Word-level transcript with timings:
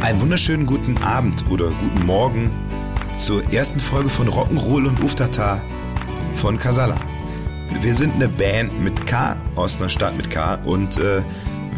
Einen 0.00 0.20
wunderschönen 0.20 0.64
guten 0.64 0.96
Abend 0.98 1.44
oder 1.50 1.70
guten 1.70 2.06
Morgen 2.06 2.52
zur 3.18 3.42
ersten 3.52 3.80
Folge 3.80 4.08
von 4.08 4.28
Rock'n'Roll 4.28 4.86
und 4.86 5.02
Uftata 5.02 5.60
von 6.36 6.56
Casala. 6.56 6.96
Wir 7.80 7.94
sind 7.94 8.14
eine 8.14 8.28
Band 8.28 8.80
mit 8.80 9.08
K 9.08 9.36
aus 9.56 9.76
einer 9.76 9.88
Stadt 9.88 10.16
mit 10.16 10.30
K 10.30 10.54
und 10.64 10.98
äh, 10.98 11.20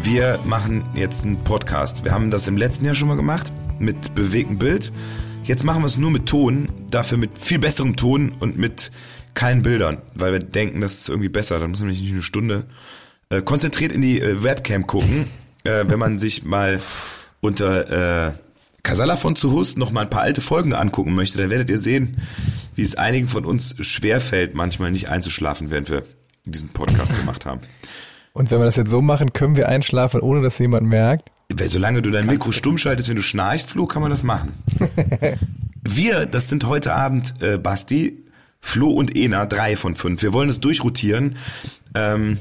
wir 0.03 0.39
machen 0.45 0.85
jetzt 0.93 1.25
einen 1.25 1.43
Podcast. 1.43 2.05
Wir 2.05 2.11
haben 2.11 2.29
das 2.29 2.47
im 2.47 2.57
letzten 2.57 2.85
Jahr 2.85 2.93
schon 2.93 3.07
mal 3.07 3.15
gemacht 3.15 3.51
mit 3.79 4.13
bewegtem 4.13 4.59
Bild. 4.59 4.91
Jetzt 5.43 5.63
machen 5.63 5.81
wir 5.81 5.87
es 5.87 5.97
nur 5.97 6.11
mit 6.11 6.27
Ton, 6.27 6.69
dafür 6.91 7.17
mit 7.17 7.39
viel 7.39 7.57
besserem 7.57 7.95
Ton 7.95 8.33
und 8.39 8.55
mit 8.55 8.91
keinen 9.33 9.63
Bildern, 9.63 9.97
weil 10.13 10.31
wir 10.31 10.39
denken, 10.39 10.79
das 10.81 10.93
ist 10.93 11.09
irgendwie 11.09 11.29
besser. 11.29 11.59
Dann 11.59 11.71
muss 11.71 11.79
man 11.79 11.89
nicht 11.89 12.11
eine 12.11 12.21
Stunde 12.21 12.65
äh, 13.29 13.41
konzentriert 13.41 13.91
in 13.91 14.01
die 14.01 14.21
äh, 14.21 14.43
Webcam 14.43 14.85
gucken, 14.85 15.25
äh, 15.63 15.85
wenn 15.87 15.97
man 15.97 16.19
sich 16.19 16.43
mal 16.43 16.79
unter 17.41 18.27
äh, 18.27 18.31
Casala 18.83 19.15
von 19.15 19.35
Zuhus 19.35 19.77
noch 19.77 19.91
mal 19.91 20.01
ein 20.01 20.09
paar 20.09 20.21
alte 20.21 20.41
Folgen 20.41 20.73
angucken 20.73 21.13
möchte, 21.13 21.37
dann 21.37 21.49
werdet 21.49 21.69
ihr 21.69 21.77
sehen, 21.77 22.17
wie 22.75 22.81
es 22.81 22.95
einigen 22.95 23.27
von 23.27 23.45
uns 23.45 23.75
schwerfällt, 23.79 24.55
manchmal 24.55 24.91
nicht 24.91 25.09
einzuschlafen, 25.09 25.69
während 25.69 25.89
wir 25.89 26.03
diesen 26.45 26.69
Podcast 26.69 27.15
gemacht 27.17 27.45
haben. 27.45 27.61
Und 28.33 28.49
wenn 28.49 28.59
wir 28.59 28.65
das 28.65 28.77
jetzt 28.77 28.89
so 28.89 29.01
machen, 29.01 29.33
können 29.33 29.55
wir 29.55 29.67
einschlafen, 29.67 30.21
ohne 30.21 30.41
dass 30.41 30.57
jemand 30.57 30.87
merkt? 30.87 31.29
Weil 31.53 31.69
solange 31.69 32.01
du 32.01 32.11
dein 32.11 32.25
Mikro 32.25 32.51
stumm 32.51 32.77
schaltest, 32.77 33.09
wenn 33.09 33.17
du 33.17 33.21
schnarchst, 33.21 33.71
Flo, 33.71 33.85
kann 33.85 34.01
man 34.01 34.09
das 34.09 34.23
machen. 34.23 34.53
wir, 35.83 36.25
das 36.25 36.47
sind 36.47 36.63
heute 36.63 36.93
Abend 36.93 37.33
äh, 37.41 37.57
Basti, 37.57 38.23
Flo 38.61 38.89
und 38.89 39.15
Ena, 39.15 39.45
drei 39.45 39.75
von 39.75 39.95
fünf. 39.95 40.21
Wir 40.21 40.33
wollen 40.33 40.49
es 40.49 40.61
durchrotieren. 40.61 41.35
Ähm, 41.93 42.37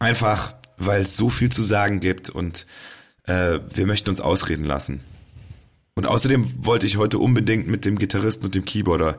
einfach, 0.00 0.54
weil 0.76 1.02
es 1.02 1.16
so 1.16 1.30
viel 1.30 1.50
zu 1.50 1.62
sagen 1.62 2.00
gibt 2.00 2.30
und 2.30 2.66
äh, 3.24 3.60
wir 3.72 3.86
möchten 3.86 4.08
uns 4.08 4.20
ausreden 4.20 4.64
lassen. 4.64 5.00
Und 5.94 6.06
außerdem 6.06 6.64
wollte 6.64 6.86
ich 6.86 6.96
heute 6.96 7.18
unbedingt 7.18 7.68
mit 7.68 7.84
dem 7.84 7.98
Gitarristen 7.98 8.46
und 8.46 8.54
dem 8.54 8.64
Keyboarder 8.64 9.18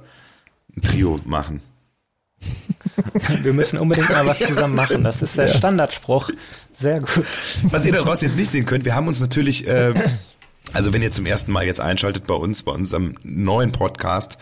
ein 0.75 0.81
Trio 0.81 1.19
machen. 1.25 1.61
Wir 3.43 3.53
müssen 3.53 3.79
unbedingt 3.79 4.09
mal 4.09 4.25
was 4.25 4.39
zusammen 4.39 4.75
machen. 4.75 5.03
Das 5.03 5.21
ist 5.21 5.37
der 5.37 5.47
ja. 5.47 5.53
Standardspruch. 5.53 6.29
Sehr 6.77 6.99
gut. 6.99 7.23
Was 7.63 7.85
ihr 7.85 7.93
da 7.93 8.01
draußen 8.01 8.27
jetzt 8.27 8.37
nicht 8.37 8.51
sehen 8.51 8.65
könnt, 8.65 8.85
wir 8.85 8.95
haben 8.95 9.07
uns 9.07 9.21
natürlich, 9.21 9.67
äh, 9.67 9.93
also 10.73 10.91
wenn 10.91 11.01
ihr 11.01 11.11
zum 11.11 11.25
ersten 11.25 11.51
Mal 11.51 11.65
jetzt 11.65 11.79
einschaltet 11.79 12.25
bei 12.27 12.33
uns, 12.33 12.63
bei 12.63 12.71
unserem 12.71 13.15
neuen 13.23 13.71
Podcast, 13.71 14.37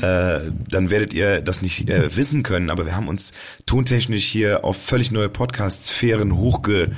äh, 0.00 0.40
dann 0.68 0.90
werdet 0.90 1.12
ihr 1.12 1.40
das 1.42 1.62
nicht 1.62 1.88
äh, 1.88 2.16
wissen 2.16 2.42
können, 2.42 2.70
aber 2.70 2.86
wir 2.86 2.96
haben 2.96 3.08
uns 3.08 3.32
tontechnisch 3.66 4.24
hier 4.24 4.64
auf 4.64 4.76
völlig 4.76 5.10
neue 5.10 5.28
Podcast-Sphären 5.28 6.36
hochge, 6.36 6.92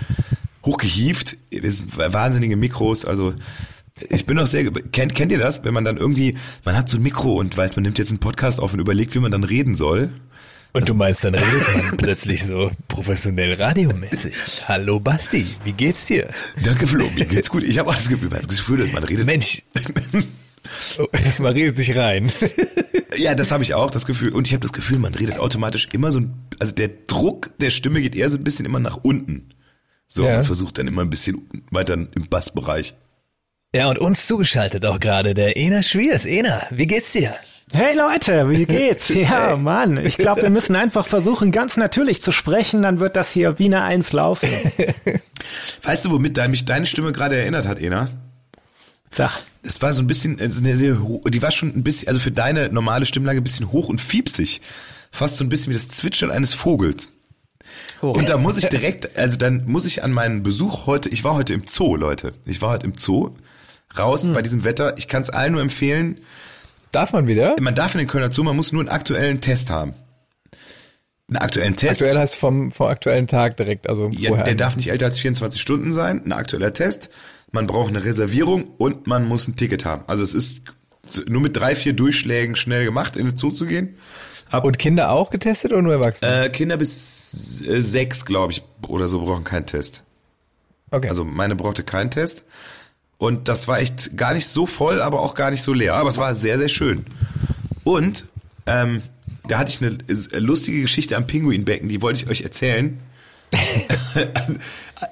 sind 1.70 1.97
wahnsinnige 1.97 2.56
Mikros, 2.56 3.05
also 3.05 3.34
ich 4.08 4.27
bin 4.27 4.39
auch 4.39 4.47
sehr, 4.47 4.71
kennt, 4.71 5.15
kennt 5.15 5.32
ihr 5.32 5.38
das, 5.38 5.65
wenn 5.65 5.75
man 5.75 5.84
dann 5.84 5.97
irgendwie, 5.97 6.37
man 6.65 6.76
hat 6.76 6.88
so 6.88 6.97
ein 6.97 7.03
Mikro 7.03 7.34
und 7.34 7.56
weiß, 7.56 7.76
man 7.76 7.82
nimmt 7.82 7.98
jetzt 7.98 8.10
einen 8.10 8.21
Podcast 8.21 8.60
auf 8.60 8.72
und 8.72 8.81
überlegt, 8.81 9.15
wie 9.15 9.19
man 9.19 9.31
dann 9.31 9.44
reden 9.44 9.75
soll? 9.75 10.10
Und 10.72 10.88
du 10.88 10.94
meinst, 10.94 11.25
dann 11.25 11.34
redet 11.34 11.75
man 11.75 11.97
plötzlich 11.97 12.44
so 12.44 12.70
professionell 12.87 13.54
radiomäßig. 13.54 14.34
Hallo 14.69 15.00
Basti, 15.00 15.47
wie 15.65 15.72
geht's 15.72 16.06
dir? 16.06 16.28
Danke 16.62 16.87
Flo, 16.87 17.09
mir 17.16 17.25
geht's 17.25 17.50
gut. 17.50 17.65
Ich 17.65 17.78
habe 17.78 17.91
auch 17.91 17.94
das 17.94 18.09
Gefühl, 18.09 18.31
das 18.31 18.59
Gefühl, 18.59 18.78
dass 18.78 18.93
man 18.93 19.03
redet. 19.03 19.26
Mensch, 19.26 19.62
oh, 20.99 21.09
man 21.38 21.53
redet 21.53 21.76
sich 21.76 21.97
rein. 21.97 22.31
Ja, 23.16 23.34
das 23.34 23.50
habe 23.50 23.65
ich 23.65 23.75
auch, 23.75 23.91
das 23.91 24.06
Gefühl. 24.06 24.32
Und 24.32 24.47
ich 24.47 24.53
habe 24.54 24.62
das 24.62 24.72
Gefühl, 24.72 24.99
man 24.99 25.15
redet 25.15 25.41
automatisch 25.41 25.88
immer 25.93 26.12
so, 26.12 26.22
also 26.60 26.72
der 26.72 26.88
Druck 27.09 27.50
der 27.59 27.70
Stimme 27.70 28.00
geht 28.00 28.15
eher 28.15 28.31
so 28.31 28.37
ein 28.37 28.44
bisschen 28.44 28.65
immer 28.65 28.78
nach 28.78 28.99
unten. 29.03 29.49
So, 30.12 30.26
ja. 30.26 30.34
man 30.34 30.44
versucht 30.44 30.76
dann 30.76 30.88
immer 30.88 31.03
ein 31.03 31.10
bisschen 31.10 31.48
weiter 31.71 31.94
im 31.94 32.28
Bassbereich. 32.28 32.94
Ja, 33.72 33.88
und 33.88 33.98
uns 34.00 34.26
zugeschaltet 34.26 34.84
auch 34.84 34.98
gerade 34.98 35.34
der 35.34 35.56
Ena 35.56 35.84
Schwiers. 35.84 36.26
Ena, 36.26 36.66
wie 36.71 36.88
geht's 36.88 37.12
dir? 37.12 37.37
Hey 37.72 37.97
Leute, 37.97 38.50
wie 38.50 38.66
geht's? 38.66 39.09
Ja, 39.15 39.56
Mann, 39.56 40.04
ich 40.04 40.16
glaube, 40.16 40.43
wir 40.43 40.50
müssen 40.50 40.75
einfach 40.75 41.06
versuchen, 41.06 41.53
ganz 41.53 41.76
natürlich 41.76 42.20
zu 42.20 42.32
sprechen, 42.32 42.82
dann 42.82 42.99
wird 42.99 43.15
das 43.15 43.32
hier 43.32 43.60
wie 43.60 43.66
eine 43.66 43.84
Eins 43.84 44.12
laufen. 44.12 44.49
Weißt 45.84 46.04
du, 46.04 46.10
womit 46.10 46.37
mich 46.49 46.65
deine 46.65 46.87
Stimme 46.87 47.12
gerade 47.12 47.37
erinnert 47.37 47.69
hat, 47.69 47.78
Ena? 47.78 48.09
Sag. 49.12 49.31
Es 49.62 49.81
war 49.81 49.93
so 49.93 50.03
ein 50.03 50.09
bisschen, 50.09 50.41
eine 50.41 50.76
sehr, 50.76 50.97
die 51.28 51.43
war 51.43 51.53
schon 51.53 51.69
ein 51.69 51.84
bisschen, 51.84 52.09
also 52.09 52.19
für 52.19 52.32
deine 52.32 52.70
normale 52.70 53.06
Stimmlage 53.06 53.41
ein 53.41 53.44
bisschen 53.44 53.70
hoch 53.70 53.88
und 53.88 54.00
fiepsig. 54.00 54.60
Fast 55.12 55.37
so 55.37 55.44
ein 55.44 55.49
bisschen 55.49 55.70
wie 55.70 55.75
das 55.75 55.88
Zwitschern 55.88 56.32
eines 56.32 56.54
Vogels. 56.54 57.09
Oh. 58.03 58.10
Und 58.10 58.28
da 58.28 58.36
muss 58.36 58.56
ich 58.56 58.69
direkt, 58.69 59.16
also 59.19 59.36
dann 59.36 59.64
muss 59.66 59.86
ich 59.86 60.03
an 60.03 60.12
meinen 60.12 60.42
Besuch 60.42 60.86
heute, 60.86 61.08
ich 61.08 61.25
war 61.25 61.34
heute 61.34 61.54
im 61.54 61.66
Zoo, 61.66 61.97
Leute. 61.97 62.32
Ich 62.47 62.62
war 62.62 62.70
heute 62.70 62.86
im 62.86 62.97
Zoo 62.97 63.31
raus 63.98 64.25
hm. 64.25 64.32
bei 64.32 64.42
diesem 64.42 64.64
Wetter. 64.64 64.97
Ich 64.98 65.08
kann 65.08 65.22
es 65.22 65.31
allen 65.31 65.53
nur 65.53 65.62
empfehlen. 65.62 66.20
Darf 66.92 67.12
man 67.12 67.26
wieder? 67.26 67.56
Man 67.60 67.75
darf 67.75 67.94
in 67.94 67.98
den 67.98 68.08
Kölner 68.08 68.32
Zoo, 68.32 68.42
man 68.42 68.56
muss 68.56 68.72
nur 68.72 68.82
einen 68.82 68.88
aktuellen 68.88 69.41
Test 69.41 69.70
haben. 69.70 69.94
Einen 71.28 71.36
aktuellen 71.36 71.76
Test. 71.76 72.00
Aktuell 72.00 72.19
heißt 72.19 72.34
vom, 72.34 72.72
vom 72.72 72.86
aktuellen 72.88 73.28
Tag 73.28 73.56
direkt, 73.56 73.88
also 73.88 74.10
ja, 74.10 74.42
Der 74.42 74.56
darf 74.56 74.75
nicht 74.76 74.91
älter 74.91 75.06
als 75.06 75.19
24 75.19 75.60
Stunden 75.60 75.92
sein, 75.92 76.25
ein 76.25 76.32
aktueller 76.32 76.72
Test. 76.72 77.10
Man 77.52 77.66
braucht 77.66 77.91
eine 77.91 78.04
Reservierung 78.04 78.64
und 78.78 79.06
man 79.06 79.28
muss 79.28 79.47
ein 79.47 79.56
Ticket 79.56 79.84
haben. 79.84 80.02
Also 80.08 80.25
es 80.25 80.34
ist 80.34 80.62
nur 81.28 81.41
mit 81.41 81.56
drei, 81.56 81.76
vier 81.76 81.92
Durchschlägen 81.92 82.56
schnell 82.56 82.84
gemacht, 82.84 83.16
in 83.16 83.26
den 83.26 83.37
Zoo 83.37 83.50
zu 83.50 83.66
gehen. 83.66 83.97
Ab 84.50 84.65
und 84.65 84.78
Kinder 84.78 85.11
auch 85.11 85.31
getestet 85.31 85.72
oder 85.72 85.83
nur 85.83 85.93
Erwachsene? 85.93 86.47
Äh, 86.47 86.50
Kinder 86.50 86.77
bis 86.77 87.62
äh, 87.66 87.81
sechs, 87.81 88.25
glaube 88.25 88.53
ich, 88.53 88.62
oder 88.88 89.06
so 89.06 89.21
brauchen 89.21 89.44
keinen 89.44 89.66
Test. 89.66 90.03
Okay. 90.91 91.09
Also 91.09 91.25
meine 91.25 91.55
brauchte 91.55 91.84
keinen 91.84 92.11
Test. 92.11 92.44
Und 93.16 93.49
das 93.49 93.69
war 93.69 93.78
echt 93.78 94.16
gar 94.16 94.34
nicht 94.34 94.47
so 94.47 94.66
voll, 94.66 95.03
aber 95.03 95.21
auch 95.21 95.34
gar 95.34 95.50
nicht 95.50 95.62
so 95.62 95.72
leer. 95.72 95.94
Aber 95.94 96.09
es 96.09 96.19
war 96.19 96.34
sehr, 96.34 96.59
sehr 96.59 96.69
schön. 96.69 97.05
Und 97.84 98.27
ähm, 98.66 99.03
da 99.47 99.59
hatte 99.59 99.71
ich 99.71 99.81
eine 99.81 100.41
lustige 100.41 100.81
Geschichte 100.81 101.17
am 101.17 101.27
Pinguinbecken, 101.27 101.88
die 101.88 102.03
wollte 102.03 102.22
ich 102.22 102.31
euch 102.31 102.43
erzählen. 102.43 102.99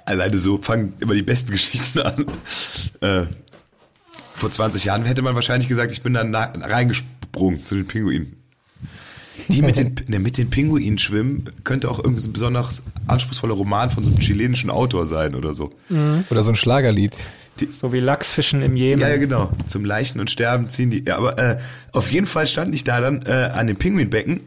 Alleine 0.04 0.38
so 0.38 0.58
fangen 0.58 0.94
immer 1.00 1.14
die 1.14 1.22
besten 1.22 1.50
Geschichten 1.50 2.00
an. 2.00 2.26
Äh, 3.00 3.26
vor 4.36 4.50
20 4.50 4.84
Jahren 4.84 5.04
hätte 5.04 5.22
man 5.22 5.34
wahrscheinlich 5.34 5.68
gesagt, 5.68 5.92
ich 5.92 6.02
bin 6.02 6.14
dann 6.14 6.34
reingesprungen 6.34 7.66
zu 7.66 7.74
den 7.74 7.86
Pinguinen. 7.86 8.37
Die 9.48 9.62
mit 9.62 9.76
den, 9.76 9.94
ne, 10.08 10.18
mit 10.18 10.36
den 10.38 10.50
Pinguinen 10.50 10.98
schwimmen, 10.98 11.44
könnte 11.64 11.90
auch 11.90 11.98
irgendwie 11.98 12.20
so 12.20 12.28
ein 12.28 12.32
besonders 12.32 12.82
anspruchsvoller 13.06 13.54
Roman 13.54 13.90
von 13.90 14.04
so 14.04 14.10
einem 14.10 14.18
chilenischen 14.20 14.70
Autor 14.70 15.06
sein 15.06 15.34
oder 15.34 15.54
so. 15.54 15.70
Mhm. 15.88 16.24
Oder 16.30 16.42
so 16.42 16.52
ein 16.52 16.56
Schlagerlied. 16.56 17.16
Die, 17.60 17.66
so 17.66 17.92
wie 17.92 18.00
Lachsfischen 18.00 18.62
im 18.62 18.76
Jemen. 18.76 19.00
Ja, 19.00 19.08
ja, 19.08 19.16
genau. 19.16 19.50
Zum 19.66 19.84
Leichen 19.84 20.20
und 20.20 20.30
Sterben 20.30 20.68
ziehen 20.68 20.90
die. 20.90 21.04
Ja, 21.04 21.16
aber 21.16 21.38
äh, 21.38 21.58
auf 21.92 22.10
jeden 22.10 22.26
Fall 22.26 22.46
stand 22.46 22.74
ich 22.74 22.84
da 22.84 23.00
dann 23.00 23.22
äh, 23.22 23.50
an 23.52 23.66
dem 23.66 23.76
Pinguinbecken 23.76 24.40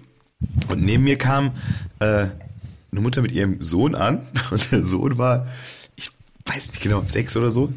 und 0.68 0.84
neben 0.84 1.04
mir 1.04 1.18
kam 1.18 1.52
äh, 2.00 2.28
eine 2.92 3.02
Mutter 3.02 3.22
mit 3.22 3.32
ihrem 3.32 3.62
Sohn 3.62 3.96
an 3.96 4.28
und 4.52 4.72
der 4.72 4.84
Sohn 4.84 5.18
war, 5.18 5.48
ich 5.96 6.12
weiß 6.46 6.68
nicht 6.68 6.82
genau, 6.82 7.04
sechs 7.08 7.36
oder 7.38 7.52
so. 7.52 7.72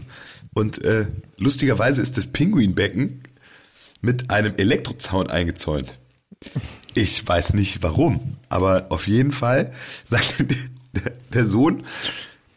Und 0.54 0.84
äh, 0.84 1.06
lustigerweise 1.36 2.00
ist 2.00 2.16
das 2.16 2.26
Pinguinbecken 2.28 3.22
mit 4.00 4.30
einem 4.30 4.54
Elektrozaun 4.56 5.28
eingezäunt. 5.28 5.98
Ich 6.94 7.26
weiß 7.26 7.54
nicht 7.54 7.82
warum, 7.82 8.36
aber 8.48 8.86
auf 8.90 9.08
jeden 9.08 9.32
Fall 9.32 9.72
sagte 10.04 10.46
der, 11.32 11.46
Sohn, 11.46 11.84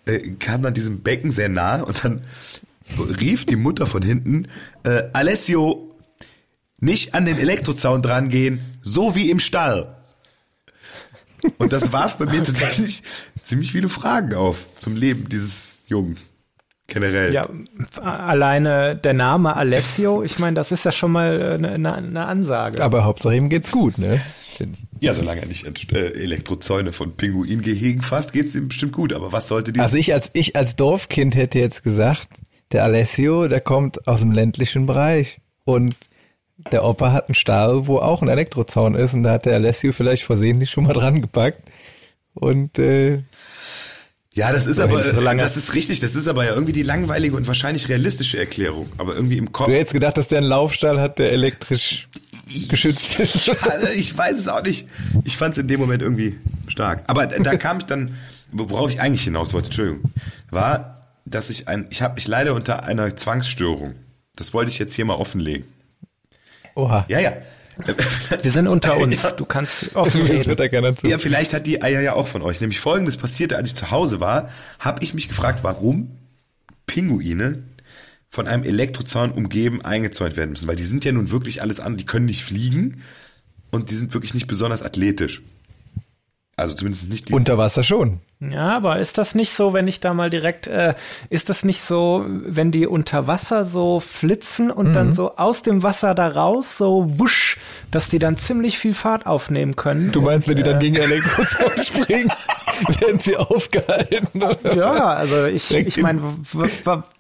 äh, 0.05 0.19
kam 0.39 0.61
dann 0.61 0.75
diesem 0.75 1.01
Becken 1.01 1.31
sehr 1.31 1.49
nah 1.49 1.81
und 1.81 2.03
dann 2.03 2.21
rief 3.19 3.45
die 3.45 3.55
Mutter 3.55 3.87
von 3.87 4.03
hinten, 4.03 4.47
äh, 4.83 5.03
Alessio, 5.13 5.95
nicht 6.79 7.15
an 7.15 7.25
den 7.25 7.39
Elektrozaun 7.39 8.03
drangehen, 8.03 8.59
so 8.83 9.15
wie 9.15 9.31
im 9.31 9.39
Stall. 9.39 9.95
Und 11.57 11.73
das 11.73 11.91
warf 11.91 12.17
bei 12.17 12.25
mir 12.25 12.43
tatsächlich 12.43 13.03
ziemlich 13.41 13.71
viele 13.71 13.89
Fragen 13.89 14.35
auf 14.35 14.67
zum 14.75 14.95
Leben 14.95 15.27
dieses 15.29 15.83
Jungen. 15.87 16.17
Generell. 16.87 17.33
Ja, 17.33 17.45
alleine 18.01 18.95
der 18.95 19.13
Name 19.13 19.57
Alessio, 19.57 20.23
ich 20.23 20.39
meine, 20.39 20.55
das 20.55 20.71
ist 20.71 20.85
ja 20.85 20.93
schon 20.93 21.11
mal 21.11 21.53
eine, 21.53 21.71
eine, 21.73 21.93
eine 21.93 22.25
Ansage. 22.25 22.81
Aber 22.81 23.03
Hauptsache 23.03 23.35
ihm 23.35 23.49
geht's 23.49 23.71
gut, 23.71 23.97
ne? 23.97 24.21
Ja, 25.01 25.13
solange 25.13 25.41
er 25.41 25.47
nicht 25.47 25.91
äh, 25.91 26.13
Elektrozäune 26.13 26.93
von 26.93 27.17
Pinguingehegen 27.17 28.01
fasst, 28.01 28.31
geht's 28.31 28.55
ihm 28.55 28.69
bestimmt 28.69 28.93
gut. 28.93 29.11
Aber 29.11 29.33
was 29.33 29.49
sollte 29.49 29.73
die? 29.73 29.81
Also 29.81 29.97
ich 29.97 30.13
als 30.13 30.31
ich 30.33 30.55
als 30.55 30.77
Dorfkind 30.77 31.35
hätte 31.35 31.59
jetzt 31.59 31.83
gesagt, 31.83 32.29
der 32.71 32.85
Alessio, 32.85 33.49
der 33.49 33.59
kommt 33.59 34.07
aus 34.07 34.21
dem 34.21 34.31
ländlichen 34.31 34.85
Bereich 34.85 35.41
und 35.65 35.95
der 36.71 36.85
Opa 36.85 37.11
hat 37.11 37.27
einen 37.27 37.35
Stall, 37.35 37.87
wo 37.87 37.99
auch 37.99 38.21
ein 38.21 38.29
Elektrozaun 38.29 38.95
ist 38.95 39.13
und 39.13 39.23
da 39.23 39.33
hat 39.33 39.45
der 39.45 39.55
Alessio 39.55 39.91
vielleicht 39.91 40.23
versehentlich 40.23 40.71
schon 40.71 40.85
mal 40.85 40.93
dran 40.93 41.21
gepackt 41.21 41.69
und 42.33 42.79
äh, 42.79 43.23
ja, 44.37 44.51
das 44.51 44.67
ist 44.67 44.79
aber, 44.79 45.03
so 45.03 45.19
das 45.19 45.57
ist 45.57 45.73
richtig, 45.73 45.99
das 45.99 46.13
ist 46.13 46.27
aber 46.27 46.45
ja 46.45 46.53
irgendwie 46.53 46.71
die 46.71 46.83
langweilige 46.83 47.35
und 47.35 47.47
wahrscheinlich 47.47 47.89
realistische 47.89 48.37
Erklärung, 48.37 48.87
aber 48.99 49.15
irgendwie 49.15 49.39
im 49.39 49.51
Kopf. 49.51 49.65
Du 49.65 49.73
hättest 49.73 49.93
gedacht, 49.93 50.15
dass 50.15 50.27
der 50.27 50.37
einen 50.37 50.47
Laufstall 50.47 51.01
hat, 51.01 51.17
der 51.17 51.31
elektrisch 51.31 52.07
geschützt 52.69 53.19
ist. 53.19 53.49
ich 53.95 54.15
weiß 54.15 54.37
es 54.37 54.47
auch 54.47 54.61
nicht. 54.61 54.87
Ich 55.23 55.37
fand 55.37 55.53
es 55.53 55.57
in 55.57 55.67
dem 55.67 55.79
Moment 55.79 56.03
irgendwie 56.03 56.37
stark. 56.67 57.03
Aber 57.07 57.25
da 57.25 57.57
kam 57.57 57.79
ich 57.79 57.85
dann, 57.85 58.15
worauf 58.51 58.91
ich 58.91 59.01
eigentlich 59.01 59.23
hinaus 59.23 59.55
wollte, 59.55 59.69
Entschuldigung, 59.69 60.11
war, 60.51 61.07
dass 61.25 61.49
ich 61.49 61.67
ein, 61.67 61.87
ich 61.89 62.03
habe 62.03 62.13
mich 62.13 62.27
leider 62.27 62.53
unter 62.53 62.83
einer 62.83 63.15
Zwangsstörung. 63.15 63.95
Das 64.35 64.53
wollte 64.53 64.69
ich 64.69 64.77
jetzt 64.77 64.93
hier 64.93 65.05
mal 65.05 65.15
offenlegen. 65.15 65.65
Oha. 66.75 67.05
Ja, 67.09 67.19
ja. 67.19 67.33
Wir 68.43 68.51
sind 68.51 68.67
unter 68.67 68.97
uns. 68.97 69.23
Ja. 69.23 69.31
Du 69.31 69.45
kannst 69.45 69.95
offen 69.95 70.23
reden. 70.23 70.97
Zu. 70.97 71.07
Ja, 71.07 71.17
vielleicht 71.17 71.53
hat 71.53 71.67
die 71.67 71.81
Eier 71.81 72.01
ja 72.01 72.13
auch 72.13 72.27
von 72.27 72.41
euch. 72.41 72.61
Nämlich 72.61 72.79
folgendes 72.79 73.17
passierte, 73.17 73.57
als 73.57 73.69
ich 73.69 73.75
zu 73.75 73.91
Hause 73.91 74.19
war, 74.19 74.49
habe 74.79 75.03
ich 75.03 75.13
mich 75.13 75.27
gefragt, 75.27 75.59
warum 75.63 76.11
Pinguine 76.85 77.63
von 78.29 78.47
einem 78.47 78.63
Elektrozaun 78.63 79.31
umgeben 79.31 79.81
eingezäunt 79.83 80.35
werden 80.35 80.51
müssen. 80.51 80.67
Weil 80.67 80.75
die 80.75 80.83
sind 80.83 81.05
ja 81.05 81.11
nun 81.11 81.31
wirklich 81.31 81.61
alles 81.61 81.79
an, 81.79 81.97
die 81.97 82.05
können 82.05 82.25
nicht 82.25 82.43
fliegen 82.43 83.03
und 83.71 83.89
die 83.89 83.95
sind 83.95 84.13
wirklich 84.13 84.33
nicht 84.33 84.47
besonders 84.47 84.81
athletisch. 84.81 85.43
Also 86.59 86.73
zumindest 86.73 87.09
nicht 87.09 87.29
die. 87.29 87.33
Unter 87.33 87.59
Wasser 87.59 87.83
schon. 87.83 88.19
Ja, 88.39 88.75
aber 88.75 88.99
ist 88.99 89.19
das 89.19 89.35
nicht 89.35 89.51
so, 89.51 89.73
wenn 89.73 89.87
ich 89.87 89.99
da 89.99 90.15
mal 90.15 90.31
direkt, 90.31 90.65
äh, 90.65 90.95
ist 91.29 91.49
das 91.49 91.63
nicht 91.63 91.81
so, 91.81 92.25
wenn 92.27 92.71
die 92.71 92.87
unter 92.87 93.27
Wasser 93.27 93.63
so 93.63 93.99
flitzen 93.99 94.71
und 94.71 94.89
mhm. 94.89 94.93
dann 94.93 95.13
so 95.13 95.37
aus 95.37 95.61
dem 95.61 95.83
Wasser 95.83 96.15
da 96.15 96.27
raus, 96.27 96.77
so 96.77 97.05
wusch, 97.19 97.57
dass 97.91 98.09
die 98.09 98.17
dann 98.17 98.37
ziemlich 98.37 98.79
viel 98.79 98.95
Fahrt 98.95 99.27
aufnehmen 99.27 99.75
können? 99.75 100.11
Du 100.11 100.21
meinst, 100.21 100.47
und, 100.47 100.51
wenn 100.51 100.57
die 100.57 100.63
dann 100.63 100.77
äh, 100.77 100.79
gegen 100.79 100.95
Elektrozaun 100.95 101.77
springen, 101.83 102.31
werden 102.99 103.19
sie 103.19 103.37
aufgehalten? 103.37 104.41
Oder? 104.41 104.75
Ja, 104.75 104.93
also 105.13 105.45
ich, 105.45 105.71
ich 105.71 105.97
meine, 105.97 106.21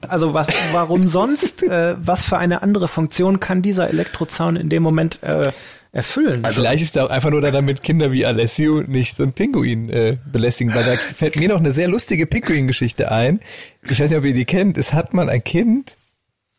also 0.07 0.33
was, 0.33 0.47
warum 0.71 1.07
sonst, 1.09 1.61
äh, 1.61 1.95
was 1.99 2.23
für 2.23 2.39
eine 2.39 2.63
andere 2.63 2.87
Funktion 2.87 3.39
kann 3.39 3.61
dieser 3.61 3.87
Elektrozaun 3.89 4.55
in 4.55 4.69
dem 4.69 4.81
Moment 4.81 5.21
äh, 5.21 5.51
erfüllen. 5.91 6.43
Also 6.45 6.61
vielleicht 6.61 6.83
ist 6.83 6.95
er 6.95 7.09
einfach 7.09 7.29
nur 7.29 7.41
da, 7.41 7.51
damit 7.51 7.81
Kinder 7.81 8.11
wie 8.11 8.25
Alessio 8.25 8.81
nicht 8.81 9.15
so 9.15 9.23
ein 9.23 9.33
Pinguin 9.33 9.89
äh, 9.89 10.17
belästigen, 10.31 10.73
weil 10.73 10.83
da 10.83 10.91
fällt 10.91 11.37
mir 11.37 11.49
noch 11.49 11.59
eine 11.59 11.71
sehr 11.71 11.87
lustige 11.87 12.25
Pinguin-Geschichte 12.25 13.11
ein. 13.11 13.39
Ich 13.83 13.99
weiß 13.99 14.09
nicht, 14.09 14.19
ob 14.19 14.25
ihr 14.25 14.33
die 14.33 14.45
kennt. 14.45 14.77
Es 14.77 14.93
hat 14.93 15.13
mal 15.13 15.29
ein 15.29 15.43
Kind 15.43 15.97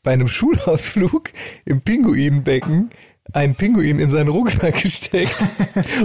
bei 0.02 0.12
einem 0.12 0.28
Schulausflug 0.28 1.30
im 1.64 1.80
Pinguinbecken 1.80 2.90
einen 3.32 3.54
Pinguin 3.54 3.98
in 3.98 4.10
seinen 4.10 4.28
Rucksack 4.28 4.82
gesteckt. 4.82 5.36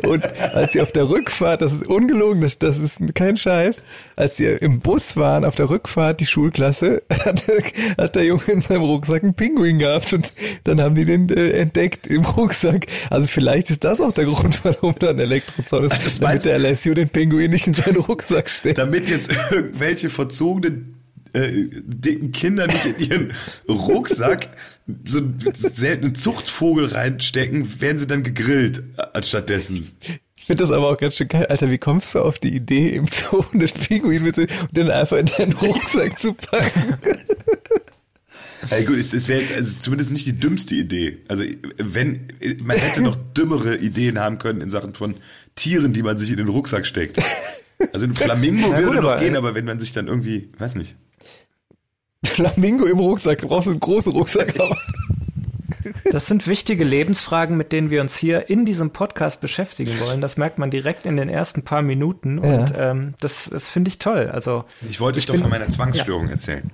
Und 0.05 0.23
als 0.39 0.73
sie 0.73 0.81
auf 0.81 0.91
der 0.91 1.09
Rückfahrt, 1.09 1.61
das 1.61 1.73
ist 1.73 1.87
ungelogen, 1.87 2.41
das, 2.41 2.59
das 2.59 2.77
ist 2.77 2.99
kein 3.15 3.37
Scheiß, 3.37 3.83
als 4.15 4.37
sie 4.37 4.45
im 4.45 4.79
Bus 4.79 5.15
waren, 5.15 5.45
auf 5.45 5.55
der 5.55 5.69
Rückfahrt, 5.69 6.19
die 6.19 6.25
Schulklasse, 6.25 7.03
hat, 7.25 7.43
hat 7.97 8.15
der 8.15 8.25
Junge 8.25 8.43
in 8.47 8.61
seinem 8.61 8.83
Rucksack 8.83 9.23
einen 9.23 9.33
Pinguin 9.33 9.79
gehabt 9.79 10.11
und 10.13 10.33
dann 10.65 10.81
haben 10.81 10.95
die 10.95 11.05
den 11.05 11.29
äh, 11.29 11.51
entdeckt 11.51 12.07
im 12.07 12.25
Rucksack. 12.25 12.87
Also 13.09 13.27
vielleicht 13.27 13.69
ist 13.69 13.83
das 13.83 14.01
auch 14.01 14.13
der 14.13 14.25
Grund, 14.25 14.63
warum 14.63 14.95
da 14.99 15.09
ein 15.09 15.19
Elektrozaun 15.19 15.85
ist, 15.85 15.93
also 15.93 16.19
damit 16.19 16.45
der 16.45 16.55
Alessio 16.55 16.93
den 16.93 17.09
Pinguin 17.09 17.51
nicht 17.51 17.67
in 17.67 17.73
seinen 17.73 17.97
Rucksack 17.97 18.49
steckt. 18.49 18.77
Damit 18.77 19.09
jetzt 19.09 19.31
irgendwelche 19.51 20.09
verzogenen 20.09 21.03
äh, 21.33 21.51
dicken 21.83 22.31
Kinder 22.31 22.67
nicht 22.67 22.85
in 22.85 23.09
ihren 23.09 23.33
Rucksack 23.67 24.49
so 25.05 25.19
einen 25.19 25.39
seltenen 25.73 26.15
Zuchtvogel 26.15 26.87
reinstecken, 26.87 27.81
werden 27.81 27.97
sie 27.97 28.07
dann 28.07 28.23
gegrillt 28.23 28.83
anstattdessen. 29.13 29.91
Ich 30.35 30.45
finde 30.45 30.63
das 30.63 30.71
aber 30.71 30.89
auch 30.89 30.97
ganz 30.97 31.15
schön 31.15 31.29
geil. 31.29 31.45
Alter, 31.45 31.69
wie 31.69 31.77
kommst 31.77 32.15
du 32.15 32.19
auf 32.19 32.37
die 32.37 32.53
Idee, 32.53 32.89
im 32.89 33.07
Zoo 33.07 33.45
einen 33.53 33.69
Pinguin 33.69 34.23
mit 34.23 34.37
und 34.37 34.49
den 34.71 34.91
einfach 34.91 35.17
in 35.17 35.27
deinen 35.27 35.53
Rucksack 35.53 36.19
zu 36.19 36.33
packen? 36.33 36.97
Ja, 38.69 38.81
gut, 38.83 38.97
es, 38.97 39.13
es 39.13 39.27
wäre 39.27 39.41
jetzt 39.41 39.53
also 39.53 39.79
zumindest 39.79 40.11
nicht 40.11 40.25
die 40.25 40.37
dümmste 40.37 40.75
Idee. 40.75 41.19
Also 41.27 41.43
wenn 41.77 42.27
man 42.63 42.77
hätte 42.77 43.01
noch 43.01 43.15
dümmere 43.15 43.77
Ideen 43.77 44.19
haben 44.19 44.37
können 44.37 44.61
in 44.61 44.69
Sachen 44.69 44.93
von 44.93 45.15
Tieren, 45.55 45.93
die 45.93 46.03
man 46.03 46.17
sich 46.17 46.31
in 46.31 46.37
den 46.37 46.47
Rucksack 46.47 46.85
steckt. 46.85 47.21
Also 47.93 48.05
ein 48.05 48.15
Flamingo 48.15 48.71
ja, 48.71 48.79
würde 48.79 48.99
gut, 48.99 49.03
noch 49.03 49.19
gehen, 49.19 49.35
aber 49.35 49.55
wenn 49.55 49.65
man 49.65 49.79
sich 49.79 49.93
dann 49.93 50.07
irgendwie, 50.07 50.49
weiß 50.57 50.75
nicht. 50.75 50.95
Flamingo 52.25 52.85
im 52.85 52.99
Rucksack. 52.99 53.39
Du 53.39 53.47
brauchst 53.47 53.69
einen 53.69 53.79
großen 53.79 54.11
Rucksack. 54.11 54.55
Das 56.11 56.27
sind 56.27 56.47
wichtige 56.47 56.83
Lebensfragen, 56.83 57.57
mit 57.57 57.71
denen 57.71 57.89
wir 57.89 57.99
uns 57.99 58.15
hier 58.15 58.49
in 58.49 58.63
diesem 58.63 58.91
Podcast 58.91 59.41
beschäftigen 59.41 59.99
wollen. 59.99 60.21
Das 60.21 60.37
merkt 60.37 60.57
man 60.57 60.69
direkt 60.69 61.05
in 61.05 61.17
den 61.17 61.27
ersten 61.27 61.63
paar 61.63 61.81
Minuten 61.81 62.39
und 62.39 62.69
ja. 62.69 62.91
ähm, 62.91 63.15
das, 63.19 63.49
das 63.49 63.69
finde 63.69 63.89
ich 63.89 63.99
toll. 63.99 64.29
Also 64.31 64.63
ich 64.87 65.01
wollte 65.01 65.17
euch 65.17 65.25
doch 65.25 65.35
von 65.35 65.49
meiner 65.49 65.67
Zwangsstörung 65.67 66.27
ja. 66.27 66.33
erzählen. 66.33 66.71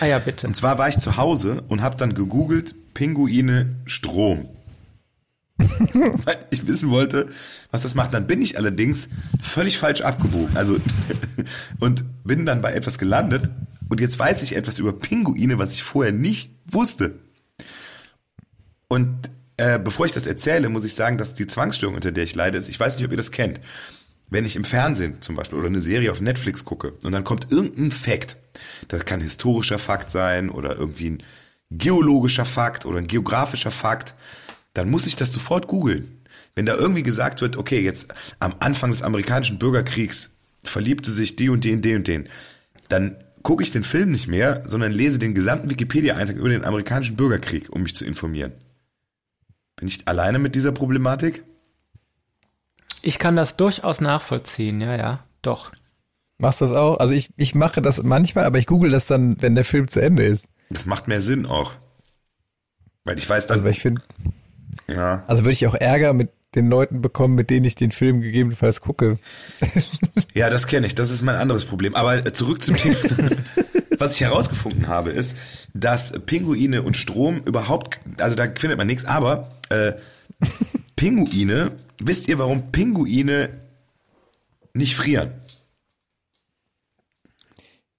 Ah 0.00 0.06
ja, 0.06 0.18
bitte. 0.18 0.46
Und 0.46 0.54
zwar 0.56 0.76
war 0.76 0.88
ich 0.88 0.98
zu 0.98 1.16
Hause 1.16 1.62
und 1.68 1.80
habe 1.80 1.96
dann 1.96 2.14
gegoogelt 2.14 2.74
Pinguine 2.92 3.76
Strom. 3.86 4.48
Weil 5.58 6.38
ich 6.50 6.66
wissen 6.66 6.90
wollte, 6.90 7.26
was 7.70 7.82
das 7.82 7.94
macht. 7.94 8.12
Dann 8.12 8.26
bin 8.26 8.42
ich 8.42 8.58
allerdings 8.58 9.08
völlig 9.42 9.78
falsch 9.78 10.00
abgebogen. 10.02 10.56
Also 10.56 10.76
und 11.78 12.04
bin 12.24 12.44
dann 12.44 12.60
bei 12.60 12.72
etwas 12.72 12.98
gelandet, 12.98 13.50
und 13.90 14.00
jetzt 14.00 14.18
weiß 14.18 14.42
ich 14.42 14.56
etwas 14.56 14.78
über 14.78 14.92
Pinguine, 14.92 15.58
was 15.58 15.74
ich 15.74 15.82
vorher 15.82 16.12
nicht 16.12 16.50
wusste. 16.64 17.18
Und 18.88 19.30
äh, 19.56 19.78
bevor 19.78 20.06
ich 20.06 20.12
das 20.12 20.26
erzähle, 20.26 20.68
muss 20.68 20.84
ich 20.84 20.94
sagen, 20.94 21.18
dass 21.18 21.34
die 21.34 21.46
Zwangsstörung, 21.46 21.96
unter 21.96 22.12
der 22.12 22.24
ich 22.24 22.34
leide, 22.34 22.56
ist, 22.56 22.68
ich 22.68 22.78
weiß 22.78 22.96
nicht, 22.96 23.04
ob 23.04 23.10
ihr 23.10 23.16
das 23.16 23.32
kennt. 23.32 23.60
Wenn 24.28 24.44
ich 24.44 24.54
im 24.54 24.64
Fernsehen 24.64 25.20
zum 25.20 25.34
Beispiel 25.34 25.58
oder 25.58 25.66
eine 25.66 25.80
Serie 25.80 26.12
auf 26.12 26.20
Netflix 26.20 26.64
gucke 26.64 26.92
und 27.02 27.10
dann 27.10 27.24
kommt 27.24 27.50
irgendein 27.50 27.90
Fakt, 27.90 28.36
das 28.86 29.04
kann 29.04 29.20
historischer 29.20 29.78
Fakt 29.80 30.12
sein 30.12 30.50
oder 30.50 30.76
irgendwie 30.76 31.10
ein 31.10 31.22
geologischer 31.72 32.44
Fakt 32.44 32.86
oder 32.86 32.98
ein 32.98 33.08
geografischer 33.08 33.72
Fakt, 33.72 34.14
dann 34.72 34.88
muss 34.88 35.06
ich 35.06 35.16
das 35.16 35.32
sofort 35.32 35.66
googeln. 35.66 36.22
Wenn 36.54 36.66
da 36.66 36.76
irgendwie 36.76 37.02
gesagt 37.02 37.40
wird, 37.40 37.56
okay, 37.56 37.80
jetzt 37.80 38.14
am 38.38 38.54
Anfang 38.60 38.92
des 38.92 39.02
amerikanischen 39.02 39.58
Bürgerkriegs 39.58 40.30
verliebte 40.62 41.10
sich 41.10 41.34
die 41.34 41.48
und 41.48 41.64
die 41.64 41.72
in 41.72 41.82
den 41.82 41.96
und 41.96 42.08
den, 42.08 42.28
dann 42.88 43.16
gucke 43.42 43.62
ich 43.62 43.70
den 43.70 43.84
Film 43.84 44.10
nicht 44.10 44.28
mehr, 44.28 44.62
sondern 44.66 44.92
lese 44.92 45.18
den 45.18 45.34
gesamten 45.34 45.70
Wikipedia-Eintrag 45.70 46.36
über 46.36 46.48
den 46.48 46.64
amerikanischen 46.64 47.16
Bürgerkrieg, 47.16 47.70
um 47.70 47.82
mich 47.82 47.94
zu 47.94 48.04
informieren. 48.04 48.52
Bin 49.76 49.88
ich 49.88 50.06
alleine 50.06 50.38
mit 50.38 50.54
dieser 50.54 50.72
Problematik? 50.72 51.44
Ich 53.02 53.18
kann 53.18 53.36
das 53.36 53.56
durchaus 53.56 54.00
nachvollziehen, 54.00 54.80
ja, 54.80 54.94
ja, 54.94 55.24
doch. 55.40 55.72
Machst 56.38 56.60
du 56.60 56.66
das 56.66 56.74
auch? 56.74 56.98
Also 56.98 57.14
ich, 57.14 57.30
ich 57.36 57.54
mache 57.54 57.82
das 57.82 58.02
manchmal, 58.02 58.44
aber 58.44 58.58
ich 58.58 58.66
google 58.66 58.90
das 58.90 59.06
dann, 59.06 59.40
wenn 59.40 59.54
der 59.54 59.64
Film 59.64 59.88
zu 59.88 60.00
Ende 60.00 60.24
ist. 60.24 60.46
Das 60.70 60.86
macht 60.86 61.08
mehr 61.08 61.20
Sinn 61.20 61.46
auch. 61.46 61.72
Weil 63.04 63.18
ich 63.18 63.28
weiß 63.28 63.46
dann. 63.46 63.58
Also 63.58 63.68
ich 63.68 63.80
finde. 63.80 64.02
Ja. 64.86 65.24
Also 65.26 65.42
würde 65.42 65.52
ich 65.52 65.66
auch 65.66 65.74
Ärger 65.74 66.12
mit 66.12 66.30
den 66.54 66.68
Leuten 66.68 67.00
bekommen, 67.00 67.34
mit 67.34 67.50
denen 67.50 67.64
ich 67.64 67.74
den 67.74 67.92
Film 67.92 68.20
gegebenenfalls 68.20 68.80
gucke. 68.80 69.18
Ja, 70.32 70.48
das 70.48 70.68
kenne 70.68 70.86
ich. 70.86 70.94
Das 70.94 71.10
ist 71.10 71.22
mein 71.22 71.34
anderes 71.34 71.64
Problem. 71.64 71.96
Aber 71.96 72.32
zurück 72.32 72.62
zum 72.62 72.76
Thema. 72.76 72.96
Was 73.98 74.14
ich 74.14 74.20
herausgefunden 74.20 74.86
habe, 74.86 75.10
ist, 75.10 75.36
dass 75.74 76.12
Pinguine 76.24 76.82
und 76.82 76.96
Strom 76.96 77.42
überhaupt, 77.44 78.00
also 78.18 78.36
da 78.36 78.44
findet 78.44 78.78
man 78.78 78.86
nichts, 78.86 79.04
aber 79.04 79.50
äh, 79.70 79.92
Pinguine, 80.96 81.72
wisst 81.98 82.28
ihr, 82.28 82.38
warum 82.38 82.70
Pinguine 82.70 83.50
nicht 84.72 84.94
frieren? 84.94 85.32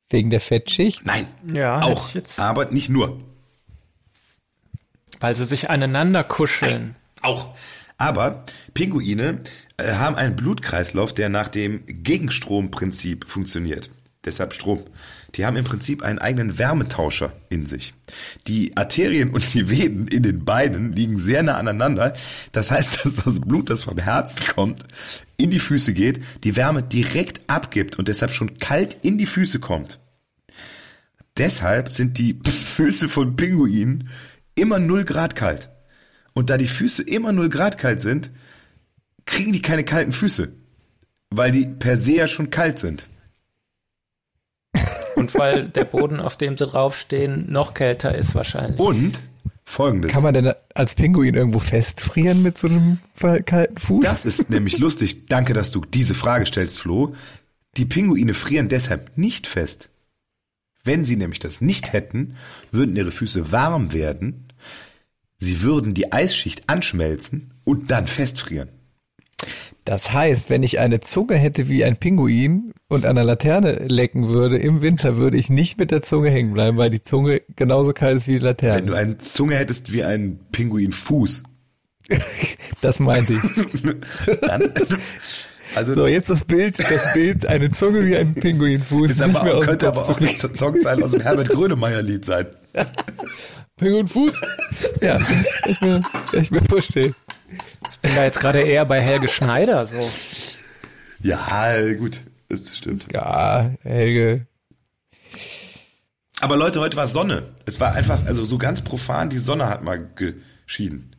Wegen 0.09 0.29
der 0.29 0.41
Fettschicht? 0.41 1.05
Nein, 1.05 1.27
ja, 1.53 1.81
auch, 1.81 2.09
aber 2.37 2.65
nicht 2.71 2.89
nur. 2.89 3.19
Weil 5.19 5.35
sie 5.35 5.45
sich 5.45 5.69
aneinander 5.69 6.23
kuscheln. 6.23 6.81
Nein, 6.81 6.95
auch. 7.21 7.55
Aber 8.01 8.45
Pinguine 8.73 9.41
äh, 9.77 9.93
haben 9.93 10.15
einen 10.15 10.35
Blutkreislauf, 10.35 11.13
der 11.13 11.29
nach 11.29 11.49
dem 11.49 11.85
Gegenstromprinzip 11.85 13.29
funktioniert. 13.29 13.91
Deshalb 14.25 14.53
Strom. 14.55 14.83
Die 15.35 15.45
haben 15.45 15.55
im 15.55 15.65
Prinzip 15.65 16.01
einen 16.01 16.17
eigenen 16.17 16.57
Wärmetauscher 16.57 17.31
in 17.49 17.67
sich. 17.67 17.93
Die 18.47 18.75
Arterien 18.75 19.29
und 19.29 19.53
die 19.53 19.69
Venen 19.69 20.07
in 20.07 20.23
den 20.23 20.43
Beinen 20.43 20.93
liegen 20.93 21.19
sehr 21.19 21.43
nah 21.43 21.57
aneinander. 21.57 22.13
Das 22.51 22.71
heißt, 22.71 23.05
dass 23.05 23.15
das 23.23 23.39
Blut, 23.39 23.69
das 23.69 23.83
vom 23.83 23.99
Herzen 23.99 24.47
kommt, 24.47 24.83
in 25.37 25.51
die 25.51 25.59
Füße 25.59 25.93
geht, 25.93 26.21
die 26.43 26.55
Wärme 26.55 26.81
direkt 26.81 27.41
abgibt 27.45 27.99
und 27.99 28.07
deshalb 28.07 28.33
schon 28.33 28.57
kalt 28.57 28.97
in 29.03 29.19
die 29.19 29.27
Füße 29.27 29.59
kommt. 29.59 29.99
deshalb 31.37 31.93
sind 31.93 32.17
die 32.17 32.39
Füße 32.75 33.09
von 33.09 33.35
Pinguinen 33.35 34.09
immer 34.55 34.79
0 34.79 35.05
Grad 35.05 35.35
kalt. 35.35 35.70
Und 36.33 36.49
da 36.49 36.57
die 36.57 36.67
Füße 36.67 37.03
immer 37.03 37.31
0 37.31 37.49
Grad 37.49 37.77
kalt 37.77 37.99
sind, 37.99 38.31
kriegen 39.25 39.51
die 39.51 39.61
keine 39.61 39.83
kalten 39.83 40.11
Füße. 40.11 40.51
Weil 41.29 41.51
die 41.51 41.65
per 41.65 41.97
se 41.97 42.13
ja 42.13 42.27
schon 42.27 42.49
kalt 42.49 42.79
sind. 42.79 43.07
Und 45.15 45.33
weil 45.35 45.65
der 45.65 45.85
Boden, 45.85 46.19
auf 46.19 46.37
dem 46.37 46.57
sie 46.57 46.65
draufstehen, 46.65 47.51
noch 47.51 47.73
kälter 47.73 48.15
ist 48.15 48.33
wahrscheinlich. 48.33 48.79
Und 48.79 49.23
folgendes. 49.65 50.11
Kann 50.11 50.23
man 50.23 50.33
denn 50.33 50.53
als 50.73 50.95
Pinguin 50.95 51.35
irgendwo 51.35 51.59
festfrieren 51.59 52.41
mit 52.41 52.57
so 52.57 52.67
einem 52.67 52.99
kalten 53.45 53.77
Fuß? 53.77 54.03
Das 54.03 54.25
ist 54.25 54.49
nämlich 54.49 54.77
lustig. 54.79 55.27
Danke, 55.27 55.53
dass 55.53 55.71
du 55.71 55.81
diese 55.81 56.15
Frage 56.15 56.45
stellst, 56.45 56.79
Flo. 56.79 57.15
Die 57.77 57.85
Pinguine 57.85 58.33
frieren 58.33 58.67
deshalb 58.67 59.17
nicht 59.17 59.47
fest. 59.47 59.89
Wenn 60.83 61.05
sie 61.05 61.15
nämlich 61.15 61.39
das 61.39 61.61
nicht 61.61 61.93
hätten, 61.93 62.35
würden 62.71 62.95
ihre 62.95 63.11
Füße 63.11 63.51
warm 63.51 63.93
werden, 63.93 64.50
sie 65.41 65.61
würden 65.61 65.93
die 65.93 66.13
Eisschicht 66.13 66.69
anschmelzen 66.69 67.51
und 67.65 67.91
dann 67.91 68.07
festfrieren. 68.07 68.69
Das 69.83 70.13
heißt, 70.13 70.51
wenn 70.51 70.61
ich 70.61 70.79
eine 70.79 71.01
Zunge 71.01 71.35
hätte 71.35 71.67
wie 71.67 71.83
ein 71.83 71.97
Pinguin 71.97 72.73
und 72.87 73.07
an 73.07 73.15
der 73.15 73.25
Laterne 73.25 73.87
lecken 73.87 74.29
würde 74.29 74.57
im 74.59 74.83
Winter, 74.83 75.17
würde 75.17 75.37
ich 75.37 75.49
nicht 75.49 75.79
mit 75.79 75.89
der 75.89 76.03
Zunge 76.03 76.29
hängen 76.29 76.53
bleiben, 76.53 76.77
weil 76.77 76.91
die 76.91 77.01
Zunge 77.01 77.41
genauso 77.55 77.91
kalt 77.91 78.17
ist 78.17 78.27
wie 78.27 78.33
die 78.33 78.45
Laterne. 78.45 78.77
Wenn 78.77 78.87
du 78.87 78.93
eine 78.93 79.17
Zunge 79.17 79.55
hättest 79.55 79.91
wie 79.91 80.03
ein 80.03 80.39
Pinguinfuß. 80.51 81.41
das 82.81 82.99
meinte 82.99 83.33
ich. 83.33 83.41
Dann, 84.41 84.71
also 85.73 85.95
so, 85.95 86.05
jetzt 86.05 86.29
das 86.29 86.43
Bild, 86.43 86.77
das 86.77 87.13
Bild, 87.13 87.47
eine 87.47 87.71
Zunge 87.71 88.05
wie 88.05 88.15
ein 88.15 88.35
Pinguinfuß. 88.35 89.09
Ist 89.09 89.21
aber 89.23 89.41
auch, 89.41 89.61
könnte 89.61 89.87
aber 89.87 90.07
auch 90.07 90.19
nicht 90.19 90.37
so 90.37 90.53
Songzeile 90.53 91.03
aus 91.03 91.11
dem 91.11 91.21
Herbert 91.21 91.49
Grönemeyer 91.49 92.03
Lied 93.81 94.07
sein. 94.07 94.07
Pinguinfuß? 94.07 94.41
Ja, 95.01 95.19
ich 95.65 95.81
mir, 95.81 96.03
ich 96.33 96.51
mir 96.51 96.61
verstehe. 96.61 97.15
Ich 97.91 97.99
bin 97.99 98.15
da 98.15 98.23
jetzt 98.23 98.39
gerade 98.39 98.61
eher 98.61 98.85
bei 98.85 99.01
Helge 99.01 99.27
Schneider, 99.27 99.85
so. 99.85 100.09
Ja, 101.19 101.93
gut, 101.93 102.21
das 102.49 102.75
stimmt. 102.77 103.07
Ja, 103.11 103.71
Helge. 103.81 104.47
Aber 106.39 106.57
Leute, 106.57 106.79
heute 106.79 106.97
war 106.97 107.07
Sonne. 107.07 107.43
Es 107.65 107.79
war 107.79 107.93
einfach, 107.93 108.25
also 108.25 108.43
so 108.45 108.57
ganz 108.57 108.81
profan, 108.81 109.29
die 109.29 109.37
Sonne 109.37 109.67
hat 109.67 109.83
mal 109.83 110.03
geschieden. 110.15 111.15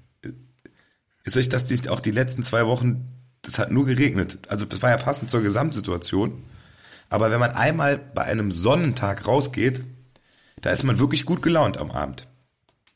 Ist 1.24 1.36
euch 1.36 1.48
das 1.48 1.64
die, 1.64 1.88
auch 1.88 2.00
die 2.00 2.10
letzten 2.10 2.42
zwei 2.42 2.66
Wochen, 2.66 3.08
das 3.42 3.58
hat 3.58 3.70
nur 3.70 3.86
geregnet. 3.86 4.40
Also 4.48 4.64
das 4.64 4.82
war 4.82 4.90
ja 4.90 4.96
passend 4.96 5.30
zur 5.30 5.42
Gesamtsituation. 5.42 6.42
Aber 7.08 7.30
wenn 7.30 7.38
man 7.38 7.52
einmal 7.52 7.98
bei 7.98 8.22
einem 8.22 8.50
Sonnentag 8.50 9.26
rausgeht, 9.26 9.84
da 10.60 10.70
ist 10.70 10.82
man 10.82 10.98
wirklich 10.98 11.24
gut 11.24 11.42
gelaunt 11.42 11.78
am 11.78 11.90
Abend. 11.90 12.26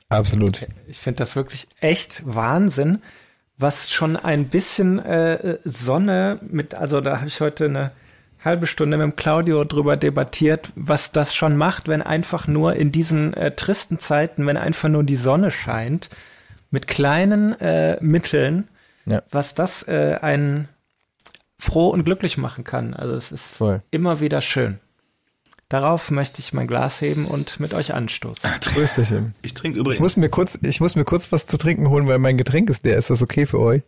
Absolut. 0.08 0.66
Ich 0.86 0.98
finde 0.98 1.18
das 1.18 1.36
wirklich 1.36 1.66
echt 1.80 2.22
Wahnsinn, 2.24 3.02
was 3.58 3.90
schon 3.90 4.16
ein 4.16 4.46
bisschen 4.46 4.98
äh, 4.98 5.58
Sonne 5.64 6.38
mit, 6.42 6.74
also 6.74 7.00
da 7.00 7.18
habe 7.18 7.28
ich 7.28 7.40
heute 7.40 7.64
eine 7.66 7.92
halbe 8.44 8.66
Stunde 8.66 8.96
mit 8.96 9.04
dem 9.04 9.16
Claudio 9.16 9.64
drüber 9.64 9.96
debattiert, 9.96 10.70
was 10.76 11.10
das 11.10 11.34
schon 11.34 11.56
macht, 11.56 11.88
wenn 11.88 12.02
einfach 12.02 12.46
nur 12.46 12.76
in 12.76 12.92
diesen 12.92 13.34
äh, 13.34 13.50
tristen 13.50 13.98
Zeiten, 13.98 14.46
wenn 14.46 14.56
einfach 14.56 14.88
nur 14.88 15.04
die 15.04 15.16
Sonne 15.16 15.50
scheint, 15.50 16.10
mit 16.70 16.86
kleinen 16.86 17.58
äh, 17.60 17.98
Mitteln, 18.00 18.68
ja. 19.06 19.22
was 19.30 19.54
das 19.54 19.88
äh, 19.88 20.18
einen 20.20 20.68
froh 21.58 21.88
und 21.88 22.04
glücklich 22.04 22.36
machen 22.36 22.64
kann. 22.64 22.94
Also 22.94 23.14
es 23.14 23.32
ist 23.32 23.56
Voll. 23.56 23.82
immer 23.90 24.20
wieder 24.20 24.40
schön. 24.42 24.78
Darauf 25.68 26.12
möchte 26.12 26.40
ich 26.40 26.52
mein 26.52 26.68
Glas 26.68 27.00
heben 27.00 27.26
und 27.26 27.58
mit 27.58 27.74
euch 27.74 27.92
anstoßen. 27.92 28.42
Ach, 28.52 28.58
Trösterchen. 28.58 29.34
Ich 29.42 29.54
trinke 29.54 29.80
übrigens. 29.80 29.96
Ich 29.96 30.00
muss 30.00 30.16
mir 30.16 30.28
kurz, 30.28 30.58
ich 30.62 30.80
muss 30.80 30.94
mir 30.94 31.04
kurz 31.04 31.32
was 31.32 31.46
zu 31.46 31.58
trinken 31.58 31.88
holen, 31.88 32.06
weil 32.06 32.18
mein 32.18 32.38
Getränk 32.38 32.70
ist 32.70 32.84
der. 32.84 32.96
Ist 32.96 33.10
das 33.10 33.20
okay 33.20 33.46
für 33.46 33.58
euch? 33.58 33.82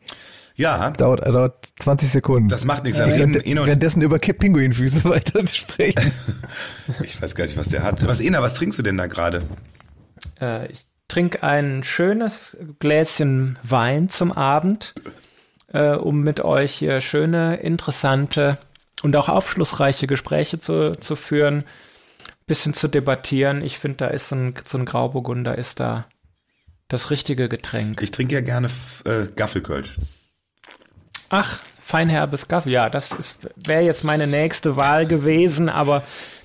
Ja. 0.57 0.91
Dauert, 0.91 1.25
dauert 1.25 1.69
20 1.79 2.11
Sekunden. 2.11 2.49
Das 2.49 2.65
macht 2.65 2.83
nichts. 2.83 2.99
Ja, 2.99 3.07
während, 3.07 3.37
währenddessen 3.45 4.03
über 4.03 4.19
Pinguinfüße 4.19 5.05
weiter 5.09 5.47
sprechen. 5.47 6.11
ich 7.03 7.23
weiß 7.23 7.37
gar 7.37 7.45
nicht, 7.45 7.57
was 7.57 7.69
der 7.69 7.85
hat. 7.85 8.05
Was, 8.07 8.19
Ena, 8.19 8.43
was 8.43 8.55
trinkst 8.55 8.77
du 8.77 8.83
denn 8.83 8.97
da 8.97 9.07
gerade? 9.07 9.43
Äh, 10.41 10.73
ich 10.73 10.85
trinke 11.07 11.45
ein 11.45 11.85
schönes 11.85 12.57
Gläschen 12.81 13.57
Wein 13.63 14.09
zum 14.09 14.33
Abend, 14.33 14.95
äh, 15.73 15.93
um 15.93 16.23
mit 16.23 16.41
euch 16.41 16.73
hier 16.73 17.01
schöne, 17.01 17.57
interessante 17.59 18.59
und 19.03 19.15
auch 19.17 19.29
aufschlussreiche 19.29 20.07
Gespräche 20.07 20.59
zu, 20.59 20.97
zu 20.97 21.17
führen, 21.17 21.65
bisschen 22.47 22.75
zu 22.75 22.89
debattieren. 22.89 23.63
Ich 23.63 23.79
finde, 23.79 23.99
da 23.99 24.07
ist 24.09 24.29
so 24.29 24.37
ein, 24.37 24.55
so 24.65 24.79
ein 24.79 24.85
Grauburgunder 24.85 25.57
ist 25.57 25.81
da 25.81 26.07
das 26.89 27.11
richtige 27.11 27.49
Getränk. 27.49 28.03
Ich 28.03 28.11
trinke 28.11 28.35
ja 28.35 28.41
gerne 28.41 28.69
äh, 29.05 29.27
Gaffelkölsch. 29.37 29.99
Ach, 31.29 31.61
feinherbes 31.81 32.49
Gaffel. 32.49 32.73
Ja, 32.73 32.89
das 32.89 33.37
wäre 33.57 33.83
jetzt 33.83 34.05
meine 34.05 34.27
nächste 34.27 34.77
Wahl 34.77 35.07
gewesen, 35.07 35.69
aber 35.69 36.03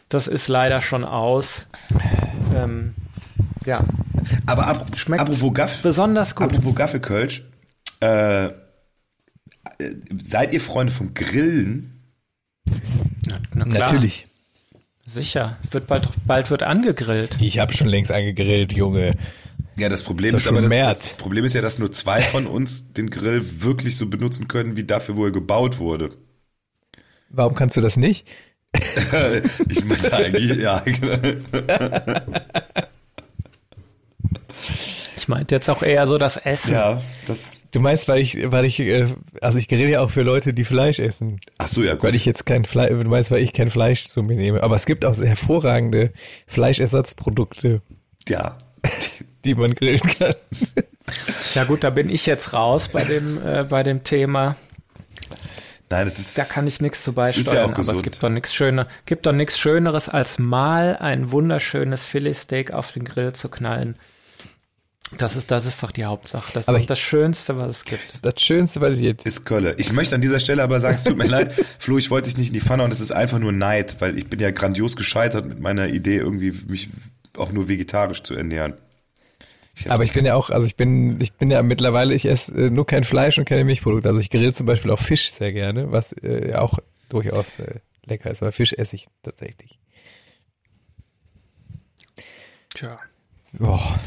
das 0.10 0.28
ist 0.28 0.50
leider 0.50 0.82
schon 0.82 1.06
aus. 1.06 1.68
Ähm, 2.56 2.94
ja. 3.66 3.84
Aber 4.46 4.68
ab, 4.68 4.92
schmeckt 4.96 5.22
apropos 5.22 5.54
Gaff, 5.54 5.82
besonders 5.82 6.36
gut. 6.36 6.48
Apropos 6.48 6.76
Gaffelkölsch, 6.76 7.44
äh, 8.02 8.50
seid 10.24 10.54
ihr 10.54 10.62
Freunde 10.62 10.92
vom 10.92 11.14
Grillen? 11.14 11.93
Na, 12.66 13.40
na 13.54 13.66
Natürlich. 13.66 14.26
Sicher. 15.06 15.58
Wird 15.72 15.88
bald, 15.88 16.08
bald 16.26 16.50
wird 16.50 16.64
angegrillt. 16.64 17.38
Ich 17.42 17.60
habe 17.60 17.74
schon 17.74 17.88
längst 17.88 18.12
angegrillt, 18.12 18.74
Junge. 18.74 19.16
Ja, 19.78 19.90
das 19.90 20.04
Problem 20.04 20.36
ist, 20.36 20.44
ist 20.44 20.48
aber 20.48 20.62
das, 20.62 21.00
das, 21.00 21.14
Problem 21.16 21.46
ist 21.46 21.54
ja, 21.54 21.62
dass 21.62 21.80
nur 21.80 21.92
zwei 21.92 22.22
von 22.22 22.48
uns 22.48 22.94
den 22.94 23.10
Grill 23.10 23.62
wirklich 23.62 23.98
so 23.98 24.08
benutzen 24.08 24.48
können, 24.48 24.78
wie 24.78 24.84
dafür, 24.84 25.16
wo 25.16 25.26
er 25.26 25.32
gebaut 25.32 25.80
wurde. 25.80 26.12
Warum 27.30 27.56
kannst 27.56 27.76
du 27.76 27.82
das 27.82 27.98
nicht? 27.98 28.28
ich 29.70 29.84
meinte 29.86 30.14
eigentlich, 30.14 30.58
ja. 30.58 30.84
ich 35.24 35.30
meinte 35.30 35.56
jetzt 35.56 35.70
auch 35.70 35.82
eher 35.82 36.06
so 36.06 36.18
das 36.18 36.36
Essen. 36.36 36.74
Ja, 36.74 37.02
das. 37.28 37.50
Du 37.72 37.80
meinst, 37.80 38.10
weil 38.10 38.20
ich, 38.20 38.52
weil 38.52 38.66
ich, 38.66 38.82
äh, 38.82 39.08
also 39.40 39.58
ich 39.58 39.72
rede 39.72 39.90
ja 39.90 40.02
auch 40.02 40.12
für 40.12 40.22
Leute, 40.22 40.54
die 40.54 40.66
Fleisch 40.66 41.00
essen. 41.00 41.40
Ach 41.60 41.70
so, 41.70 41.82
ja, 41.82 41.94
gut. 41.94 42.04
Weil 42.04 42.16
ich 42.16 42.26
jetzt 42.26 42.46
kein 42.46 42.66
Fleisch, 42.66 42.90
du 42.90 43.10
meinst, 43.10 43.32
weil 43.32 43.42
ich 43.42 43.54
kein 43.54 43.72
Fleisch 43.72 44.10
zu 44.10 44.22
mir 44.22 44.36
nehme. 44.36 44.62
Aber 44.62 44.76
es 44.76 44.86
gibt 44.86 45.06
auch 45.06 45.18
hervorragende 45.18 46.12
Fleischersatzprodukte. 46.46 47.82
Ja. 48.28 48.58
Die 49.46 49.56
man 49.56 49.74
grillen 49.76 50.02
kann. 50.02 50.36
Ja 51.54 51.64
gut, 51.64 51.86
da 51.86 51.90
bin 51.90 52.10
ich 52.10 52.26
jetzt 52.26 52.52
raus 52.52 52.90
bei 52.90 53.06
dem, 53.06 53.42
äh, 53.46 53.64
bei 53.64 53.84
dem 53.84 54.04
Thema. 54.04 54.58
Nein, 55.90 56.06
das 56.06 56.20
ist. 56.20 56.38
Da 56.38 56.44
kann 56.44 56.68
ich 56.68 56.82
nichts 56.82 57.02
zu 57.04 57.14
beisteuern, 57.14 57.56
ja 57.56 57.64
aber 57.64 57.74
gesund. 57.74 57.98
es 57.98 58.04
gibt 58.04 58.22
doch 58.22 58.30
nichts 58.30 58.54
Schöner, 58.54 58.88
gibt 59.06 59.26
doch 59.26 59.32
nichts 59.32 59.58
Schöneres, 59.58 60.10
als 60.10 60.38
mal 60.38 60.98
ein 60.98 61.32
wunderschönes 61.32 62.06
Filetsteak 62.06 62.72
auf 62.72 62.92
den 62.92 63.06
Grill 63.06 63.32
zu 63.32 63.48
knallen. 63.48 63.96
Das 65.18 65.36
ist, 65.36 65.52
das 65.52 65.66
ist 65.66 65.82
doch 65.84 65.92
die 65.92 66.06
Hauptsache. 66.06 66.52
Das 66.54 66.66
ist 66.66 66.70
aber 66.70 66.80
doch 66.80 66.86
das 66.86 67.00
Schönste, 67.00 67.58
was 67.58 67.70
es 67.70 67.86
gibt. 67.86 68.26
Das 68.26 68.34
Schönste, 68.38 68.82
was 68.82 68.92
es 68.92 69.00
gibt. 69.00 69.26
Ist 69.26 69.46
Kölle. 69.46 69.76
Ich 69.78 69.92
möchte 69.92 70.16
an 70.16 70.22
dieser 70.22 70.40
Stelle 70.40 70.64
aber 70.64 70.80
sagen, 70.80 70.96
es 70.96 71.04
tut 71.04 71.18
mir 71.18 71.28
leid, 71.28 71.54
Flo, 71.80 71.98
ich 71.98 72.10
wollte 72.12 72.30
dich 72.30 72.38
nicht 72.38 72.48
in 72.48 72.54
die 72.54 72.62
Pfanne 72.62 72.84
und 72.84 72.92
es 72.92 73.00
ist 73.00 73.12
einfach 73.12 73.40
nur 73.40 73.52
Neid, 73.52 74.00
weil 74.00 74.18
ich 74.18 74.28
bin 74.28 74.40
ja 74.40 74.52
grandios 74.52 74.96
gescheitert 74.96 75.46
mit 75.46 75.60
meiner 75.60 75.88
Idee, 75.88 76.18
irgendwie 76.18 76.52
mich 76.68 76.90
auch 77.38 77.52
nur 77.52 77.68
vegetarisch 77.68 78.24
zu 78.24 78.36
ernähren. 78.36 78.74
Ich 79.76 79.90
aber 79.90 80.04
ich 80.04 80.14
bin 80.14 80.26
ja 80.26 80.36
auch, 80.36 80.52
also 80.52 80.68
ich 80.68 80.76
bin, 80.76 81.20
ich 81.20 81.34
bin 81.34 81.50
ja 81.50 81.64
mittlerweile, 81.64 82.14
ich 82.14 82.26
esse 82.26 82.54
äh, 82.54 82.70
nur 82.70 82.86
kein 82.86 83.04
Fleisch 83.04 83.40
und 83.40 83.46
keine 83.46 83.64
Milchprodukte. 83.64 84.08
Also 84.08 84.20
ich 84.20 84.30
grill 84.30 84.54
zum 84.54 84.68
Beispiel 84.68 84.92
auch 84.92 85.00
Fisch 85.00 85.32
sehr 85.32 85.52
gerne, 85.52 85.92
was 85.92 86.14
äh, 86.22 86.54
auch 86.54 86.78
durchaus 87.10 87.60
äh, 87.60 87.80
lecker 88.06 88.30
ist. 88.30 88.44
Aber 88.44 88.52
Fisch 88.52 88.74
esse 88.74 88.96
ich 88.96 89.08
tatsächlich. 89.24 89.80
Tja. 92.76 93.00
Boah. 93.60 94.00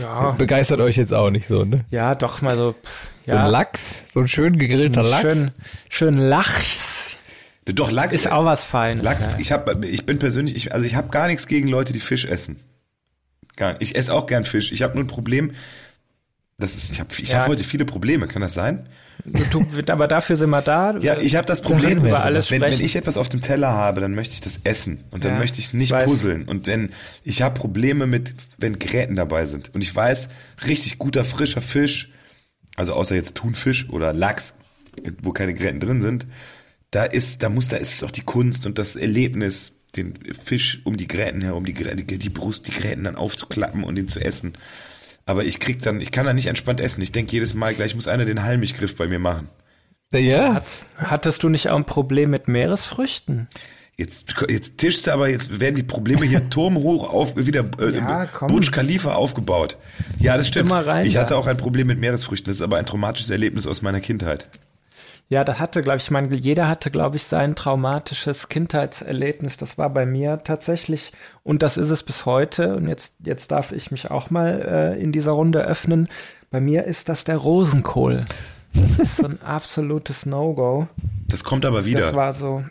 Ja. 0.00 0.30
Begeistert 0.38 0.80
euch 0.80 0.96
jetzt 0.96 1.12
auch 1.12 1.30
nicht 1.30 1.46
so, 1.46 1.64
ne? 1.64 1.84
Ja, 1.90 2.14
doch 2.14 2.42
mal 2.42 2.56
so. 2.56 2.72
Pff, 2.72 3.10
so 3.26 3.32
ein 3.32 3.50
Lachs, 3.50 4.02
so 4.08 4.20
ein 4.20 4.28
schön 4.28 4.58
gegrillter 4.58 5.02
Lachs. 5.02 5.22
Schön, 5.22 5.50
schön 5.88 6.16
Lachs. 6.16 7.16
Doch 7.64 7.90
Lachs 7.90 8.12
ist 8.12 8.30
auch 8.30 8.44
was 8.44 8.64
Feines. 8.64 9.02
Lachs, 9.02 9.32
ja. 9.32 9.38
ich 9.38 9.52
habe, 9.52 9.86
ich 9.86 10.04
bin 10.04 10.18
persönlich, 10.18 10.54
ich, 10.54 10.72
also 10.74 10.84
ich 10.84 10.94
habe 10.94 11.08
gar 11.08 11.26
nichts 11.26 11.46
gegen 11.46 11.68
Leute, 11.68 11.92
die 11.92 12.00
Fisch 12.00 12.26
essen. 12.26 12.60
Gar. 13.56 13.80
Ich 13.80 13.96
esse 13.96 14.12
auch 14.12 14.26
gern 14.26 14.44
Fisch. 14.44 14.72
Ich 14.72 14.82
habe 14.82 14.94
nur 14.94 15.04
ein 15.04 15.08
Problem. 15.08 15.52
Das 16.58 16.74
ist, 16.74 16.92
ich 16.92 17.00
habe 17.00 17.10
ich 17.18 17.30
ja. 17.30 17.40
hab 17.40 17.48
heute 17.48 17.64
viele 17.64 17.84
Probleme, 17.84 18.28
kann 18.28 18.42
das 18.42 18.54
sein? 18.54 18.88
Du, 19.24 19.64
aber 19.88 20.06
dafür 20.06 20.36
sind 20.36 20.50
wir 20.50 20.62
da. 20.62 20.96
Ja, 20.98 21.18
ich 21.18 21.34
habe 21.34 21.46
das 21.46 21.62
Problem, 21.62 22.04
über 22.04 22.22
alles 22.22 22.50
wenn, 22.50 22.60
wenn, 22.60 22.80
ich 22.80 22.94
etwas 22.94 23.16
auf 23.16 23.28
dem 23.28 23.40
Teller 23.40 23.70
habe, 23.72 24.00
dann 24.00 24.14
möchte 24.14 24.34
ich 24.34 24.40
das 24.40 24.60
essen 24.64 25.02
und 25.10 25.24
dann 25.24 25.32
ja, 25.34 25.38
möchte 25.38 25.58
ich 25.58 25.72
nicht 25.72 25.92
ich 25.92 26.04
puzzeln. 26.04 26.46
Und 26.46 26.66
wenn 26.66 26.90
ich 27.24 27.42
habe 27.42 27.58
Probleme 27.58 28.06
mit, 28.06 28.34
wenn 28.58 28.78
Gräten 28.78 29.16
dabei 29.16 29.46
sind 29.46 29.74
und 29.74 29.82
ich 29.82 29.94
weiß, 29.94 30.28
richtig 30.66 30.98
guter 30.98 31.24
frischer 31.24 31.62
Fisch, 31.62 32.12
also 32.76 32.92
außer 32.94 33.14
jetzt 33.14 33.36
Thunfisch 33.36 33.88
oder 33.90 34.12
Lachs, 34.12 34.54
wo 35.22 35.32
keine 35.32 35.54
Gräten 35.54 35.80
drin 35.80 36.02
sind, 36.02 36.26
da 36.90 37.04
ist, 37.04 37.42
da 37.42 37.48
muss, 37.48 37.68
da 37.68 37.78
ist 37.78 37.94
es 37.94 38.04
auch 38.04 38.12
die 38.12 38.22
Kunst 38.22 38.66
und 38.66 38.78
das 38.78 38.94
Erlebnis 38.94 39.76
den 39.96 40.14
Fisch 40.44 40.80
um 40.84 40.96
die 40.96 41.08
Gräten 41.08 41.40
herum, 41.40 41.64
die, 41.64 41.74
Grä- 41.74 41.94
die, 41.94 42.18
die 42.18 42.28
Brust, 42.28 42.68
die 42.68 42.72
Gräten 42.72 43.04
dann 43.04 43.16
aufzuklappen 43.16 43.82
und 43.84 43.98
ihn 43.98 44.08
zu 44.08 44.20
essen. 44.20 44.54
Aber 45.26 45.44
ich 45.44 45.58
krieg 45.60 45.82
dann, 45.82 46.00
ich 46.00 46.12
kann 46.12 46.26
dann 46.26 46.36
nicht 46.36 46.46
entspannt 46.46 46.80
essen. 46.80 47.00
Ich 47.00 47.12
denke 47.12 47.32
jedes 47.32 47.54
Mal, 47.54 47.74
gleich 47.74 47.94
muss 47.94 48.08
einer 48.08 48.24
den 48.24 48.42
Halmiggriff 48.42 48.96
bei 48.96 49.08
mir 49.08 49.18
machen. 49.18 49.48
Ja, 50.12 50.54
Hat, 50.54 50.70
hattest 50.96 51.42
du 51.42 51.48
nicht 51.48 51.70
auch 51.70 51.76
ein 51.76 51.86
Problem 51.86 52.30
mit 52.30 52.46
Meeresfrüchten? 52.46 53.48
Jetzt, 53.96 54.34
jetzt 54.48 54.78
tischst 54.78 55.06
du 55.06 55.12
aber, 55.12 55.28
jetzt 55.28 55.60
werden 55.60 55.76
die 55.76 55.82
Probleme 55.84 56.24
hier 56.24 56.48
turmhoch 56.50 57.12
auf, 57.12 57.36
wieder 57.36 57.64
äh, 57.80 57.96
Ja. 57.96 58.28
Burj 58.40 58.70
Khalifa 58.70 59.14
aufgebaut. 59.14 59.76
Ja, 60.18 60.36
das 60.36 60.48
stimmt. 60.48 60.72
Rein 60.72 61.06
ich 61.06 61.16
hatte 61.16 61.36
auch 61.36 61.46
ein 61.46 61.56
Problem 61.56 61.86
mit 61.86 62.00
Meeresfrüchten. 62.00 62.50
Das 62.50 62.56
ist 62.56 62.62
aber 62.62 62.76
ein 62.76 62.86
traumatisches 62.86 63.30
Erlebnis 63.30 63.66
aus 63.66 63.82
meiner 63.82 64.00
Kindheit. 64.00 64.48
Ja, 65.28 65.42
da 65.42 65.58
hatte, 65.58 65.82
glaube 65.82 65.98
ich, 65.98 66.10
mein, 66.10 66.30
jeder 66.32 66.68
hatte, 66.68 66.90
glaube 66.90 67.16
ich, 67.16 67.24
sein 67.24 67.54
traumatisches 67.54 68.48
Kindheitserlebnis. 68.48 69.56
Das 69.56 69.78
war 69.78 69.90
bei 69.90 70.04
mir 70.04 70.40
tatsächlich, 70.44 71.12
und 71.42 71.62
das 71.62 71.76
ist 71.76 71.90
es 71.90 72.02
bis 72.02 72.26
heute. 72.26 72.76
Und 72.76 72.88
jetzt, 72.88 73.14
jetzt 73.24 73.50
darf 73.50 73.72
ich 73.72 73.90
mich 73.90 74.10
auch 74.10 74.30
mal 74.30 74.94
äh, 74.96 75.02
in 75.02 75.12
dieser 75.12 75.32
Runde 75.32 75.64
öffnen. 75.64 76.08
Bei 76.50 76.60
mir 76.60 76.84
ist 76.84 77.08
das 77.08 77.24
der 77.24 77.38
Rosenkohl. 77.38 78.26
Das 78.74 78.98
ist 78.98 79.16
so 79.16 79.26
ein 79.26 79.40
absolutes 79.42 80.26
No-Go. 80.26 80.88
Das 81.28 81.42
kommt 81.42 81.64
aber 81.64 81.84
wieder. 81.84 82.00
Das 82.00 82.14
war 82.14 82.32
so. 82.32 82.62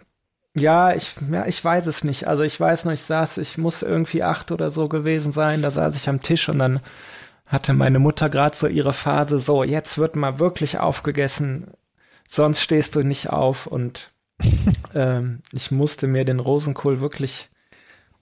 Ja, 0.55 0.93
ich, 0.93 1.15
ja, 1.31 1.47
ich 1.47 1.63
weiß 1.63 1.87
es 1.87 2.03
nicht. 2.03 2.27
Also 2.27 2.43
ich 2.43 2.59
weiß 2.59 2.85
noch, 2.85 2.91
ich 2.91 3.01
saß, 3.01 3.39
ich 3.39 3.57
muss 3.57 3.81
irgendwie 3.81 4.21
acht 4.21 4.51
oder 4.51 4.69
so 4.69 4.87
gewesen 4.87 5.31
sein. 5.31 5.63
Da 5.63 5.71
saß 5.71 5.95
ich 5.95 6.07
am 6.07 6.21
Tisch 6.21 6.49
und 6.49 6.59
dann 6.59 6.81
hatte 7.47 7.73
meine 7.73 7.99
Mutter 7.99 8.29
gerade 8.29 8.55
so 8.55 8.67
ihre 8.67 8.93
Phase, 8.93 9.37
so, 9.37 9.63
jetzt 9.63 9.97
wird 9.97 10.15
mal 10.15 10.39
wirklich 10.39 10.79
aufgegessen, 10.79 11.67
sonst 12.27 12.61
stehst 12.61 12.95
du 12.95 13.03
nicht 13.03 13.29
auf. 13.29 13.67
Und 13.67 14.11
ähm, 14.95 15.41
ich 15.51 15.71
musste 15.71 16.07
mir 16.07 16.25
den 16.25 16.39
Rosenkohl 16.39 17.01
wirklich 17.01 17.49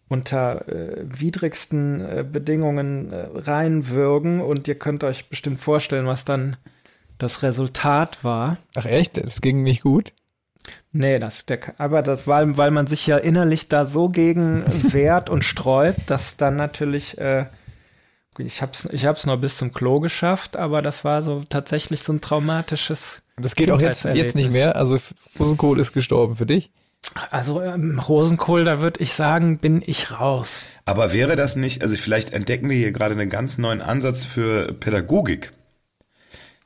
unter 0.09 0.67
äh, 0.67 1.05
widrigsten 1.05 2.01
äh, 2.01 2.25
Bedingungen 2.29 3.13
äh, 3.13 3.27
reinwürgen. 3.33 4.41
Und 4.41 4.67
ihr 4.67 4.75
könnt 4.75 5.03
euch 5.03 5.29
bestimmt 5.29 5.59
vorstellen, 5.59 6.05
was 6.05 6.25
dann 6.25 6.57
das 7.17 7.43
Resultat 7.43 8.23
war. 8.23 8.57
ach 8.75 8.85
echt, 8.85 9.17
das 9.17 9.41
ging 9.41 9.63
nicht 9.63 9.83
gut. 9.83 10.13
Nee, 10.91 11.19
das, 11.19 11.45
der, 11.45 11.59
aber 11.79 12.01
das, 12.01 12.27
weil, 12.27 12.57
weil 12.57 12.71
man 12.71 12.87
sich 12.87 13.07
ja 13.07 13.17
innerlich 13.17 13.67
da 13.67 13.85
so 13.85 14.09
gegen 14.09 14.63
wehrt 14.93 15.29
und 15.29 15.43
sträubt, 15.43 16.09
dass 16.09 16.37
dann 16.37 16.55
natürlich, 16.55 17.17
äh, 17.17 17.45
ich 18.37 18.61
hab's, 18.61 18.87
ich 18.91 19.05
hab's 19.05 19.25
nur 19.25 19.37
bis 19.37 19.57
zum 19.57 19.73
Klo 19.73 19.99
geschafft, 19.99 20.57
aber 20.57 20.81
das 20.81 21.03
war 21.03 21.21
so 21.21 21.43
tatsächlich 21.49 22.01
so 22.01 22.13
ein 22.13 22.21
traumatisches. 22.21 23.20
Das 23.37 23.55
geht 23.55 23.71
auch 23.71 23.81
jetzt, 23.81 24.03
jetzt 24.05 24.35
nicht 24.35 24.51
mehr. 24.51 24.75
Also 24.75 24.97
Rosenkohl 25.39 25.79
ist 25.79 25.93
gestorben 25.93 26.35
für 26.35 26.45
dich. 26.45 26.71
Also 27.29 27.61
ähm, 27.61 27.99
Rosenkohl, 27.99 28.63
da 28.63 28.79
würde 28.79 29.01
ich 29.01 29.13
sagen, 29.13 29.57
bin 29.57 29.81
ich 29.85 30.19
raus. 30.19 30.63
Aber 30.85 31.13
wäre 31.13 31.35
das 31.35 31.55
nicht, 31.55 31.81
also 31.81 31.95
vielleicht 31.95 32.31
entdecken 32.31 32.69
wir 32.69 32.77
hier 32.77 32.91
gerade 32.91 33.15
einen 33.15 33.29
ganz 33.29 33.57
neuen 33.57 33.81
Ansatz 33.81 34.25
für 34.25 34.73
Pädagogik. 34.73 35.51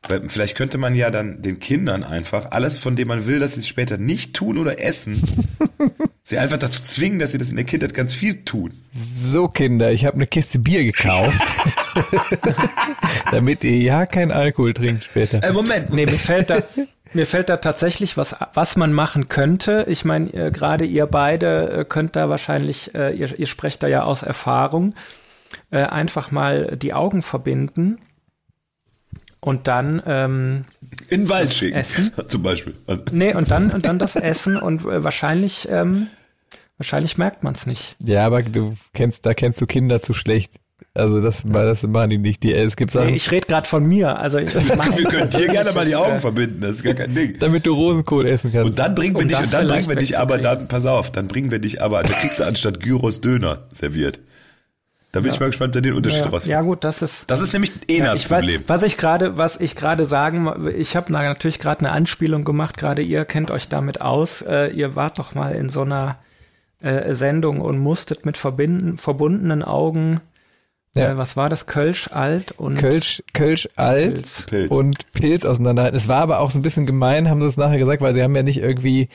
Weil 0.08 0.30
vielleicht 0.30 0.56
könnte 0.56 0.78
man 0.78 0.94
ja 0.94 1.10
dann 1.10 1.42
den 1.42 1.60
Kindern 1.60 2.04
einfach 2.04 2.52
alles, 2.52 2.78
von 2.78 2.96
dem 2.96 3.08
man 3.08 3.26
will, 3.26 3.40
dass 3.40 3.54
sie 3.54 3.62
es 3.62 3.68
später 3.68 3.98
nicht 3.98 4.36
tun 4.36 4.60
oder 4.60 4.80
essen, 4.80 5.22
sie 6.26 6.40
einfach 6.40 6.58
dazu 6.58 6.82
zwingen, 6.82 7.20
dass 7.20 7.32
sie 7.32 7.38
das 7.38 7.52
in 7.52 7.56
der 7.56 7.66
Kindheit 7.66 7.94
ganz 7.94 8.14
viel 8.14 8.44
tun. 8.44 8.74
So, 8.92 9.48
Kinder, 9.48 9.92
ich 9.92 10.06
habe 10.06 10.16
eine 10.16 10.28
Kiste 10.28 10.60
Bier 10.60 10.84
gekauft. 10.84 11.40
damit 13.32 13.64
ihr 13.64 13.78
ja 13.78 14.06
keinen 14.06 14.32
Alkohol 14.32 14.74
trinkt 14.74 15.04
später. 15.04 15.44
Äh, 15.44 15.54
Moment, 15.54 15.94
Nee, 15.94 16.06
mir 16.06 16.18
fällt 16.18 16.50
da, 16.50 16.64
mir 17.14 17.28
fällt 17.28 17.50
da 17.50 17.58
tatsächlich 17.58 18.18
was, 18.18 18.36
was 18.54 18.76
man 18.76 18.92
machen 18.92 19.30
könnte. 19.30 19.86
Ich 19.88 20.04
meine, 20.04 20.34
äh, 20.34 20.52
gerade 20.52 20.86
ihr 20.86 21.06
beide 21.06 21.70
äh, 21.70 21.86
könnt 21.86 22.16
da 22.16 22.28
wahrscheinlich, 22.28 22.94
äh, 22.96 23.16
ihr, 23.16 23.38
ihr 23.38 23.48
sprecht 23.48 23.84
da 23.84 23.88
ja 23.88 24.04
aus 24.04 24.24
Erfahrung, 24.24 24.96
äh, 25.70 25.84
einfach 25.84 26.32
mal 26.32 26.76
die 26.76 26.94
Augen 26.94 27.22
verbinden 27.22 28.00
und 29.46 29.68
dann, 29.68 30.02
ähm, 30.06 30.66
in 31.10 31.22
den 31.22 31.30
Wald 31.30 31.54
schicken, 31.54 31.76
Essen? 31.76 32.12
zum 32.28 32.42
Beispiel. 32.42 32.74
Nee, 33.12 33.34
und 33.36 33.52
dann, 33.52 33.72
und 33.72 33.86
dann 33.86 34.00
das 34.00 34.16
Essen 34.16 34.58
und 34.58 34.82
äh, 34.82 35.04
wahrscheinlich, 35.04 35.68
ähm, 35.70 36.08
wahrscheinlich 36.78 37.18
merkt 37.18 37.44
man 37.44 37.54
es 37.54 37.66
nicht. 37.66 37.96
Ja, 38.04 38.26
aber 38.26 38.42
du 38.44 38.76
kennst, 38.94 39.26
da 39.26 39.34
kennst 39.34 39.62
du 39.62 39.66
Kinder 39.68 40.02
zu 40.02 40.14
schlecht. 40.14 40.56
Also 40.94 41.22
das, 41.22 41.44
das 41.46 41.84
machen 41.84 42.10
die 42.10 42.18
nicht. 42.18 42.42
Die, 42.44 42.54
es 42.54 42.76
gibt 42.76 42.92
Sachen, 42.92 43.08
Nee, 43.08 43.16
ich 43.18 43.30
rede 43.32 43.48
gerade 43.48 43.68
von 43.68 43.86
mir. 43.86 44.18
Also 44.18 44.38
ich, 44.40 44.56
ich 44.56 44.76
mach- 44.76 44.96
wir 44.98 45.06
können 45.06 45.30
dir 45.30 45.48
gerne 45.48 45.72
mal 45.74 45.86
die 45.86 45.96
Augen 45.96 46.16
äh, 46.18 46.20
verbinden, 46.20 46.62
das 46.62 46.78
ist 46.78 46.84
gar 46.84 46.94
kein 46.94 47.14
Ding. 47.14 47.36
damit 47.40 47.66
du 47.66 47.74
Rosenkohl 47.74 48.26
essen 48.26 48.52
kannst. 48.52 48.70
Und 48.70 48.80
dann 48.80 48.96
bringen 48.96 49.16
wir 49.16 49.22
Um 49.24 49.28
dich, 49.28 49.38
und 49.38 49.54
dann 49.54 49.68
bringen 49.68 49.88
wir 49.88 49.96
dich 49.96 50.18
aber 50.18 50.38
dann, 50.38 50.68
pass 50.68 50.86
auf, 50.86 51.12
dann 51.12 51.28
bringen 51.28 51.52
wir 51.52 51.60
dich 51.60 51.82
aber, 51.82 52.02
da 52.04 52.10
kriegst 52.14 52.40
du 52.40 52.46
anstatt 52.46 52.80
Gyros 52.80 53.20
Döner 53.22 53.68
serviert. 53.72 54.20
Da 55.16 55.22
bin 55.22 55.32
ich 55.32 55.40
mal 55.40 55.46
gespannt, 55.46 55.74
wer 55.74 55.82
den 55.82 55.94
Unterschied 55.94 56.26
ja, 56.26 56.30
rausfindet. 56.30 56.50
ja 56.50 56.62
gut, 56.62 56.84
das 56.84 57.02
ist. 57.02 57.24
Das 57.32 57.40
ist 57.40 57.54
nämlich 57.54 57.72
Ja, 57.90 57.98
Enas 58.00 58.20
ich 58.20 58.30
weiß, 58.30 58.42
Problem. 58.42 58.64
was 58.68 58.84
ich 58.84 58.98
gerade, 58.98 59.38
was 59.38 59.58
ich 59.58 59.78
gerade 59.78 60.04
sagen, 60.04 60.68
ich 60.76 60.98
habe 60.98 61.14
natürlich 61.14 61.60
gerade 61.60 61.80
eine 61.80 61.92
Anspielung 61.92 62.44
gemacht. 62.44 62.78
Gerade 62.78 63.02
ihr 63.02 63.24
kennt 63.24 63.50
euch 63.50 63.70
damit 63.70 64.02
aus. 64.02 64.42
Äh, 64.42 64.72
ihr 64.74 64.98
wart 64.98 65.18
doch 65.18 65.34
mal 65.34 65.54
in 65.56 65.70
so 65.70 65.84
einer 65.84 66.18
äh, 66.82 67.14
Sendung 67.14 67.62
und 67.62 67.80
musstet 67.80 68.26
mit 68.26 68.38
verbinden, 68.38 68.98
verbundenen 68.98 69.64
Augen. 69.64 70.20
Ja. 70.96 71.12
Äh, 71.12 71.18
was 71.18 71.38
war 71.38 71.48
das? 71.48 71.66
Kölsch 71.66 72.10
alt 72.12 72.52
und 72.52 72.78
Kölsch, 72.78 73.24
Kölsch 73.34 73.70
alt 73.78 74.16
Pilz. 74.16 74.46
Pilz. 74.48 74.72
und 74.72 75.12
Pilz 75.14 75.46
auseinanderhalten. 75.46 75.96
Es 75.98 76.10
war 76.10 76.20
aber 76.22 76.42
auch 76.42 76.52
so 76.52 76.60
ein 76.60 76.62
bisschen 76.62 76.86
gemein, 76.86 77.30
haben 77.30 77.40
sie 77.40 77.48
es 77.48 77.56
nachher 77.56 77.78
gesagt, 77.78 78.02
weil 78.02 78.14
sie 78.14 78.22
haben 78.22 78.36
ja 78.36 78.44
nicht 78.44 78.58
irgendwie 78.60 79.08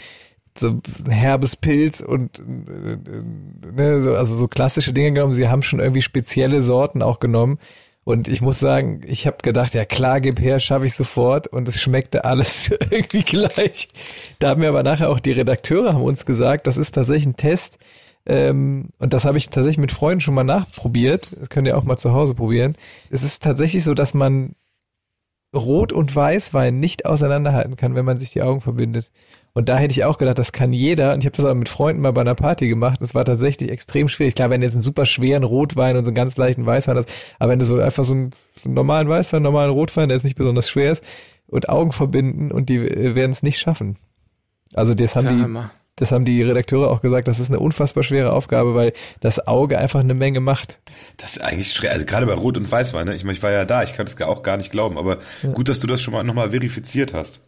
so 0.58 0.80
herbes 1.08 1.56
Pilz 1.56 2.00
und 2.00 2.40
ne, 2.46 4.00
so, 4.00 4.14
also 4.14 4.34
so 4.34 4.48
klassische 4.48 4.92
Dinge 4.92 5.12
genommen. 5.12 5.34
Sie 5.34 5.48
haben 5.48 5.62
schon 5.62 5.80
irgendwie 5.80 6.02
spezielle 6.02 6.62
Sorten 6.62 7.02
auch 7.02 7.20
genommen. 7.20 7.58
Und 8.02 8.28
ich 8.28 8.40
muss 8.40 8.58
sagen, 8.58 9.02
ich 9.06 9.26
habe 9.26 9.36
gedacht, 9.42 9.74
ja 9.74 9.84
klar, 9.84 10.20
gib 10.20 10.40
her, 10.40 10.58
schaffe 10.58 10.86
ich 10.86 10.94
sofort. 10.94 11.46
Und 11.48 11.68
es 11.68 11.80
schmeckte 11.80 12.24
alles 12.24 12.70
irgendwie 12.90 13.22
gleich. 13.22 13.88
Da 14.38 14.50
haben 14.50 14.60
mir 14.60 14.68
aber 14.68 14.82
nachher 14.82 15.10
auch 15.10 15.20
die 15.20 15.32
Redakteure 15.32 15.94
haben 15.94 16.02
uns 16.02 16.26
gesagt, 16.26 16.66
das 16.66 16.76
ist 16.76 16.92
tatsächlich 16.92 17.26
ein 17.26 17.36
Test. 17.36 17.78
Ähm, 18.26 18.90
und 18.98 19.12
das 19.12 19.24
habe 19.24 19.38
ich 19.38 19.46
tatsächlich 19.46 19.78
mit 19.78 19.92
Freunden 19.92 20.20
schon 20.20 20.34
mal 20.34 20.44
nachprobiert. 20.44 21.28
Das 21.38 21.48
könnt 21.50 21.66
ihr 21.66 21.76
auch 21.76 21.84
mal 21.84 21.98
zu 21.98 22.12
Hause 22.12 22.34
probieren. 22.34 22.74
Es 23.10 23.22
ist 23.22 23.42
tatsächlich 23.42 23.84
so, 23.84 23.94
dass 23.94 24.14
man 24.14 24.54
Rot- 25.54 25.92
und 25.92 26.14
Weißwein 26.14 26.78
nicht 26.78 27.06
auseinanderhalten 27.06 27.76
kann, 27.76 27.94
wenn 27.94 28.04
man 28.04 28.18
sich 28.18 28.30
die 28.30 28.42
Augen 28.42 28.60
verbindet. 28.60 29.10
Und 29.52 29.68
da 29.68 29.76
hätte 29.78 29.92
ich 29.92 30.04
auch 30.04 30.16
gedacht, 30.18 30.38
das 30.38 30.52
kann 30.52 30.72
jeder. 30.72 31.12
Und 31.12 31.20
ich 31.20 31.26
habe 31.26 31.36
das 31.36 31.44
aber 31.44 31.54
mit 31.56 31.68
Freunden 31.68 32.00
mal 32.02 32.12
bei 32.12 32.20
einer 32.20 32.34
Party 32.36 32.68
gemacht. 32.68 33.00
Das 33.02 33.14
war 33.14 33.24
tatsächlich 33.24 33.70
extrem 33.70 34.08
schwierig. 34.08 34.34
Klar, 34.36 34.50
wenn 34.50 34.60
du 34.60 34.66
jetzt 34.66 34.74
einen 34.74 34.82
super 34.82 35.06
schweren 35.06 35.42
Rotwein 35.44 35.96
und 35.96 36.04
so 36.04 36.10
einen 36.10 36.14
ganz 36.14 36.36
leichten 36.36 36.66
Weißwein 36.66 36.96
hast, 36.96 37.08
aber 37.38 37.50
wenn 37.52 37.58
du 37.58 37.64
so 37.64 37.80
einfach 37.80 38.04
so 38.04 38.14
einen, 38.14 38.30
so 38.54 38.66
einen 38.66 38.74
normalen 38.74 39.08
Weißwein, 39.08 39.38
einen 39.38 39.44
normalen 39.44 39.70
Rotwein, 39.72 40.08
der 40.08 40.16
jetzt 40.16 40.24
nicht 40.24 40.36
besonders 40.36 40.68
schwer 40.68 40.92
ist, 40.92 41.02
und 41.48 41.68
Augen 41.68 41.90
verbinden 41.90 42.52
und 42.52 42.68
die 42.68 42.76
äh, 42.76 43.14
werden 43.16 43.32
es 43.32 43.42
nicht 43.42 43.58
schaffen. 43.58 43.96
Also 44.72 44.94
das 44.94 45.16
haben 45.16 45.24
Ja, 45.26 45.32
die, 45.32 45.42
Hammer. 45.42 45.70
das 45.96 46.12
haben 46.12 46.24
die 46.24 46.40
Redakteure 46.44 46.88
auch 46.88 47.00
gesagt, 47.02 47.26
das 47.26 47.40
ist 47.40 47.50
eine 47.50 47.58
unfassbar 47.58 48.04
schwere 48.04 48.32
Aufgabe, 48.32 48.76
weil 48.76 48.92
das 49.18 49.48
Auge 49.48 49.76
einfach 49.78 49.98
eine 49.98 50.14
Menge 50.14 50.38
macht. 50.38 50.78
Das 51.16 51.32
ist 51.36 51.42
eigentlich 51.42 51.72
schwer. 51.72 51.90
Also 51.90 52.06
gerade 52.06 52.24
bei 52.26 52.34
Rot 52.34 52.56
und 52.56 52.70
Weißwein, 52.70 53.06
ne? 53.06 53.16
Ich 53.16 53.24
meine, 53.24 53.36
ich 53.36 53.42
war 53.42 53.50
ja 53.50 53.64
da, 53.64 53.82
ich 53.82 53.94
kann 53.94 54.06
das 54.06 54.20
auch 54.22 54.44
gar 54.44 54.58
nicht 54.58 54.70
glauben, 54.70 54.96
aber 54.96 55.18
gut, 55.54 55.68
dass 55.68 55.80
du 55.80 55.88
das 55.88 56.00
schon 56.00 56.14
mal 56.14 56.22
nochmal 56.22 56.52
verifiziert 56.52 57.12
hast. 57.14 57.40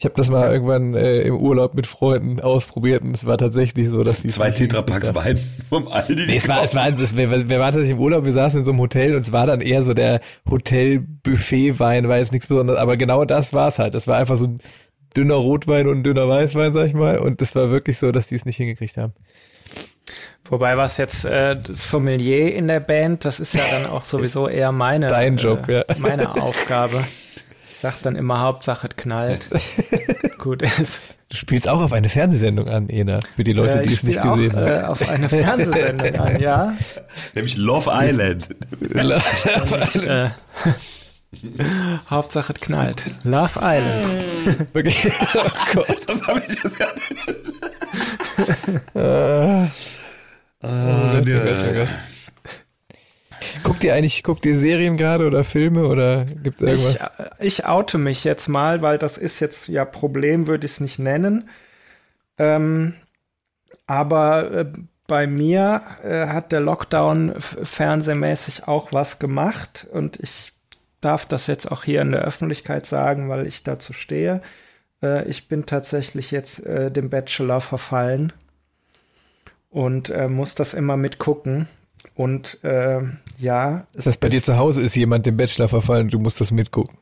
Ich 0.00 0.04
habe 0.04 0.14
das 0.14 0.30
mal 0.30 0.52
irgendwann 0.52 0.94
äh, 0.94 1.22
im 1.22 1.36
Urlaub 1.36 1.74
mit 1.74 1.88
Freunden 1.88 2.38
ausprobiert 2.38 3.02
und 3.02 3.16
es 3.16 3.26
war 3.26 3.36
tatsächlich 3.36 3.88
so, 3.88 4.04
dass 4.04 4.22
die 4.22 4.28
Zwei 4.28 4.52
Tetrapacks 4.52 5.12
Wein 5.12 5.40
vom 5.68 5.88
Aldi. 5.88 6.26
Nee, 6.26 6.36
es 6.36 6.46
war, 6.46 6.62
es 6.62 6.76
war, 6.76 6.86
es, 6.88 7.16
wir, 7.16 7.30
wir 7.32 7.58
waren 7.58 7.72
tatsächlich 7.72 7.96
im 7.96 7.98
Urlaub, 7.98 8.24
wir 8.24 8.30
saßen 8.30 8.60
in 8.60 8.64
so 8.64 8.70
einem 8.70 8.78
Hotel 8.78 9.16
und 9.16 9.22
es 9.22 9.32
war 9.32 9.46
dann 9.48 9.60
eher 9.60 9.82
so 9.82 9.94
der 9.94 10.20
Hotel-Buffet-Wein, 10.48 12.06
war 12.06 12.18
jetzt 12.18 12.30
nichts 12.30 12.46
Besonderes, 12.46 12.78
aber 12.78 12.96
genau 12.96 13.24
das 13.24 13.52
war's 13.54 13.80
halt. 13.80 13.94
Das 13.94 14.06
war 14.06 14.18
einfach 14.18 14.36
so 14.36 14.46
ein 14.46 14.60
dünner 15.16 15.34
Rotwein 15.34 15.88
und 15.88 15.98
ein 15.98 16.04
dünner 16.04 16.28
Weißwein, 16.28 16.72
sag 16.74 16.86
ich 16.86 16.94
mal, 16.94 17.18
und 17.18 17.40
das 17.40 17.56
war 17.56 17.70
wirklich 17.70 17.98
so, 17.98 18.12
dass 18.12 18.28
die 18.28 18.36
es 18.36 18.44
nicht 18.44 18.56
hingekriegt 18.56 18.98
haben. 18.98 19.14
Wobei 20.48 20.76
was 20.76 20.96
jetzt 20.98 21.24
äh, 21.24 21.56
Sommelier 21.68 22.54
in 22.54 22.68
der 22.68 22.80
Band, 22.80 23.24
das 23.24 23.40
ist 23.40 23.52
ja 23.52 23.64
dann 23.72 23.86
auch 23.86 24.04
sowieso 24.04 24.46
eher 24.46 24.70
meine 24.70 25.08
Dein 25.08 25.38
Job, 25.38 25.68
äh, 25.68 25.78
ja. 25.78 25.84
meine 25.98 26.40
Aufgabe. 26.40 27.02
Ich 27.78 27.82
sag 27.82 28.02
dann 28.02 28.16
immer 28.16 28.40
Hauptsache 28.40 28.88
es 28.90 28.96
knallt. 28.96 29.48
Gut 30.38 30.62
ist. 30.62 31.00
Du 31.28 31.36
spielst 31.36 31.68
auch 31.68 31.80
auf 31.80 31.92
eine 31.92 32.08
Fernsehsendung 32.08 32.68
an, 32.68 32.88
Ena, 32.88 33.20
für 33.36 33.44
die 33.44 33.52
Leute, 33.52 33.78
Äh, 33.78 33.86
die 33.86 33.94
es 33.94 34.02
nicht 34.02 34.18
auch, 34.18 34.34
gesehen 34.34 34.56
haben. 34.56 34.66
Äh, 34.66 34.82
auf 34.82 35.08
eine 35.08 35.28
Fernsehsendung 35.28 36.16
an, 36.16 36.40
ja. 36.40 36.76
Nämlich 37.36 37.56
Love 37.56 37.88
Island. 37.94 38.48
äh, 39.94 40.30
Hauptsache 42.10 42.52
es 42.52 42.60
knallt. 42.60 43.14
Love 43.22 43.60
Island. 43.62 44.74
Wirklich. 44.74 45.06
Oh 45.36 45.48
Gott. 45.74 45.98
Das 46.04 46.26
habe 46.26 46.42
ich 46.48 46.60
jetzt 46.60 46.78
gar 46.80 46.92
nicht. 46.96 47.14
Oh 50.62 50.68
Gott, 51.12 51.22
oh 51.22 51.22
Gott, 51.22 51.56
oh 51.70 51.74
Gott. 51.74 51.88
Guckt 53.62 53.84
ihr 53.84 53.94
eigentlich, 53.94 54.22
guckt 54.22 54.46
ihr 54.46 54.56
Serien 54.56 54.96
gerade 54.96 55.26
oder 55.26 55.44
Filme 55.44 55.86
oder 55.86 56.24
gibt's 56.24 56.60
Ich, 56.60 56.68
irgendwas? 56.68 56.96
äh, 56.96 57.30
ich 57.40 57.66
oute 57.66 57.98
mich 57.98 58.24
jetzt 58.24 58.48
mal, 58.48 58.82
weil 58.82 58.98
das 58.98 59.18
ist 59.18 59.40
jetzt 59.40 59.68
ja 59.68 59.84
Problem, 59.84 60.46
würde 60.46 60.66
ich 60.66 60.72
es 60.72 60.80
nicht 60.80 60.98
nennen. 60.98 61.48
Ähm, 62.38 62.94
aber 63.86 64.50
äh, 64.52 64.66
bei 65.06 65.26
mir 65.26 65.82
äh, 66.04 66.26
hat 66.26 66.52
der 66.52 66.60
Lockdown 66.60 67.34
fernsehmäßig 67.38 68.68
auch 68.68 68.92
was 68.92 69.18
gemacht 69.18 69.86
und 69.90 70.20
ich 70.20 70.52
darf 71.00 71.26
das 71.26 71.46
jetzt 71.46 71.70
auch 71.70 71.84
hier 71.84 72.02
in 72.02 72.12
der 72.12 72.22
Öffentlichkeit 72.22 72.86
sagen, 72.86 73.28
weil 73.28 73.46
ich 73.46 73.62
dazu 73.62 73.92
stehe. 73.92 74.42
Äh, 75.02 75.28
ich 75.28 75.48
bin 75.48 75.66
tatsächlich 75.66 76.30
jetzt 76.30 76.64
äh, 76.66 76.90
dem 76.90 77.10
Bachelor 77.10 77.60
verfallen 77.60 78.32
und 79.70 80.10
äh, 80.10 80.28
muss 80.28 80.54
das 80.54 80.74
immer 80.74 80.96
mitgucken. 80.96 81.68
Und 82.14 82.62
äh, 82.64 83.00
ja. 83.38 83.86
Das 83.92 84.06
heißt, 84.06 84.20
bei 84.20 84.28
dir 84.28 84.42
zu 84.42 84.58
Hause 84.58 84.82
ist 84.82 84.96
jemand 84.96 85.26
dem 85.26 85.36
Bachelor 85.36 85.68
verfallen, 85.68 86.08
du 86.08 86.18
musst 86.18 86.40
das 86.40 86.50
mitgucken. 86.50 86.98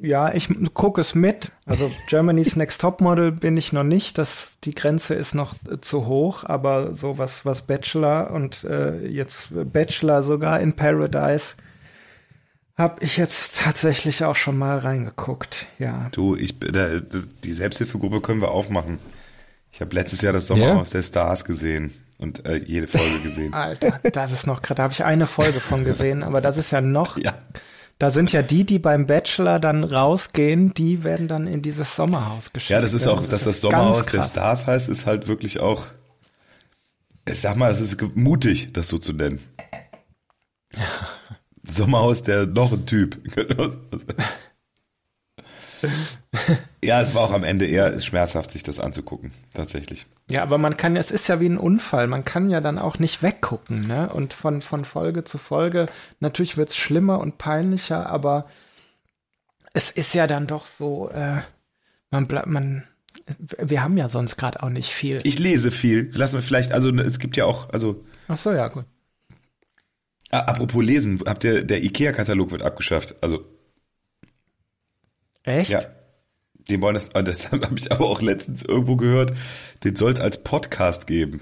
Ja, 0.00 0.32
ich 0.32 0.48
gucke 0.72 1.02
es 1.02 1.14
mit. 1.14 1.52
Also 1.66 1.90
Germany's 2.08 2.56
Next 2.56 2.80
Top 2.80 3.02
Model 3.02 3.30
bin 3.30 3.58
ich 3.58 3.74
noch 3.74 3.84
nicht. 3.84 4.16
Das, 4.16 4.56
die 4.64 4.74
Grenze 4.74 5.14
ist 5.14 5.34
noch 5.34 5.54
äh, 5.70 5.80
zu 5.80 6.06
hoch, 6.06 6.44
aber 6.44 6.94
so 6.94 7.18
was, 7.18 7.44
was 7.44 7.62
Bachelor 7.62 8.30
und 8.30 8.64
äh, 8.64 9.06
jetzt 9.06 9.50
Bachelor 9.52 10.22
sogar 10.22 10.60
in 10.60 10.72
Paradise 10.72 11.56
habe 12.78 13.02
ich 13.04 13.16
jetzt 13.16 13.58
tatsächlich 13.60 14.24
auch 14.24 14.36
schon 14.36 14.56
mal 14.56 14.78
reingeguckt. 14.78 15.66
Ja. 15.78 16.08
Du, 16.12 16.36
ich 16.36 16.58
da, 16.58 17.00
die 17.44 17.52
Selbsthilfegruppe 17.52 18.20
können 18.20 18.40
wir 18.40 18.50
aufmachen. 18.50 18.98
Ich 19.72 19.80
habe 19.80 19.94
letztes 19.94 20.22
Jahr 20.22 20.32
das 20.32 20.46
Sommerhaus 20.46 20.88
yeah. 20.88 21.00
der 21.00 21.06
Stars 21.06 21.44
gesehen 21.44 21.92
und 22.18 22.46
äh, 22.46 22.56
jede 22.56 22.86
Folge 22.86 23.20
gesehen. 23.20 23.52
Alter, 23.54 23.98
das 24.12 24.32
ist 24.32 24.46
noch 24.46 24.62
gerade, 24.62 24.76
da 24.76 24.82
habe 24.84 24.92
ich 24.92 25.04
eine 25.04 25.26
Folge 25.26 25.60
von 25.60 25.84
gesehen, 25.84 26.22
aber 26.22 26.40
das 26.40 26.56
ist 26.56 26.70
ja 26.70 26.80
noch 26.80 27.16
ja. 27.16 27.34
Da 27.98 28.10
sind 28.10 28.30
ja 28.30 28.42
die, 28.42 28.64
die 28.64 28.78
beim 28.78 29.06
Bachelor 29.06 29.58
dann 29.58 29.82
rausgehen, 29.82 30.74
die 30.74 31.02
werden 31.02 31.28
dann 31.28 31.46
in 31.46 31.62
dieses 31.62 31.96
Sommerhaus 31.96 32.52
geschickt. 32.52 32.70
Ja, 32.70 32.82
das 32.82 32.92
ist 32.92 33.08
auch, 33.08 33.20
das 33.20 33.28
dass 33.28 33.44
das 33.44 33.60
Sommerhaus 33.62 34.04
der 34.06 34.22
Stars 34.22 34.66
heißt, 34.66 34.90
ist 34.90 35.06
halt 35.06 35.28
wirklich 35.28 35.60
auch, 35.60 35.86
ich 37.26 37.40
sag 37.40 37.56
mal, 37.56 37.70
es 37.70 37.80
ist 37.80 37.96
mutig, 38.14 38.74
das 38.74 38.88
so 38.88 38.98
zu 38.98 39.14
nennen. 39.14 39.40
Sommerhaus 41.66 42.22
der 42.22 42.44
noch 42.46 42.72
ein 42.72 42.84
Typ. 42.84 43.18
ja, 46.84 47.00
es 47.00 47.14
war 47.14 47.22
auch 47.22 47.32
am 47.32 47.44
Ende 47.44 47.66
eher 47.66 47.98
schmerzhaft, 48.00 48.50
sich 48.50 48.62
das 48.62 48.80
anzugucken, 48.80 49.32
tatsächlich. 49.54 50.06
Ja, 50.30 50.42
aber 50.42 50.58
man 50.58 50.76
kann, 50.76 50.96
es 50.96 51.10
ist 51.10 51.28
ja 51.28 51.40
wie 51.40 51.48
ein 51.48 51.58
Unfall, 51.58 52.06
man 52.06 52.24
kann 52.24 52.48
ja 52.48 52.60
dann 52.60 52.78
auch 52.78 52.98
nicht 52.98 53.22
weggucken, 53.22 53.86
ne? 53.86 54.08
Und 54.12 54.34
von, 54.34 54.62
von 54.62 54.84
Folge 54.84 55.24
zu 55.24 55.38
Folge, 55.38 55.86
natürlich 56.20 56.56
wird 56.56 56.70
es 56.70 56.76
schlimmer 56.76 57.20
und 57.20 57.38
peinlicher, 57.38 58.06
aber 58.08 58.46
es 59.72 59.90
ist 59.90 60.14
ja 60.14 60.26
dann 60.26 60.46
doch 60.46 60.66
so, 60.66 61.10
äh, 61.10 61.42
man 62.10 62.26
bleibt, 62.26 62.46
man, 62.46 62.84
wir 63.38 63.82
haben 63.82 63.96
ja 63.96 64.08
sonst 64.08 64.36
gerade 64.36 64.62
auch 64.62 64.70
nicht 64.70 64.92
viel. 64.92 65.20
Ich 65.24 65.38
lese 65.38 65.70
viel. 65.70 66.10
Lassen 66.14 66.36
wir 66.36 66.42
vielleicht, 66.42 66.72
also 66.72 66.94
es 66.94 67.18
gibt 67.18 67.36
ja 67.36 67.44
auch, 67.44 67.70
also. 67.70 68.04
Ach 68.28 68.36
so, 68.36 68.52
ja, 68.52 68.68
gut. 68.68 68.84
Apropos 70.30 70.84
lesen, 70.84 71.20
habt 71.26 71.44
ihr, 71.44 71.62
der 71.62 71.84
IKEA-Katalog 71.84 72.50
wird 72.50 72.62
abgeschafft. 72.62 73.14
Also 73.22 73.44
Echt? 75.46 75.70
Ja. 75.70 75.80
Den 76.68 76.82
wollen 76.82 76.94
das, 76.94 77.08
das 77.14 77.50
habe 77.50 77.78
ich 77.78 77.90
aber 77.90 78.06
auch 78.06 78.20
letztens 78.20 78.62
irgendwo 78.62 78.96
gehört, 78.96 79.32
den 79.84 79.96
soll 79.96 80.12
es 80.12 80.20
als 80.20 80.42
Podcast 80.42 81.06
geben. 81.06 81.40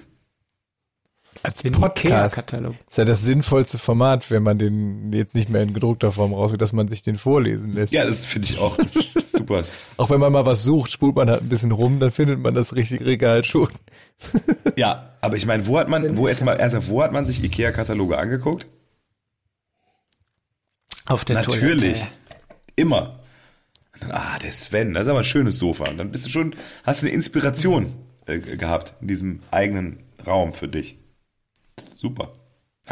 Als 1.42 1.62
den 1.62 1.72
Podcast-Katalog. 1.72 2.74
Ist 2.88 2.96
ja 2.96 3.04
das 3.04 3.22
sinnvollste 3.22 3.76
Format, 3.78 4.30
wenn 4.30 4.42
man 4.42 4.58
den 4.58 5.12
jetzt 5.12 5.34
nicht 5.34 5.50
mehr 5.50 5.62
in 5.62 5.74
gedruckter 5.74 6.12
Form 6.12 6.32
rausgeht, 6.32 6.60
dass 6.60 6.72
man 6.72 6.86
sich 6.86 7.02
den 7.02 7.18
vorlesen 7.18 7.72
lässt. 7.72 7.92
Ja, 7.92 8.06
das 8.06 8.24
finde 8.24 8.48
ich 8.48 8.58
auch. 8.58 8.76
Das 8.76 8.94
ist 8.94 9.32
super. 9.36 9.62
auch 9.96 10.10
wenn 10.10 10.20
man 10.20 10.32
mal 10.32 10.46
was 10.46 10.62
sucht, 10.62 10.92
spult 10.92 11.16
man 11.16 11.28
halt 11.28 11.42
ein 11.42 11.48
bisschen 11.48 11.72
rum, 11.72 11.98
dann 11.98 12.12
findet 12.12 12.40
man 12.40 12.54
das 12.54 12.74
richtige 12.74 13.04
Regal 13.04 13.42
schon. 13.42 13.68
ja, 14.76 15.16
aber 15.20 15.36
ich 15.36 15.44
meine, 15.44 15.66
wo 15.66 15.78
hat 15.78 15.88
man, 15.88 16.16
wo 16.16 16.28
jetzt 16.28 16.44
mal, 16.44 16.56
also 16.56 16.86
wo 16.86 17.02
hat 17.02 17.12
man 17.12 17.26
sich 17.26 17.42
Ikea-Kataloge 17.42 18.16
angeguckt? 18.16 18.66
Auf 21.06 21.24
der 21.24 21.36
Natürlich. 21.36 22.00
Toilette. 22.00 22.08
Immer. 22.76 23.13
Dann, 24.06 24.16
ah, 24.16 24.38
der 24.38 24.52
Sven, 24.52 24.94
das 24.94 25.04
ist 25.04 25.08
aber 25.08 25.20
ein 25.20 25.24
schönes 25.24 25.58
Sofa. 25.58 25.88
Und 25.88 25.98
dann 25.98 26.10
bist 26.10 26.26
du 26.26 26.30
schon, 26.30 26.54
hast 26.84 27.02
du 27.02 27.06
eine 27.06 27.14
Inspiration 27.14 27.94
äh, 28.26 28.38
gehabt 28.38 28.94
in 29.00 29.08
diesem 29.08 29.40
eigenen 29.50 30.02
Raum 30.26 30.52
für 30.52 30.68
dich. 30.68 30.98
Super. 31.96 32.32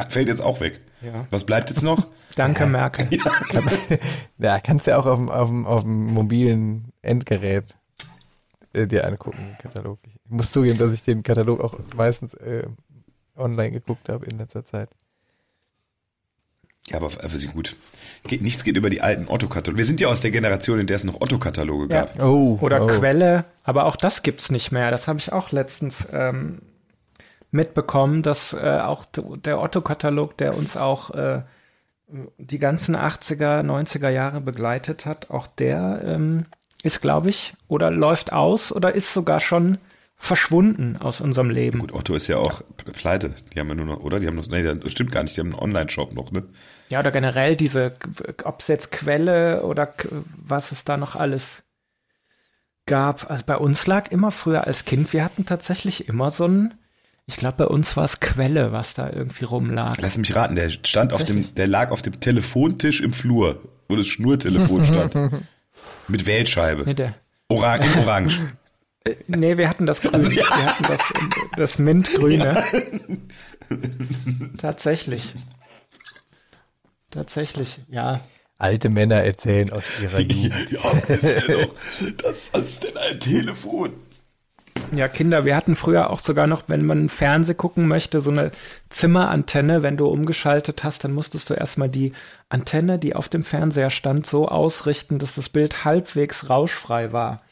Fällt 0.09 0.29
jetzt 0.29 0.40
auch 0.40 0.61
weg. 0.61 0.81
Ja. 1.03 1.27
Was 1.31 1.44
bleibt 1.44 1.70
jetzt 1.70 1.83
noch? 1.83 2.07
Danke, 2.37 2.66
Merkel. 2.66 3.09
Ja, 3.11 3.62
ja, 4.38 4.61
kannst 4.61 4.87
ja 4.87 4.96
auch 4.96 5.07
auf 5.07 5.18
dem, 5.18 5.29
auf 5.29 5.48
dem, 5.48 5.66
auf 5.66 5.83
dem 5.83 6.07
mobilen 6.07 6.92
Endgerät 7.03 7.77
äh, 8.72 8.87
dir 8.87 9.07
angucken, 9.07 9.57
Katalog. 9.61 9.98
Ich 10.05 10.14
muss 10.29 10.51
zugeben, 10.51 10.79
dass 10.79 10.92
ich 10.92 11.03
den 11.03 11.22
Katalog 11.22 11.61
auch 11.61 11.79
meistens 11.94 12.33
äh, 12.35 12.66
online 13.37 13.72
geguckt 13.72 14.09
habe 14.09 14.25
in 14.27 14.38
letzter 14.38 14.64
Zeit. 14.64 14.88
Ja, 16.88 16.96
aber 16.96 17.11
also 17.22 17.48
gut. 17.51 17.77
Geht, 18.24 18.40
nichts 18.42 18.62
geht 18.62 18.76
über 18.76 18.88
die 18.88 19.00
alten 19.00 19.26
Otto-Kataloge. 19.28 19.78
Wir 19.78 19.85
sind 19.85 20.00
ja 20.00 20.08
aus 20.08 20.20
der 20.20 20.30
Generation, 20.30 20.78
in 20.78 20.87
der 20.87 20.96
es 20.96 21.04
noch 21.04 21.20
Otto-Kataloge 21.20 21.92
ja. 21.92 22.04
gab. 22.04 22.22
Oh, 22.22 22.58
Oder 22.61 22.82
oh. 22.82 22.87
Quelle, 22.87 23.44
aber 23.64 23.87
auch 23.87 23.96
das 23.96 24.22
gibt's 24.22 24.50
nicht 24.50 24.70
mehr. 24.70 24.90
Das 24.90 25.08
habe 25.08 25.18
ich 25.18 25.32
auch 25.32 25.50
letztens 25.50 26.06
ähm, 26.12 26.61
mitbekommen, 27.50 28.22
dass 28.22 28.52
äh, 28.52 28.80
auch 28.80 29.04
der 29.06 29.61
Otto-Katalog, 29.61 30.37
der 30.37 30.56
uns 30.56 30.76
auch 30.76 31.11
äh, 31.11 31.42
die 32.38 32.58
ganzen 32.58 32.96
80er, 32.96 33.62
90er 33.62 34.08
Jahre 34.08 34.40
begleitet 34.40 35.06
hat, 35.06 35.30
auch 35.30 35.46
der 35.46 36.02
ähm, 36.04 36.46
ist, 36.82 37.00
glaube 37.00 37.30
ich, 37.30 37.54
oder 37.68 37.90
läuft 37.90 38.32
aus 38.32 38.72
oder 38.72 38.94
ist 38.94 39.12
sogar 39.12 39.40
schon 39.40 39.78
verschwunden 40.16 40.96
aus 40.98 41.20
unserem 41.20 41.50
Leben. 41.50 41.80
Gut, 41.80 41.92
Otto 41.92 42.14
ist 42.14 42.28
ja 42.28 42.37
auch 42.37 42.62
pleite. 42.92 43.35
Die 43.52 43.58
haben 43.58 43.68
ja 43.68 43.74
nur 43.74 43.87
noch, 43.87 44.00
oder? 44.00 44.20
Die 44.20 44.28
haben 44.28 44.37
noch, 44.37 44.46
nee, 44.48 44.62
das 44.62 44.92
stimmt 44.92 45.11
gar 45.11 45.24
nicht, 45.24 45.37
die 45.37 45.40
haben 45.40 45.52
einen 45.52 45.62
Online-Shop 45.62 46.12
noch, 46.12 46.30
ne? 46.30 46.44
Ja, 46.92 47.00
oder 47.00 47.11
generell 47.11 47.57
diese, 47.57 47.94
ob 48.44 48.61
es 48.61 48.68
jetzt 48.68 48.92
Quelle 48.92 49.62
oder 49.62 49.94
was 50.37 50.72
es 50.72 50.85
da 50.85 50.98
noch 50.98 51.16
alles 51.16 51.62
gab. 52.85 53.31
Also 53.31 53.44
bei 53.46 53.57
uns 53.57 53.87
lag 53.87 54.11
immer 54.11 54.31
früher 54.31 54.66
als 54.66 54.85
Kind, 54.85 55.14
wir 55.14 55.24
hatten 55.24 55.46
tatsächlich 55.46 56.07
immer 56.11 56.31
so 56.31 56.46
ein, 56.46 56.74
ich 57.24 57.38
glaube, 57.38 57.64
bei 57.64 57.66
uns 57.68 57.96
war 57.96 58.05
es 58.05 58.20
Quelle, 58.20 58.72
was 58.72 58.92
da 58.92 59.09
irgendwie 59.09 59.44
rumlag. 59.44 59.96
Lass 60.02 60.18
mich 60.18 60.35
raten, 60.37 60.55
der 60.55 60.68
stand 60.68 61.14
auf 61.14 61.24
dem, 61.24 61.55
der 61.55 61.66
lag 61.66 61.92
auf 61.92 62.02
dem 62.02 62.20
Telefontisch 62.20 63.00
im 63.00 63.14
Flur, 63.14 63.62
wo 63.88 63.96
das 63.96 64.07
Schnurtelefon 64.07 64.85
stand. 64.85 65.14
Mit 66.09 66.26
Wählscheibe. 66.26 66.83
Nee, 66.85 66.92
der. 66.92 67.14
Orange, 67.48 67.96
orange. 67.96 68.40
Äh, 69.05 69.16
nee, 69.26 69.57
wir 69.57 69.68
hatten 69.68 69.85
das 69.85 70.00
Grün. 70.00 70.14
Also, 70.14 70.31
ja. 70.31 70.44
Wir 70.44 70.66
hatten 70.66 70.85
das, 70.85 71.12
das 71.57 71.78
Mintgrüne. 71.81 72.62
Ja. 73.68 73.78
Tatsächlich. 74.59 75.35
Tatsächlich, 77.12 77.79
ja. 77.88 78.20
Alte 78.59 78.88
Männer 78.88 79.16
erzählen 79.22 79.70
aus 79.72 79.85
ihrer 80.01 80.20
Jugend. 80.20 80.70
ja, 80.70 80.90
ist 81.09 81.25
ja 81.25 81.55
doch, 81.55 81.75
das 82.18 82.48
ist 82.48 82.85
denn 82.85 82.96
ein 82.96 83.20
Telefon? 83.20 83.92
Ja, 84.94 85.09
Kinder, 85.09 85.44
wir 85.44 85.57
hatten 85.57 85.75
früher 85.75 86.11
auch 86.11 86.20
sogar 86.20 86.46
noch, 86.46 86.64
wenn 86.68 86.85
man 86.85 87.09
Fernseh 87.09 87.55
gucken 87.55 87.87
möchte, 87.87 88.20
so 88.20 88.31
eine 88.31 88.51
Zimmerantenne. 88.88 89.83
Wenn 89.83 89.96
du 89.96 90.07
umgeschaltet 90.07 90.85
hast, 90.85 91.05
dann 91.05 91.12
musstest 91.12 91.51
du 91.51 91.55
erstmal 91.55 91.88
die 91.88 92.12
Antenne, 92.48 92.98
die 92.98 93.14
auf 93.14 93.29
dem 93.29 93.42
Fernseher 93.42 93.90
stand, 93.90 94.27
so 94.27 94.48
ausrichten, 94.48 95.18
dass 95.18 95.35
das 95.35 95.48
Bild 95.48 95.85
halbwegs 95.85 96.48
rauschfrei 96.48 97.12
war. 97.12 97.42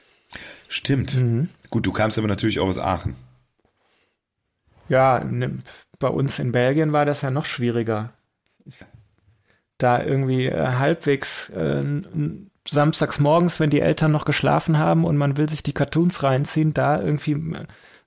Stimmt. 0.69 1.17
Mhm. 1.17 1.49
Gut, 1.71 1.87
du 1.87 1.93
kamst 1.93 2.19
aber 2.19 2.29
natürlich 2.29 2.61
auch 2.61 2.69
aus 2.69 2.79
Aachen. 2.79 3.17
Ja, 4.89 5.23
ne, 5.25 5.59
bei 5.99 6.09
uns 6.09 6.39
in 6.39 6.53
Belgien 6.53 6.93
war 6.93 7.05
das 7.05 7.23
ja 7.23 7.31
noch 7.31 7.47
schwieriger. 7.47 8.13
Da 9.83 10.03
irgendwie 10.03 10.47
äh, 10.47 10.75
halbwegs 10.75 11.49
äh, 11.51 11.83
samstags 12.69 13.19
morgens, 13.19 13.59
wenn 13.61 13.71
die 13.71 13.81
Eltern 13.81 14.13
noch 14.13 14.25
geschlafen 14.25 14.79
haben 14.79 15.05
und 15.05 15.17
man 15.17 15.37
will 15.37 15.49
sich 15.49 15.63
die 15.63 15.73
Cartoons 15.73 16.23
reinziehen, 16.23 16.75
da 16.75 17.01
irgendwie 17.01 17.35
ein 17.35 17.67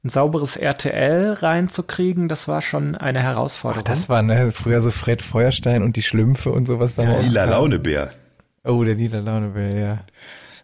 sauberes 0.10 0.58
RTL 0.58 1.34
reinzukriegen, 1.34 2.28
das 2.28 2.48
war 2.48 2.62
schon 2.62 2.96
eine 2.96 3.22
Herausforderung. 3.22 3.86
Ach, 3.88 3.92
das 3.92 4.10
war 4.10 4.22
ne, 4.22 4.52
früher 4.52 4.82
so 4.82 4.90
Fred 4.90 5.22
Feuerstein 5.22 5.82
und 5.82 5.96
die 5.96 6.04
Schlümpfe 6.04 6.52
und 6.52 6.68
sowas 6.68 6.96
da. 6.96 7.04
Ja, 7.04 7.20
lila 7.20 7.46
Launebär. 7.46 8.12
Oh, 8.64 8.84
der 8.84 8.96
lila 8.96 9.20
Launebär, 9.20 9.76
ja. 9.76 10.06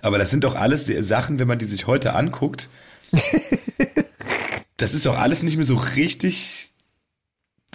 Aber 0.02 0.18
das 0.18 0.30
sind 0.30 0.44
doch 0.44 0.56
alles 0.56 0.86
Sachen, 0.86 1.40
wenn 1.40 1.48
man 1.48 1.60
die 1.60 1.66
sich 1.66 1.88
heute 1.88 2.16
anguckt. 2.16 2.70
das 4.78 4.94
ist 4.94 5.06
doch 5.06 5.18
alles 5.18 5.44
nicht 5.44 5.58
mehr 5.58 5.66
so 5.66 5.76
richtig. 5.76 6.70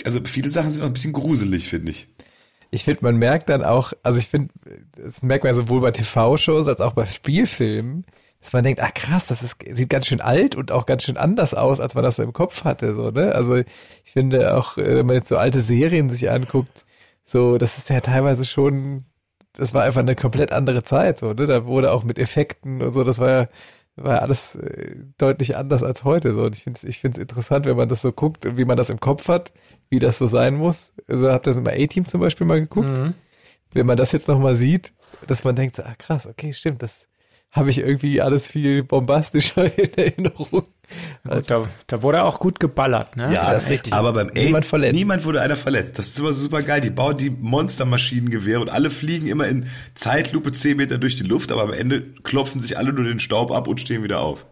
Also 0.05 0.20
viele 0.25 0.51
Sachen 0.51 0.73
sind 0.73 0.83
auch 0.83 0.87
ein 0.87 0.92
bisschen 0.92 1.12
gruselig, 1.12 1.68
finde 1.68 1.92
ich. 1.92 2.09
Ich 2.70 2.85
finde, 2.85 3.05
man 3.05 3.16
merkt 3.16 3.48
dann 3.48 3.64
auch, 3.64 3.92
also 4.03 4.18
ich 4.18 4.29
finde, 4.29 4.53
das 4.96 5.22
merkt 5.22 5.44
man 5.44 5.55
sowohl 5.55 5.81
bei 5.81 5.90
TV-Shows 5.90 6.68
als 6.68 6.81
auch 6.81 6.92
bei 6.92 7.07
Spielfilmen, 7.07 8.05
dass 8.40 8.53
man 8.53 8.64
denkt, 8.64 8.81
ach 8.81 8.92
krass, 8.94 9.27
das 9.27 9.42
ist, 9.42 9.57
sieht 9.72 9.88
ganz 9.88 10.07
schön 10.07 10.20
alt 10.20 10.55
und 10.55 10.72
auch 10.72 10.87
ganz 10.87 11.05
schön 11.05 11.16
anders 11.16 11.55
aus, 11.55 11.81
als 11.81 11.94
man 11.94 12.05
das 12.05 12.16
so 12.16 12.22
im 12.22 12.33
Kopf 12.33 12.64
hatte, 12.64 12.94
so, 12.94 13.11
ne? 13.11 13.35
Also 13.35 13.57
ich 13.57 14.12
finde 14.12 14.57
auch, 14.57 14.77
äh, 14.77 14.96
wenn 14.98 15.07
man 15.07 15.16
jetzt 15.16 15.29
so 15.29 15.38
alte 15.38 15.62
Serien 15.62 16.11
sich 16.11 16.31
anguckt, 16.31 16.85
so, 17.24 17.59
das 17.59 17.79
ist 17.79 17.90
ja 17.90 18.00
teilweise 18.00 18.44
schon 18.44 19.05
das 19.55 19.72
war 19.72 19.85
einfach 19.85 20.00
eine 20.00 20.16
komplett 20.16 20.53
andere 20.53 20.83
Zeit, 20.83 21.18
so, 21.18 21.33
ne? 21.33 21.46
Da 21.46 21.64
wurde 21.66 21.92
auch 21.92 22.05
mit 22.05 22.18
Effekten 22.18 22.83
und 22.83 22.92
so, 22.92 23.05
das 23.05 23.18
war 23.18 23.31
ja, 23.31 23.48
war 23.96 24.22
alles 24.22 24.54
äh, 24.57 24.96
deutlich 25.18 25.57
anders 25.57 25.83
als 25.83 26.04
heute. 26.04 26.35
So. 26.35 26.44
Und 26.44 26.57
ich 26.57 26.64
finde 26.64 26.78
es 26.78 26.85
ich 26.85 27.00
find's 27.00 27.18
interessant, 27.18 27.66
wenn 27.66 27.76
man 27.76 27.88
das 27.88 28.02
so 28.02 28.12
guckt 28.12 28.46
und 28.46 28.59
wie 28.59 28.64
man 28.64 28.76
das 28.76 28.90
im 28.90 29.00
Kopf 29.00 29.28
hat, 29.28 29.52
wie 29.88 29.98
das 29.98 30.18
so 30.18 30.26
sein 30.26 30.57
muss. 30.57 30.92
Also 31.07 31.30
habt 31.30 31.46
ihr 31.46 31.50
das 31.50 31.57
immer 31.57 31.72
A-Team 31.72 32.04
zum 32.04 32.20
Beispiel 32.20 32.46
mal 32.46 32.61
geguckt? 32.61 32.98
Mhm. 32.98 33.14
Wenn 33.72 33.87
man 33.87 33.96
das 33.96 34.12
jetzt 34.12 34.28
nochmal 34.28 34.57
sieht, 34.57 34.92
dass 35.26 35.44
man 35.44 35.57
denkt, 35.57 35.78
ah 35.80 35.94
krass, 35.96 36.26
okay, 36.26 36.52
stimmt, 36.52 36.83
das 36.83 37.09
habe 37.50 37.70
ich 37.70 37.78
irgendwie 37.78 38.20
alles 38.20 38.48
viel 38.48 38.83
bombastischer 38.83 39.76
in 39.78 39.94
Erinnerung. 39.94 40.64
Gut, 41.29 41.51
da, 41.51 41.68
da, 41.87 42.03
wurde 42.03 42.25
auch 42.25 42.38
gut 42.38 42.61
geballert, 42.61 43.16
ne? 43.16 43.33
Ja, 43.33 43.51
das 43.51 43.64
ist 43.64 43.70
richtig. 43.70 43.92
Aber 43.92 44.12
beim 44.12 44.29
niemand, 44.29 44.66
verletzt. 44.66 44.94
niemand 44.94 45.25
wurde 45.25 45.40
einer 45.40 45.57
verletzt. 45.57 45.99
Das 45.99 46.09
ist 46.09 46.18
immer 46.18 46.33
super 46.33 46.62
geil. 46.62 46.81
Die 46.81 46.90
bauen 46.90 47.16
die 47.16 47.31
Monstermaschinengewehre 47.31 48.61
und 48.61 48.70
alle 48.70 48.90
fliegen 48.90 49.27
immer 49.27 49.47
in 49.47 49.66
Zeitlupe 49.94 50.53
10 50.53 50.77
Meter 50.77 50.99
durch 50.99 51.16
die 51.16 51.23
Luft, 51.23 51.53
aber 51.53 51.62
am 51.62 51.73
Ende 51.73 52.03
klopfen 52.23 52.61
sich 52.61 52.77
alle 52.79 52.92
nur 52.92 53.05
den 53.05 53.20
Staub 53.20 53.51
ab 53.51 53.68
und 53.68 53.81
stehen 53.81 54.03
wieder 54.03 54.20
auf. 54.20 54.44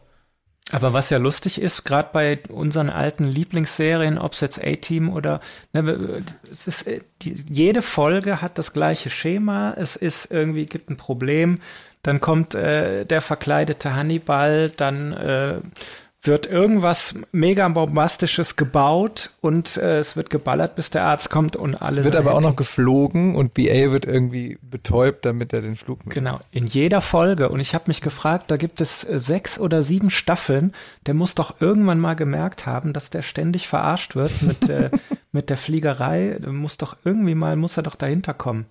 Aber 0.70 0.94
was 0.94 1.10
ja 1.10 1.18
lustig 1.18 1.60
ist, 1.60 1.84
gerade 1.84 2.08
bei 2.12 2.38
unseren 2.48 2.88
alten 2.88 3.24
Lieblingsserien, 3.24 4.16
ob 4.18 4.32
es 4.32 4.40
jetzt 4.40 4.62
A-Team 4.64 5.10
oder 5.10 5.40
ne, 5.74 6.22
es 6.50 6.66
ist, 6.66 6.86
äh, 6.86 7.00
die, 7.20 7.44
jede 7.50 7.82
Folge 7.82 8.40
hat 8.40 8.58
das 8.58 8.72
gleiche 8.72 9.10
Schema. 9.10 9.74
Es 9.76 9.96
ist 9.96 10.30
irgendwie 10.30 10.66
gibt 10.66 10.88
ein 10.88 10.96
Problem, 10.96 11.60
dann 12.02 12.20
kommt 12.20 12.54
äh, 12.54 13.04
der 13.04 13.20
verkleidete 13.20 13.94
Hannibal, 13.94 14.70
dann 14.70 15.12
äh, 15.12 15.60
wird 16.24 16.46
irgendwas 16.46 17.14
mega 17.32 17.68
bombastisches 17.68 18.54
gebaut 18.54 19.30
und 19.40 19.76
äh, 19.76 19.98
es 19.98 20.14
wird 20.14 20.30
geballert, 20.30 20.76
bis 20.76 20.90
der 20.90 21.04
Arzt 21.04 21.30
kommt 21.30 21.56
und 21.56 21.74
alles. 21.74 21.98
Es 21.98 22.04
wird 22.04 22.14
aber 22.14 22.34
auch 22.34 22.40
noch 22.40 22.54
geflogen 22.54 23.34
und 23.34 23.54
BA 23.54 23.90
wird 23.90 24.06
irgendwie 24.06 24.58
betäubt, 24.62 25.24
damit 25.24 25.52
er 25.52 25.62
den 25.62 25.74
Flug 25.74 26.00
nimmt. 26.00 26.14
Genau, 26.14 26.40
in 26.52 26.66
jeder 26.66 27.00
Folge. 27.00 27.48
Und 27.48 27.58
ich 27.58 27.74
habe 27.74 27.84
mich 27.88 28.00
gefragt, 28.00 28.50
da 28.52 28.56
gibt 28.56 28.80
es 28.80 29.02
äh, 29.02 29.18
sechs 29.18 29.58
oder 29.58 29.82
sieben 29.82 30.10
Staffeln. 30.10 30.72
Der 31.06 31.14
muss 31.14 31.34
doch 31.34 31.60
irgendwann 31.60 31.98
mal 31.98 32.14
gemerkt 32.14 32.66
haben, 32.66 32.92
dass 32.92 33.10
der 33.10 33.22
ständig 33.22 33.66
verarscht 33.66 34.14
wird 34.14 34.42
mit, 34.42 34.68
äh, 34.68 34.90
mit 35.32 35.50
der 35.50 35.56
Fliegerei. 35.56 36.38
Der 36.40 36.52
muss 36.52 36.78
doch 36.78 36.96
irgendwie 37.04 37.34
mal, 37.34 37.56
muss 37.56 37.76
er 37.76 37.82
doch 37.82 37.96
dahinter 37.96 38.32
kommen. 38.32 38.66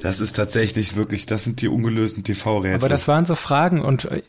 Das 0.00 0.20
ist 0.20 0.36
tatsächlich 0.36 0.94
wirklich, 0.94 1.26
das 1.26 1.44
sind 1.44 1.62
die 1.62 1.68
ungelösten 1.68 2.22
TV-Rätsel. 2.22 2.74
Aber 2.74 2.88
das 2.88 3.08
waren 3.08 3.24
so 3.24 3.34
Fragen 3.34 3.80
und 3.80 4.06
äh, 4.06 4.22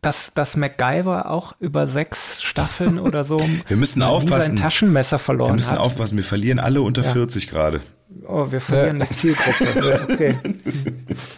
dass, 0.00 0.32
dass 0.34 0.56
MacGyver 0.56 1.30
auch 1.30 1.54
über 1.58 1.86
sechs 1.86 2.42
Staffeln 2.42 2.98
oder 2.98 3.24
so 3.24 3.38
wir 3.66 3.76
müssen 3.76 4.02
aufpassen. 4.02 4.48
sein 4.48 4.56
Taschenmesser 4.56 5.18
verloren 5.18 5.48
hat. 5.48 5.52
Wir 5.52 5.56
müssen 5.56 5.72
hat. 5.72 5.78
aufpassen, 5.78 6.16
wir 6.16 6.24
verlieren 6.24 6.58
alle 6.58 6.80
unter 6.82 7.02
ja. 7.02 7.12
40 7.12 7.48
gerade. 7.48 7.80
Oh, 8.26 8.50
wir 8.50 8.60
verlieren 8.60 8.98
ja. 8.98 9.06
die 9.06 9.14
Zielgruppe. 9.14 10.06
Okay. 10.12 10.38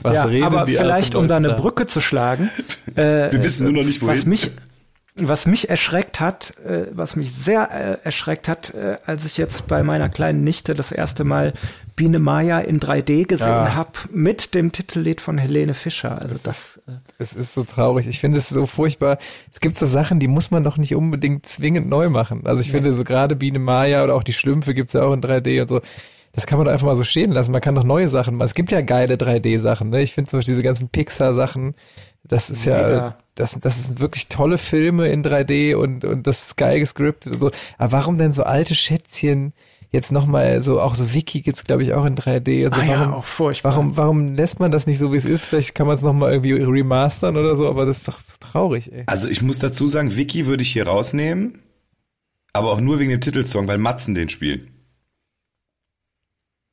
Was 0.03 0.15
ja, 0.15 0.25
reden 0.25 0.45
aber 0.45 0.65
die 0.65 0.75
vielleicht, 0.75 1.15
um 1.15 1.29
da 1.29 1.37
eine 1.37 1.55
Brücke 1.55 1.87
zu 1.87 2.01
schlagen. 2.01 2.51
Äh, 2.95 3.33
wir 3.33 3.43
wissen 3.43 3.65
nur 3.65 3.73
noch 3.73 3.85
nicht, 3.85 4.03
wohin. 4.03 4.17
Was 4.17 4.27
mich, 4.27 4.51
was 5.21 5.47
mich 5.47 5.71
erschreckt 5.71 6.21
hat, 6.21 6.55
äh, 6.65 6.87
was 6.93 7.17
mich 7.17 7.33
sehr 7.33 7.71
äh, 7.71 8.05
erschreckt 8.05 8.49
hat, 8.49 8.75
äh, 8.75 8.99
als 9.07 9.25
ich 9.25 9.37
jetzt 9.37 9.67
bei 9.67 9.83
meiner 9.83 10.09
kleinen 10.09 10.45
Nichte 10.45 10.75
das 10.75 10.93
erste 10.93 11.25
Mal 11.25 11.53
Biene 11.97 12.19
Maya 12.19 12.61
in 12.61 12.79
3D 12.79 13.27
gesehen 13.27 13.49
ja. 13.49 13.75
habe 13.75 13.91
mit 14.11 14.55
dem 14.55 14.73
Titellied 14.73 15.21
von 15.21 15.39
Helene 15.39 15.75
Fischer. 15.75 16.21
Also 16.21 16.37
das. 16.43 16.81
das 17.19 17.33
es 17.33 17.35
ist 17.35 17.55
so 17.55 17.65
traurig. 17.65 18.07
Ich 18.07 18.21
finde 18.21 18.39
es 18.39 18.49
so 18.49 18.67
furchtbar. 18.67 19.19
Es 19.53 19.61
gibt 19.61 19.79
so 19.79 19.87
Sachen, 19.87 20.21
die 20.21 20.29
muss 20.29 20.51
man 20.51 20.63
doch 20.63 20.77
nicht 20.77 20.95
unbedingt 20.95 21.47
zwingend 21.47 21.89
neu 21.89 22.09
machen. 22.09 22.47
Also 22.47 22.61
ich 22.61 22.69
ja. 22.69 22.75
finde 22.75 22.95
so 22.95 23.03
gerade 23.03 23.35
Biene 23.35 23.59
Maya 23.59 24.05
oder 24.05 24.15
auch 24.15 24.23
die 24.23 24.33
Schlümpfe 24.33 24.75
gibt's 24.75 24.93
ja 24.93 25.03
auch 25.03 25.13
in 25.13 25.21
3D 25.21 25.61
und 25.63 25.69
so. 25.69 25.81
Das 26.33 26.47
kann 26.47 26.59
man 26.59 26.67
doch 26.67 26.73
einfach 26.73 26.87
mal 26.87 26.95
so 26.95 27.05
stehen 27.05 27.33
lassen. 27.33 27.51
Man 27.51 27.61
kann 27.61 27.75
doch 27.75 27.83
neue 27.83 28.09
Sachen 28.09 28.37
machen. 28.37 28.47
Es 28.47 28.55
gibt 28.55 28.71
ja 28.71 28.81
geile 28.81 29.15
3D-Sachen. 29.15 29.91
Ne? 29.91 30.03
Ich 30.03 30.13
finde 30.13 30.31
zum 30.31 30.39
Beispiel 30.39 30.55
diese 30.55 30.63
ganzen 30.63 30.89
Pixar-Sachen, 30.89 31.75
das 32.29 32.51
ist 32.51 32.67
Mega. 32.67 32.91
ja, 32.91 33.17
das, 33.35 33.57
das 33.61 33.87
sind 33.87 34.01
wirklich 34.01 34.29
tolle 34.29 34.59
Filme 34.59 35.09
in 35.09 35.25
3D 35.25 35.75
und, 35.75 36.05
und 36.05 36.27
das 36.27 36.51
Sky 36.51 36.79
gescriptet 36.79 37.35
und 37.35 37.41
so. 37.41 37.51
Aber 37.79 37.93
warum 37.93 38.19
denn 38.19 38.33
so 38.33 38.43
alte 38.43 38.75
Schätzchen 38.75 39.53
jetzt 39.91 40.13
nochmal 40.13 40.61
so, 40.61 40.81
auch 40.81 40.95
so 40.95 41.15
Wiki 41.15 41.41
gibt's 41.41 41.65
glaube 41.65 41.83
ich 41.83 41.95
auch 41.95 42.05
in 42.05 42.17
3D. 42.17 42.65
Also 42.65 42.77
ah, 42.77 42.85
warum, 42.87 42.91
ja, 42.91 43.13
auch 43.15 43.25
furchtbar. 43.25 43.73
Warum, 43.73 43.97
warum 43.97 44.35
lässt 44.35 44.61
man 44.61 44.71
das 44.71 44.87
nicht 44.87 44.99
so, 44.99 45.13
wie 45.13 45.17
es 45.17 45.25
ist? 45.25 45.47
Vielleicht 45.47 45.75
kann 45.75 45.87
man 45.87 45.97
es 45.97 46.03
nochmal 46.03 46.33
irgendwie 46.33 46.53
remastern 46.53 47.37
oder 47.37 47.57
so, 47.57 47.69
aber 47.69 47.87
das 47.87 47.99
ist 47.99 48.09
doch 48.09 48.19
so 48.19 48.35
traurig, 48.39 48.93
ey. 48.93 49.05
Also 49.07 49.29
ich 49.29 49.41
muss 49.41 49.59
dazu 49.59 49.87
sagen, 49.87 50.17
Wiki 50.17 50.47
würde 50.47 50.63
ich 50.63 50.73
hier 50.73 50.87
rausnehmen, 50.87 51.63
aber 52.53 52.71
auch 52.73 52.81
nur 52.81 52.99
wegen 52.99 53.11
dem 53.11 53.21
Titelsong, 53.21 53.67
weil 53.67 53.79
Matzen 53.79 54.15
den 54.15 54.29
spielt. 54.29 54.69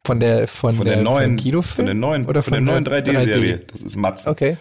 Von 0.06 0.20
der, 0.20 0.48
von, 0.48 0.76
von 0.76 0.86
der, 0.86 0.96
der 0.96 1.04
neuen, 1.04 1.38
Kinofilm? 1.38 1.76
Von 1.76 1.86
der 1.86 1.96
neuen, 1.96 2.26
oder 2.26 2.44
von, 2.44 2.54
von 2.56 2.65
der 2.65 2.82
neuen 2.82 2.86
3D-Serie. 2.86 3.56
3D. 3.56 3.72
Das 3.72 3.82
ist 3.82 3.96
Matzen. 3.96 4.30
Okay. 4.30 4.58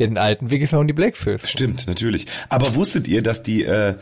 Ja, 0.00 0.06
den 0.06 0.16
alten 0.16 0.50
Wiki 0.50 0.66
Sound 0.66 0.88
die 0.88 0.94
Blackfish. 0.94 1.42
Stimmt, 1.44 1.86
natürlich. 1.86 2.24
Aber 2.48 2.74
wusstet 2.74 3.06
ihr, 3.06 3.22
dass 3.22 3.42
die, 3.42 3.64
äh, 3.64 3.96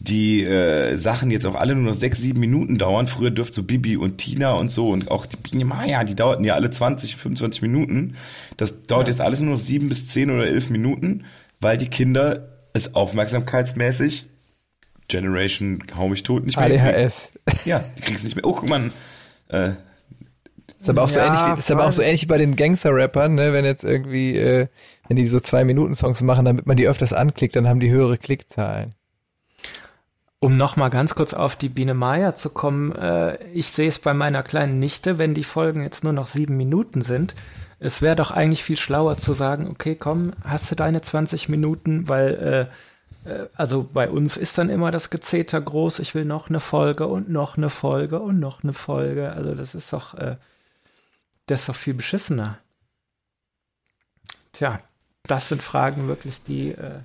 die 0.00 0.42
äh, 0.42 0.96
Sachen 0.96 1.30
jetzt 1.30 1.46
auch 1.46 1.54
alle 1.54 1.76
nur 1.76 1.84
noch 1.84 1.94
sechs, 1.94 2.18
sieben 2.18 2.40
Minuten 2.40 2.76
dauern. 2.76 3.06
Früher 3.06 3.30
dürfte 3.30 3.54
so 3.54 3.62
Bibi 3.62 3.96
und 3.96 4.18
Tina 4.18 4.54
und 4.54 4.68
so 4.68 4.90
und 4.90 5.12
auch 5.12 5.26
die 5.26 5.36
Biene 5.36 5.64
Maya, 5.64 6.02
die 6.02 6.16
dauerten 6.16 6.44
ja 6.44 6.54
alle 6.54 6.72
20, 6.72 7.14
25 7.14 7.62
Minuten. 7.62 8.16
Das 8.56 8.82
dauert 8.82 9.06
ja. 9.06 9.12
jetzt 9.12 9.20
alles 9.20 9.38
nur 9.38 9.52
noch 9.52 9.60
sieben 9.60 9.88
bis 9.88 10.08
zehn 10.08 10.28
oder 10.32 10.44
elf 10.44 10.70
Minuten, 10.70 11.24
weil 11.60 11.76
die 11.76 11.88
Kinder 11.88 12.48
es 12.72 12.96
aufmerksamkeitsmäßig 12.96 14.26
Generation 15.06 15.84
hau 15.96 16.08
mich 16.08 16.24
tot 16.24 16.46
nicht 16.46 16.58
mehr. 16.58 16.66
ADHS. 16.66 17.30
Ja, 17.64 17.84
die 17.96 18.02
kriegst 18.02 18.24
nicht 18.24 18.34
mehr. 18.34 18.44
Oh, 18.44 18.54
guck 18.54 18.68
mal. 18.68 18.90
Äh, 19.48 19.70
ist 20.78 20.88
aber 20.88 21.02
auch 21.02 21.08
so 21.08 21.20
ähnlich, 21.20 21.40
wie, 21.40 21.58
ist 21.58 21.70
aber 21.70 21.86
auch 21.86 21.92
so 21.92 22.02
ähnlich 22.02 22.22
wie 22.22 22.26
bei 22.26 22.38
den 22.38 22.56
Gangster-Rappern, 22.56 23.34
ne? 23.34 23.52
Wenn 23.52 23.64
jetzt 23.64 23.84
irgendwie, 23.84 24.36
äh, 24.36 24.68
wenn 25.08 25.16
die 25.16 25.26
so 25.26 25.40
zwei 25.40 25.64
Minuten 25.64 25.94
Songs 25.94 26.22
machen, 26.22 26.44
damit 26.44 26.66
man 26.66 26.76
die 26.76 26.88
öfters 26.88 27.12
anklickt, 27.12 27.56
dann 27.56 27.68
haben 27.68 27.80
die 27.80 27.90
höhere 27.90 28.18
Klickzahlen. 28.18 28.94
Um 30.40 30.56
nochmal 30.56 30.90
ganz 30.90 31.16
kurz 31.16 31.34
auf 31.34 31.56
die 31.56 31.68
Biene 31.68 31.94
Maya 31.94 32.34
zu 32.34 32.50
kommen, 32.50 32.92
äh, 32.92 33.42
ich 33.52 33.72
sehe 33.72 33.88
es 33.88 33.98
bei 33.98 34.14
meiner 34.14 34.44
kleinen 34.44 34.78
Nichte, 34.78 35.18
wenn 35.18 35.34
die 35.34 35.44
Folgen 35.44 35.82
jetzt 35.82 36.04
nur 36.04 36.12
noch 36.12 36.28
sieben 36.28 36.56
Minuten 36.56 37.00
sind. 37.00 37.34
Es 37.80 38.02
wäre 38.02 38.16
doch 38.16 38.30
eigentlich 38.30 38.62
viel 38.62 38.76
schlauer 38.76 39.16
zu 39.18 39.32
sagen, 39.32 39.68
okay, 39.68 39.96
komm, 39.96 40.32
hast 40.44 40.70
du 40.70 40.76
deine 40.76 41.00
20 41.00 41.48
Minuten, 41.48 42.08
weil 42.08 42.68
äh, 42.68 42.74
äh, 43.28 43.46
also 43.56 43.86
bei 43.92 44.08
uns 44.08 44.36
ist 44.36 44.58
dann 44.58 44.70
immer 44.70 44.90
das 44.90 45.10
Gezeter 45.10 45.60
groß, 45.60 45.98
ich 46.00 46.14
will 46.14 46.24
noch 46.24 46.48
eine 46.48 46.60
Folge 46.60 47.06
und 47.06 47.28
noch 47.28 47.56
eine 47.56 47.70
Folge 47.70 48.20
und 48.20 48.38
noch 48.40 48.62
eine 48.62 48.72
Folge. 48.72 49.32
Also 49.32 49.54
das 49.54 49.74
ist 49.74 49.92
doch, 49.92 50.14
äh, 50.14 50.36
das 51.50 51.60
ist 51.60 51.68
doch 51.68 51.76
viel 51.76 51.94
beschissener. 51.94 52.58
Tja, 54.52 54.80
das 55.24 55.48
sind 55.48 55.62
Fragen 55.62 56.08
wirklich, 56.08 56.42
die 56.42 56.70
äh, 56.70 57.00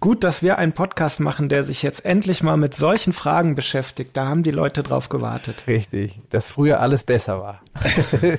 Gut, 0.00 0.24
dass 0.24 0.42
wir 0.42 0.58
einen 0.58 0.72
Podcast 0.72 1.20
machen, 1.20 1.48
der 1.48 1.62
sich 1.62 1.82
jetzt 1.82 2.04
endlich 2.04 2.42
mal 2.42 2.56
mit 2.56 2.74
solchen 2.74 3.12
Fragen 3.12 3.54
beschäftigt. 3.54 4.16
Da 4.16 4.26
haben 4.26 4.42
die 4.42 4.50
Leute 4.50 4.82
drauf 4.82 5.08
gewartet. 5.08 5.68
Richtig, 5.68 6.18
dass 6.28 6.48
früher 6.48 6.80
alles 6.80 7.04
besser 7.04 7.40
war. 7.40 7.62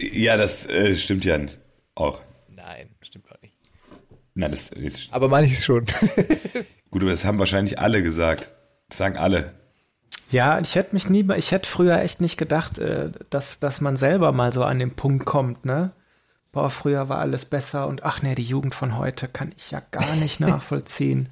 ja, 0.00 0.36
das 0.36 0.66
äh, 0.66 0.96
stimmt 0.96 1.24
ja 1.24 1.38
auch. 1.94 2.20
Nein, 2.48 2.90
stimmt 3.00 3.30
auch 3.30 3.40
nicht. 3.40 3.54
Nein, 4.34 4.50
das 4.50 4.68
ist. 4.68 5.12
Aber 5.12 5.28
manches 5.28 5.64
schon. 5.64 5.84
Gut, 6.90 7.02
aber 7.02 7.10
das 7.10 7.24
haben 7.24 7.38
wahrscheinlich 7.38 7.78
alle 7.78 8.02
gesagt. 8.02 8.50
Das 8.88 8.98
sagen 8.98 9.16
alle. 9.16 9.54
Ja, 10.30 10.58
ich 10.58 10.74
hätte 10.74 10.94
mich 10.94 11.08
nie, 11.08 11.26
ich 11.36 11.52
hätte 11.52 11.68
früher 11.68 12.00
echt 12.00 12.20
nicht 12.20 12.36
gedacht, 12.36 12.78
äh, 12.78 13.10
dass, 13.30 13.58
dass 13.60 13.80
man 13.80 13.96
selber 13.96 14.32
mal 14.32 14.52
so 14.52 14.62
an 14.62 14.78
den 14.78 14.94
Punkt 14.94 15.24
kommt, 15.24 15.64
ne? 15.64 15.92
boah, 16.52 16.70
früher 16.70 17.08
war 17.08 17.18
alles 17.18 17.44
besser 17.44 17.86
und 17.86 18.02
ach 18.04 18.22
nee, 18.22 18.34
die 18.34 18.42
Jugend 18.42 18.74
von 18.74 18.98
heute 18.98 19.28
kann 19.28 19.52
ich 19.56 19.70
ja 19.70 19.80
gar 19.92 20.16
nicht 20.16 20.40
nachvollziehen. 20.40 21.28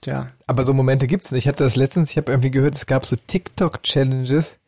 Tja. 0.00 0.30
Aber 0.46 0.64
so 0.64 0.72
Momente 0.72 1.06
gibt's 1.06 1.30
nicht. 1.30 1.44
Ich 1.44 1.48
hatte 1.48 1.64
das 1.64 1.76
letztens, 1.76 2.10
ich 2.10 2.16
habe 2.16 2.32
irgendwie 2.32 2.50
gehört, 2.50 2.74
es 2.74 2.86
gab 2.86 3.06
so 3.06 3.16
TikTok-Challenges, 3.16 4.58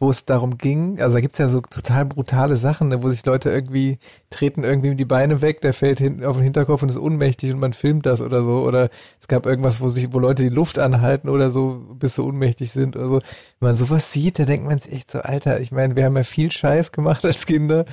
wo 0.00 0.10
es 0.10 0.24
darum 0.24 0.58
ging, 0.58 1.00
also 1.00 1.14
da 1.14 1.20
gibt's 1.20 1.38
ja 1.38 1.48
so 1.48 1.60
total 1.60 2.04
brutale 2.04 2.56
Sachen, 2.56 2.88
ne, 2.88 3.02
wo 3.02 3.10
sich 3.10 3.24
Leute 3.24 3.50
irgendwie 3.50 3.98
treten 4.28 4.64
irgendwie 4.64 4.94
die 4.94 5.04
Beine 5.04 5.40
weg, 5.40 5.60
der 5.60 5.72
fällt 5.72 5.98
hinten 5.98 6.24
auf 6.24 6.36
den 6.36 6.42
Hinterkopf 6.42 6.82
und 6.82 6.88
ist 6.88 6.98
ohnmächtig 6.98 7.52
und 7.52 7.60
man 7.60 7.72
filmt 7.72 8.04
das 8.04 8.20
oder 8.20 8.42
so. 8.42 8.64
Oder 8.64 8.90
es 9.20 9.28
gab 9.28 9.46
irgendwas, 9.46 9.80
wo 9.80 9.88
sich, 9.88 10.12
wo 10.12 10.18
Leute 10.18 10.42
die 10.42 10.48
Luft 10.48 10.78
anhalten 10.78 11.28
oder 11.28 11.50
so, 11.50 11.80
bis 11.94 12.16
sie 12.16 12.24
ohnmächtig 12.24 12.72
sind 12.72 12.96
oder 12.96 13.08
so. 13.08 13.20
Wenn 13.60 13.68
man 13.68 13.74
sowas 13.76 14.12
sieht, 14.12 14.38
da 14.38 14.44
denkt 14.44 14.66
man 14.66 14.80
sich 14.80 14.92
echt 14.92 15.10
so, 15.12 15.20
Alter, 15.20 15.60
ich 15.60 15.70
meine, 15.70 15.94
wir 15.96 16.04
haben 16.04 16.16
ja 16.16 16.24
viel 16.24 16.50
Scheiß 16.50 16.92
gemacht 16.92 17.24
als 17.24 17.46
Kinder 17.46 17.84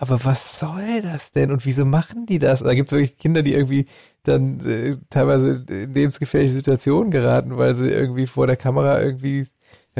aber 0.00 0.24
was 0.24 0.58
soll 0.58 1.02
das 1.02 1.30
denn 1.32 1.50
und 1.50 1.66
wieso 1.66 1.84
machen 1.84 2.24
die 2.24 2.38
das? 2.38 2.60
Da 2.60 2.72
gibt 2.72 2.88
es 2.88 2.92
wirklich 2.92 3.18
Kinder, 3.18 3.42
die 3.42 3.52
irgendwie 3.52 3.84
dann 4.22 4.64
äh, 4.64 4.96
teilweise 5.10 5.62
in 5.68 5.92
lebensgefährliche 5.92 6.54
Situationen 6.54 7.10
geraten, 7.10 7.58
weil 7.58 7.74
sie 7.74 7.90
irgendwie 7.90 8.26
vor 8.26 8.46
der 8.46 8.56
Kamera 8.56 9.02
irgendwie 9.02 9.46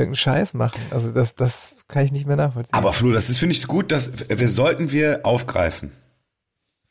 irgendeinen 0.00 0.16
Scheiß 0.16 0.54
machen. 0.54 0.80
Also 0.90 1.10
das, 1.12 1.34
das 1.34 1.76
kann 1.88 2.04
ich 2.04 2.12
nicht 2.12 2.26
mehr 2.26 2.36
nachvollziehen. 2.36 2.74
Aber 2.74 2.92
Flo, 2.92 3.12
das 3.12 3.30
ist, 3.30 3.38
finde 3.38 3.54
ich, 3.54 3.66
gut, 3.66 3.92
dass 3.92 4.10
wir 4.28 4.48
sollten 4.48 4.92
wir 4.92 5.20
aufgreifen. 5.24 5.92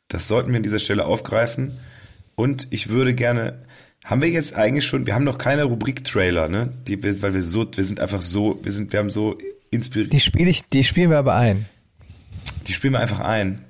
Das 0.08 0.28
sollten 0.28 0.50
wir 0.50 0.58
an 0.58 0.64
dieser 0.64 0.80
Stelle 0.80 1.06
aufgreifen. 1.06 1.78
Und 2.36 2.68
ich 2.72 2.90
würde 2.90 3.14
gerne, 3.14 3.66
haben 4.04 4.22
wir 4.22 4.30
jetzt 4.30 4.56
eigentlich 4.56 4.86
schon, 4.86 5.06
wir 5.06 5.14
haben 5.14 5.26
noch 5.26 5.38
keine 5.38 5.66
Rubrik-Trailer, 5.66 6.48
ne? 6.48 6.74
Die, 6.88 7.04
weil 7.22 7.34
wir 7.34 7.44
so, 7.44 7.68
wir 7.76 7.84
sind 7.84 8.00
einfach 8.00 8.22
so, 8.22 8.60
wir 8.64 8.72
sind, 8.72 8.92
wir 8.92 9.00
haben 9.00 9.10
so 9.10 9.38
inspiriert. 9.72 10.14
Die 10.14 10.20
spiele 10.20 10.50
ich, 10.50 10.66
die 10.68 10.84
spielen 10.84 11.12
wir 11.12 11.18
aber 11.18 11.36
ein. 11.36 11.66
Die 12.68 12.74
spielen 12.74 12.94
wir 12.94 13.00
einfach 13.00 13.20
ein. 13.20 13.66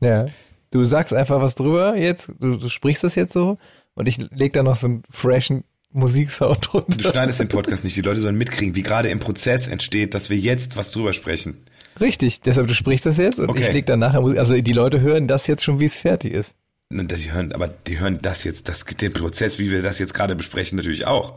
Ja. 0.00 0.26
Du 0.70 0.84
sagst 0.84 1.14
einfach 1.14 1.40
was 1.40 1.54
drüber 1.54 1.96
jetzt, 1.96 2.30
du, 2.40 2.56
du 2.56 2.68
sprichst 2.68 3.02
das 3.02 3.14
jetzt 3.14 3.32
so 3.32 3.56
und 3.94 4.06
ich 4.06 4.18
leg 4.30 4.52
da 4.52 4.62
noch 4.62 4.76
so 4.76 4.86
einen 4.86 5.02
freshen 5.10 5.64
Musiksound 5.92 6.58
drunter. 6.72 6.96
Du 6.98 7.08
schneidest 7.08 7.40
den 7.40 7.48
Podcast 7.48 7.82
nicht, 7.84 7.96
die 7.96 8.02
Leute 8.02 8.20
sollen 8.20 8.36
mitkriegen, 8.36 8.74
wie 8.74 8.82
gerade 8.82 9.08
im 9.08 9.20
Prozess 9.20 9.66
entsteht, 9.68 10.14
dass 10.14 10.28
wir 10.30 10.36
jetzt 10.36 10.76
was 10.76 10.92
drüber 10.92 11.12
sprechen. 11.12 11.56
Richtig, 12.00 12.40
deshalb 12.42 12.68
du 12.68 12.74
sprichst 12.74 13.06
das 13.06 13.16
jetzt 13.16 13.38
und 13.38 13.48
Okay. 13.48 13.60
ich 13.62 13.72
leg 13.72 13.86
dann 13.86 13.98
nachher 13.98 14.20
Musik. 14.20 14.38
Also 14.38 14.60
die 14.60 14.72
Leute 14.72 15.00
hören 15.00 15.26
das 15.26 15.46
jetzt 15.46 15.64
schon, 15.64 15.80
wie 15.80 15.86
es 15.86 15.98
fertig 15.98 16.32
ist. 16.34 16.54
Die 16.90 17.32
hören, 17.32 17.52
aber 17.52 17.68
die 17.68 17.98
hören 17.98 18.18
das 18.22 18.44
jetzt, 18.44 18.68
das, 18.68 18.84
den 18.84 19.12
Prozess, 19.12 19.58
wie 19.58 19.70
wir 19.70 19.82
das 19.82 19.98
jetzt 19.98 20.14
gerade 20.14 20.36
besprechen, 20.36 20.76
natürlich 20.76 21.06
auch. 21.06 21.34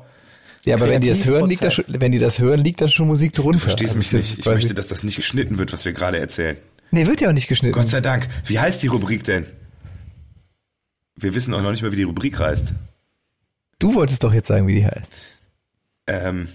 Ja, 0.64 0.76
aber 0.76 0.88
wenn 0.88 1.02
die 1.02 1.10
das 1.10 1.26
hören, 1.26 1.50
liegt 1.50 1.64
da 1.64 1.72
schon, 1.72 1.86
wenn 1.88 2.12
die 2.12 2.20
das 2.20 2.40
hören, 2.40 2.62
liegt 2.62 2.82
da 2.82 2.88
schon 2.88 3.08
Musik 3.08 3.34
drunter. 3.34 3.54
Du 3.54 3.60
verstehst 3.60 3.96
Also 3.96 3.98
mich 3.98 4.12
nicht. 4.14 4.40
Ich 4.40 4.46
möchte, 4.46 4.74
dass 4.74 4.88
das 4.88 5.04
nicht 5.04 5.16
geschnitten 5.16 5.58
wird, 5.58 5.74
was 5.74 5.86
wir 5.86 5.92
gerade 5.94 6.20
erzählen. 6.20 6.58
Nee, 6.92 7.08
wird 7.08 7.20
ja 7.22 7.30
auch 7.30 7.34
nicht 7.34 7.48
geschnitten. 7.48 7.74
Gott 7.74 7.90
sei 7.90 8.00
Dank. 8.02 8.28
Wie 8.46 8.60
heißt 8.60 8.84
die 8.84 8.88
Rubrik 8.88 9.24
denn? 9.24 9.46
Wir 11.16 11.34
wissen 11.34 11.54
auch 11.54 11.62
noch 11.62 11.72
nicht 11.72 11.82
mal, 11.82 11.92
wie 11.92 11.96
die 11.98 12.04
Rubrik 12.04 12.38
heißt. 12.40 12.74
Du 13.82 13.94
wolltest 13.96 14.24
doch 14.24 14.34
jetzt 14.34 14.48
sagen, 14.48 14.68
wie 14.68 14.76
die 14.76 14.86
heißt. 14.86 15.12
Ähm, 16.08 16.48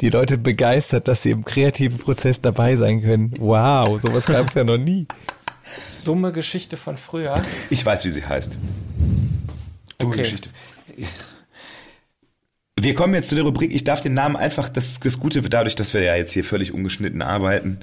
Die 0.00 0.08
Leute 0.08 0.38
begeistert, 0.38 1.08
dass 1.08 1.22
sie 1.22 1.30
im 1.30 1.44
kreativen 1.44 1.98
Prozess 1.98 2.40
dabei 2.40 2.76
sein 2.76 3.02
können. 3.02 3.34
Wow, 3.38 4.00
sowas 4.00 4.24
gab 4.24 4.46
es 4.46 4.54
ja 4.54 4.64
noch 4.64 4.78
nie. 4.78 5.06
Dumme 6.04 6.32
Geschichte 6.32 6.78
von 6.78 6.96
früher. 6.96 7.42
ich 7.68 7.84
weiß, 7.84 8.04
wie 8.06 8.10
sie 8.10 8.24
heißt. 8.24 8.56
Dumme 9.98 10.12
Okay. 10.12 10.22
Geschichte. 10.22 10.48
Wir 12.82 12.94
kommen 12.94 13.12
jetzt 13.12 13.28
zu 13.28 13.34
der 13.34 13.44
Rubrik. 13.44 13.74
Ich 13.74 13.84
darf 13.84 14.00
den 14.00 14.14
Namen 14.14 14.36
einfach, 14.36 14.70
das, 14.70 15.00
das 15.00 15.20
Gute, 15.20 15.42
dadurch, 15.42 15.74
dass 15.74 15.92
wir 15.92 16.00
ja 16.02 16.16
jetzt 16.16 16.32
hier 16.32 16.44
völlig 16.44 16.72
ungeschnitten 16.72 17.20
arbeiten. 17.20 17.80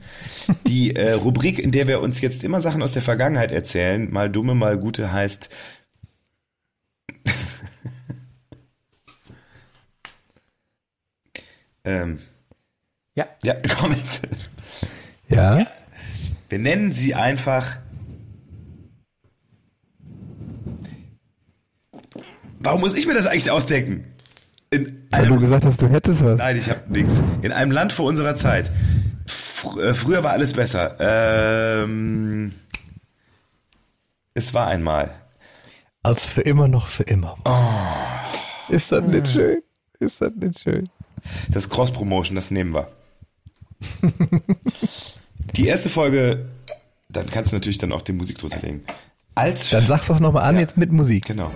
Die 0.66 0.96
äh, 0.96 1.12
Rubrik, 1.12 1.60
in 1.60 1.70
der 1.72 1.88
wir 1.88 2.02
uns 2.02 2.20
jetzt 2.20 2.44
immer 2.44 2.62
Sachen 2.62 2.82
aus 2.82 2.94
der 2.94 3.04
Vergangenheit 3.04 3.52
erzählen, 3.52 4.12
mal 4.12 4.28
dumme, 4.32 4.56
mal 4.56 4.76
gute, 4.76 5.12
heißt. 5.12 5.50
ähm, 11.86 12.18
Ja. 13.14 13.28
ja, 13.44 13.54
komm 13.80 13.92
jetzt. 13.92 14.22
Ja? 15.30 15.68
Wir 16.50 16.58
nennen 16.58 16.92
sie 16.92 17.14
einfach. 17.14 17.78
Warum 22.60 22.82
muss 22.82 22.96
ich 22.96 23.06
mir 23.06 23.14
das 23.14 23.28
eigentlich 23.28 23.52
ausdenken? 23.52 24.17
In 24.70 25.08
Weil 25.12 25.26
du 25.28 25.34
einem, 25.34 25.42
gesagt 25.42 25.66
hast, 25.66 25.82
du 25.82 25.88
hättest 25.90 26.24
was. 26.26 26.40
nein, 26.40 26.58
ich 26.58 26.70
habe 26.70 26.82
nichts. 26.90 27.22
In 27.42 27.52
einem 27.54 27.72
Land 27.72 27.94
vor 27.94 28.06
unserer 28.06 28.36
Zeit. 28.36 28.70
Fr 29.26 29.78
äh, 29.82 29.94
früher 29.94 30.24
war 30.24 30.32
alles 30.32 30.54
besser. 30.54 30.96
Ähm, 31.00 32.54
es 34.34 34.54
war 34.54 34.68
einmal. 34.68 35.12
Als 36.04 36.26
für 36.26 36.42
immer 36.42 36.68
noch 36.68 36.88
für 36.88 37.04
immer. 37.04 37.38
Oh. 37.46 38.72
Ist 38.74 38.92
das 38.92 39.04
nicht 39.04 39.30
schön? 39.30 39.62
Ist 40.00 40.22
das 40.22 40.32
nicht 40.36 40.60
schön? 40.60 40.90
Das 41.50 41.70
Cross-Promotion, 41.70 42.36
das 42.36 42.52
nehmen 42.52 42.74
wir. 42.74 42.88
Die 45.56 45.68
erste 45.68 45.90
Folge, 45.90 46.46
dann 47.10 47.30
kannst 47.30 47.52
du 47.52 47.56
natürlich 47.56 47.78
dann 47.78 47.92
auch 47.92 48.02
die 48.02 48.14
Musik 48.14 48.38
drunter 48.38 48.60
legen. 48.62 48.84
Als 49.36 49.70
Dann 49.70 49.86
sag's 49.88 50.08
doch 50.08 50.20
nochmal 50.20 50.44
an, 50.44 50.56
Ja. 50.56 50.62
jetzt 50.62 50.78
mit 50.78 50.92
Musik. 50.92 51.26
genau. 51.26 51.52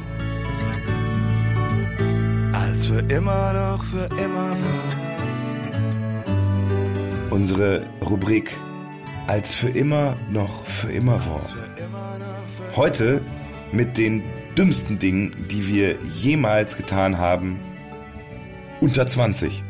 Als 2.82 2.90
für 2.90 3.14
immer 3.14 3.54
noch 3.54 3.84
für 3.84 4.10
immer 4.20 4.50
war. 4.50 4.84
Unsere 7.30 7.86
Rubrik 8.04 8.58
als 9.28 9.54
für 9.54 9.70
immer 9.70 10.16
noch 10.32 10.66
für 10.66 10.92
immer 10.92 11.24
war. 11.28 11.44
Heute 12.76 13.22
mit 13.72 14.00
den 14.00 14.24
dümmsten 14.58 14.98
Dingen, 14.98 15.46
die 15.52 15.68
wir 15.68 15.96
jemals 16.16 16.76
getan 16.76 17.20
haben, 17.20 17.60
unter 18.80 19.06
20. 19.06 19.62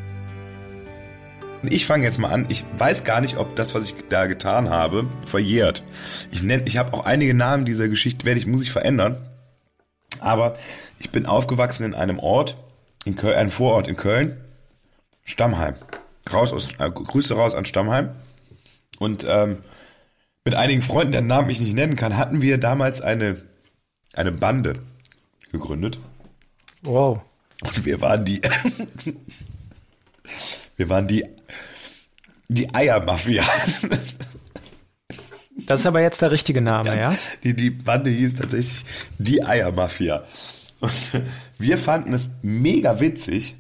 Und 1.64 1.74
Ich 1.74 1.86
fange 1.86 2.06
jetzt 2.06 2.18
mal 2.18 2.30
an. 2.30 2.46
Ich 2.48 2.64
weiß 2.78 3.04
gar 3.04 3.20
nicht, 3.20 3.36
ob 3.36 3.58
das, 3.58 3.76
was 3.76 3.88
ich 3.88 3.96
da 4.08 4.28
getan 4.28 4.70
habe, 4.70 5.06
verjährt. 5.26 5.84
Ich 6.32 6.44
ich 6.44 6.78
habe 6.78 6.94
auch 6.94 7.06
einige 7.06 7.34
Namen 7.34 7.66
dieser 7.66 7.90
Geschichte, 7.90 8.26
werde 8.26 8.40
ich, 8.40 8.48
muss 8.48 8.64
ich 8.64 8.72
verändern. 8.72 9.18
Aber 10.22 10.54
ich 10.98 11.10
bin 11.10 11.26
aufgewachsen 11.26 11.84
in 11.84 11.94
einem 11.94 12.18
Ort, 12.18 12.56
in 13.06 13.16
Köln, 13.16 13.36
einem 13.36 13.52
Vorort 13.52 13.88
in 13.88 13.98
Köln, 13.98 14.38
Stammheim. 15.26 15.76
Raus 16.32 16.54
aus, 16.54 16.70
äh, 16.78 16.90
Grüße 16.90 17.36
raus 17.36 17.56
an 17.56 17.66
Stammheim. 17.66 18.12
Und 19.00 19.26
ähm, 19.28 19.64
mit 20.46 20.56
einigen 20.56 20.82
Freunden, 20.82 21.12
deren 21.12 21.28
Namen 21.28 21.50
ich 21.50 21.60
nicht 21.60 21.74
nennen 21.74 21.96
kann, 21.96 22.18
hatten 22.18 22.42
wir 22.42 22.58
damals 22.58 23.02
eine, 23.02 23.44
eine 24.14 24.32
Bande 24.32 24.74
gegründet. 25.52 25.98
Wow. 26.84 27.22
Und 27.62 27.86
wir 27.86 28.02
waren 28.02 28.26
die, 28.26 28.42
wir 30.78 30.90
waren 30.90 31.08
die, 31.08 31.26
die 32.48 32.74
Eiermafia. 32.74 33.44
Das 35.68 35.82
ist 35.82 35.86
aber 35.86 36.02
jetzt 36.02 36.22
der 36.22 36.32
richtige 36.32 36.62
Name, 36.62 36.98
ja? 36.98 37.16
Die, 37.44 37.56
die 37.56 37.70
Bande 37.70 38.10
hieß 38.10 38.36
tatsächlich 38.36 38.84
die 39.20 39.44
Eiermafia. 39.44 40.24
Und 40.82 41.22
wir 41.58 41.78
fanden 41.78 42.14
es 42.14 42.32
mega 42.42 43.00
witzig. 43.00 43.56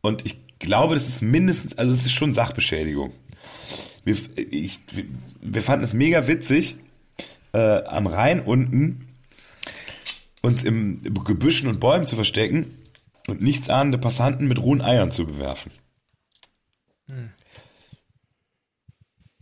Und 0.00 0.24
ich 0.26 0.36
glaube, 0.58 0.94
das 0.94 1.06
ist 1.06 1.22
mindestens, 1.22 1.76
also 1.78 1.92
es 1.92 2.00
ist 2.06 2.12
schon 2.12 2.32
Sachbeschädigung. 2.32 3.12
Wir, 4.04 4.16
ich, 4.36 4.80
wir- 5.42 5.62
fanden 5.62 5.84
es 5.84 5.92
mega 5.92 6.26
witzig, 6.26 6.76
äh, 7.52 7.84
am 7.84 8.06
Rhein 8.06 8.40
unten 8.40 9.06
uns 10.42 10.64
im 10.64 11.02
Gebüschen 11.24 11.68
und 11.68 11.80
Bäumen 11.80 12.06
zu 12.06 12.16
verstecken 12.16 12.74
und 13.28 13.42
nichtsahnende 13.42 13.98
Passanten 13.98 14.48
mit 14.48 14.58
rohen 14.58 14.80
Eiern 14.80 15.10
zu 15.10 15.26
bewerfen. 15.26 15.70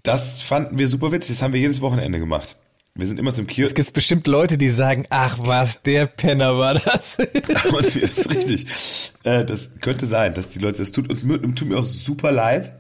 Das 0.02 0.40
fanden 0.42 0.78
wir 0.78 0.88
super 0.88 1.12
witzig. 1.12 1.36
Das 1.36 1.42
haben 1.42 1.52
wir 1.52 1.60
jedes 1.60 1.80
Wochenende 1.80 2.18
gemacht. 2.18 2.56
Wir 2.94 3.06
sind 3.06 3.20
immer 3.20 3.32
zum 3.32 3.46
Kiosk. 3.46 3.78
Es 3.78 3.84
gibt 3.86 3.94
bestimmt 3.94 4.26
Leute, 4.26 4.58
die 4.58 4.70
sagen, 4.70 5.06
ach 5.10 5.38
was, 5.42 5.82
der 5.82 6.06
Penner 6.06 6.58
war 6.58 6.74
das. 6.74 7.16
Aber 7.68 7.80
das 7.80 7.96
ist 7.96 8.34
richtig. 8.34 9.12
Äh, 9.22 9.44
das 9.44 9.68
könnte 9.80 10.06
sein, 10.06 10.34
dass 10.34 10.48
die 10.48 10.58
Leute, 10.58 10.78
das 10.78 10.90
tut 10.92 11.08
uns 11.08 11.20
tut 11.54 11.68
mir 11.68 11.78
auch 11.78 11.84
super 11.84 12.32
leid. 12.32 12.74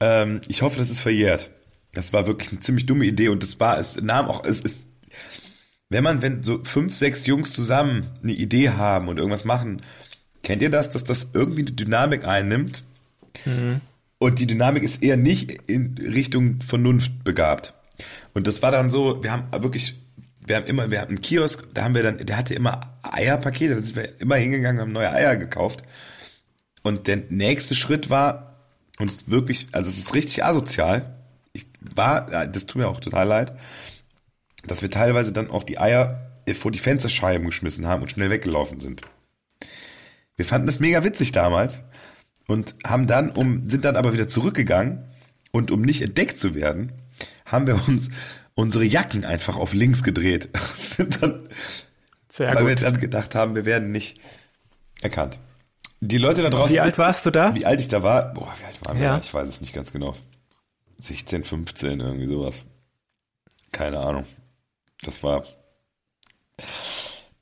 Ähm, 0.00 0.40
ich 0.48 0.62
hoffe, 0.62 0.78
das 0.78 0.90
ist 0.90 1.00
verjährt. 1.00 1.50
Das 1.94 2.12
war 2.12 2.26
wirklich 2.26 2.50
eine 2.50 2.60
ziemlich 2.60 2.86
dumme 2.86 3.04
Idee 3.06 3.28
und 3.28 3.42
das 3.42 3.58
war, 3.60 3.78
es 3.78 4.00
nahm 4.00 4.26
auch, 4.26 4.44
es 4.44 4.60
ist, 4.60 4.86
wenn 5.88 6.04
man, 6.04 6.22
wenn 6.22 6.42
so 6.42 6.62
fünf, 6.64 6.96
sechs 6.96 7.26
Jungs 7.26 7.52
zusammen 7.52 8.10
eine 8.22 8.32
Idee 8.32 8.70
haben 8.70 9.08
und 9.08 9.18
irgendwas 9.18 9.44
machen, 9.44 9.80
kennt 10.42 10.62
ihr 10.62 10.70
das, 10.70 10.90
dass 10.90 11.04
das 11.04 11.30
irgendwie 11.34 11.62
eine 11.62 11.72
Dynamik 11.72 12.24
einnimmt? 12.26 12.82
Und 14.18 14.38
die 14.38 14.46
Dynamik 14.46 14.82
ist 14.82 15.02
eher 15.02 15.16
nicht 15.16 15.68
in 15.68 15.98
Richtung 15.98 16.60
Vernunft 16.62 17.24
begabt. 17.24 17.74
Und 18.32 18.46
das 18.46 18.62
war 18.62 18.70
dann 18.70 18.90
so, 18.90 19.22
wir 19.22 19.32
haben 19.32 19.48
wirklich, 19.62 20.00
wir 20.46 20.56
haben 20.56 20.66
immer, 20.66 20.90
wir 20.90 21.00
hatten 21.00 21.12
einen 21.12 21.22
Kiosk, 21.22 21.66
da 21.74 21.84
haben 21.84 21.94
wir 21.94 22.02
dann, 22.02 22.18
der 22.18 22.36
hatte 22.36 22.54
immer 22.54 22.98
Eierpakete, 23.02 23.74
da 23.74 23.82
sind 23.82 23.96
wir 23.96 24.20
immer 24.20 24.36
hingegangen, 24.36 24.80
haben 24.80 24.92
neue 24.92 25.10
Eier 25.12 25.36
gekauft. 25.36 25.82
Und 26.82 27.06
der 27.06 27.16
nächste 27.30 27.74
Schritt 27.74 28.10
war, 28.10 28.54
und 28.98 29.08
es 29.08 29.16
ist 29.16 29.30
wirklich, 29.30 29.68
also 29.72 29.88
es 29.88 29.98
ist 29.98 30.14
richtig 30.14 30.44
asozial. 30.44 31.18
Ich 31.52 31.66
war, 31.94 32.46
das 32.46 32.66
tut 32.66 32.82
mir 32.82 32.88
auch 32.88 33.00
total 33.00 33.26
leid, 33.26 33.56
dass 34.66 34.82
wir 34.82 34.90
teilweise 34.90 35.32
dann 35.32 35.50
auch 35.50 35.62
die 35.62 35.78
Eier 35.78 36.32
vor 36.54 36.70
die 36.70 36.78
Fensterscheiben 36.78 37.46
geschmissen 37.46 37.86
haben 37.86 38.02
und 38.02 38.10
schnell 38.10 38.30
weggelaufen 38.30 38.80
sind. 38.80 39.02
Wir 40.36 40.44
fanden 40.44 40.66
das 40.66 40.80
mega 40.80 41.04
witzig 41.04 41.32
damals 41.32 41.80
und 42.48 42.74
haben 42.84 43.06
dann 43.06 43.30
um 43.30 43.68
sind 43.68 43.84
dann 43.84 43.96
aber 43.96 44.12
wieder 44.12 44.28
zurückgegangen 44.28 45.04
und 45.52 45.70
um 45.70 45.82
nicht 45.82 46.02
entdeckt 46.02 46.38
zu 46.38 46.54
werden, 46.54 46.92
haben 47.54 47.66
wir 47.66 47.88
uns 47.88 48.10
unsere 48.54 48.84
Jacken 48.84 49.24
einfach 49.24 49.56
auf 49.56 49.72
links 49.72 50.02
gedreht. 50.02 50.48
sind 50.76 51.22
dann, 51.22 51.48
Sehr 52.28 52.54
weil 52.54 52.66
wir 52.66 52.74
gut. 52.76 52.84
dann 52.84 53.00
gedacht 53.00 53.34
haben, 53.34 53.54
wir 53.54 53.64
werden 53.64 53.90
nicht 53.92 54.20
erkannt. 55.00 55.38
Die 56.00 56.18
Leute 56.18 56.42
da 56.42 56.50
draußen. 56.50 56.74
Wie 56.74 56.80
alt 56.80 56.98
warst 56.98 57.24
du 57.24 57.30
da? 57.30 57.54
Wie 57.54 57.64
alt 57.64 57.80
ich 57.80 57.88
da 57.88 58.02
war? 58.02 58.34
Boah, 58.34 58.52
wie 58.60 58.64
alt 58.66 58.84
waren 58.84 58.98
wir 58.98 59.04
Ja. 59.04 59.12
da? 59.14 59.20
Ich 59.20 59.32
weiß 59.32 59.48
es 59.48 59.60
nicht 59.62 59.72
ganz 59.72 59.90
genau. 59.92 60.14
16, 61.00 61.44
15, 61.44 62.00
irgendwie 62.00 62.26
sowas. 62.28 62.56
Keine 63.72 63.98
Ahnung. 64.00 64.24
Das 65.00 65.22
war. 65.22 65.44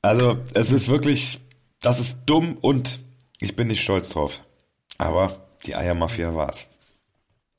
Also, 0.01 0.37
es 0.53 0.71
ist 0.71 0.87
wirklich, 0.87 1.39
das 1.81 1.99
ist 1.99 2.19
dumm 2.25 2.57
und 2.57 2.99
ich 3.39 3.55
bin 3.55 3.67
nicht 3.67 3.83
stolz 3.83 4.09
drauf. 4.09 4.41
Aber 4.97 5.45
die 5.65 5.75
Eiermafia 5.75 6.33
war's. 6.33 6.65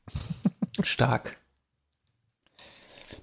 Stark. 0.83 1.37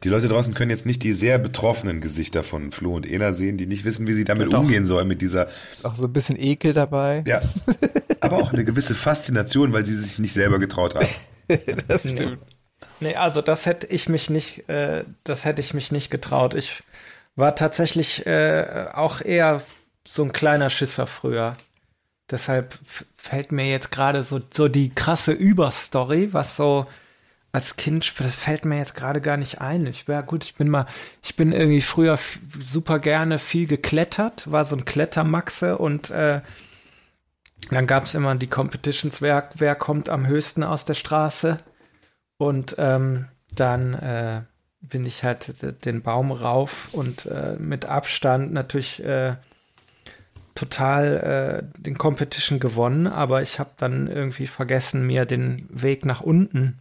Die 0.03 0.09
Leute 0.09 0.27
draußen 0.27 0.53
können 0.55 0.71
jetzt 0.71 0.85
nicht 0.85 1.03
die 1.03 1.13
sehr 1.13 1.37
betroffenen 1.37 2.01
Gesichter 2.01 2.43
von 2.43 2.71
Flo 2.71 2.95
und 2.95 3.05
Ena 3.05 3.33
sehen, 3.33 3.57
die 3.57 3.67
nicht 3.67 3.85
wissen, 3.85 4.07
wie 4.07 4.13
sie 4.13 4.23
damit 4.23 4.51
Doch. 4.51 4.61
umgehen 4.61 4.87
sollen 4.87 5.07
mit 5.07 5.21
dieser, 5.21 5.47
Ist 5.73 5.85
auch 5.85 5.95
so 5.95 6.05
ein 6.05 6.13
bisschen 6.13 6.39
Ekel 6.39 6.73
dabei. 6.73 7.23
ja, 7.27 7.41
aber 8.19 8.37
auch 8.37 8.51
eine 8.51 8.65
gewisse 8.65 8.95
Faszination, 8.95 9.73
weil 9.73 9.85
sie 9.85 9.95
sich 9.95 10.17
nicht 10.17 10.33
selber 10.33 10.57
getraut 10.57 10.95
haben. 10.95 11.07
das 11.87 12.09
stimmt. 12.09 12.39
Nee, 12.99 13.15
also 13.15 13.41
das 13.41 13.65
hätte 13.65 13.87
ich 13.87 14.09
mich 14.09 14.29
nicht, 14.29 14.67
äh, 14.69 15.05
das 15.23 15.45
hätte 15.45 15.61
ich 15.61 15.73
mich 15.73 15.91
nicht 15.91 16.09
getraut. 16.09 16.55
Ich 16.55 16.83
war 17.35 17.55
tatsächlich 17.55 18.25
äh, 18.25 18.87
auch 18.93 19.21
eher 19.21 19.61
so 20.07 20.23
ein 20.23 20.33
kleiner 20.33 20.69
Schisser 20.69 21.07
früher. 21.07 21.57
Deshalb 22.29 22.77
fällt 23.17 23.51
mir 23.51 23.65
jetzt 23.69 23.91
gerade 23.91 24.23
so, 24.23 24.39
so 24.51 24.67
die 24.67 24.89
krasse 24.89 25.31
Überstory, 25.31 26.33
was 26.33 26.55
so 26.55 26.87
als 27.51 27.75
Kind 27.75 28.19
das 28.19 28.33
fällt 28.33 28.65
mir 28.65 28.77
jetzt 28.77 28.95
gerade 28.95 29.21
gar 29.21 29.37
nicht 29.37 29.61
ein. 29.61 29.85
Ich 29.87 30.05
ja 30.07 30.21
gut, 30.21 30.45
ich 30.45 30.55
bin 30.55 30.69
mal, 30.69 30.85
ich 31.21 31.35
bin 31.35 31.51
irgendwie 31.51 31.81
früher 31.81 32.17
super 32.59 32.99
gerne 32.99 33.39
viel 33.39 33.67
geklettert, 33.67 34.49
war 34.51 34.63
so 34.65 34.75
ein 34.75 34.85
Klettermaxe 34.85 35.77
und 35.77 36.11
äh, 36.11 36.41
dann 37.69 37.87
gab 37.87 38.05
es 38.05 38.15
immer 38.15 38.33
die 38.35 38.47
Competitions, 38.47 39.21
wer, 39.21 39.49
wer 39.55 39.75
kommt 39.75 40.09
am 40.09 40.25
höchsten 40.25 40.63
aus 40.63 40.85
der 40.85 40.95
Straße. 40.95 41.59
Und 42.37 42.75
ähm, 42.79 43.27
dann 43.53 43.93
äh, 43.93 44.41
bin 44.81 45.05
ich 45.05 45.23
halt 45.23 45.85
den 45.85 46.01
Baum 46.01 46.31
rauf 46.31 46.89
und 46.91 47.27
äh, 47.27 47.55
mit 47.59 47.85
Abstand 47.85 48.51
natürlich 48.51 49.03
äh, 49.03 49.35
total 50.55 51.63
äh, 51.77 51.81
den 51.81 51.97
Competition 51.97 52.59
gewonnen, 52.59 53.05
aber 53.05 53.43
ich 53.43 53.59
habe 53.59 53.71
dann 53.77 54.07
irgendwie 54.07 54.47
vergessen, 54.47 55.05
mir 55.05 55.25
den 55.25 55.67
Weg 55.69 56.03
nach 56.03 56.21
unten 56.21 56.80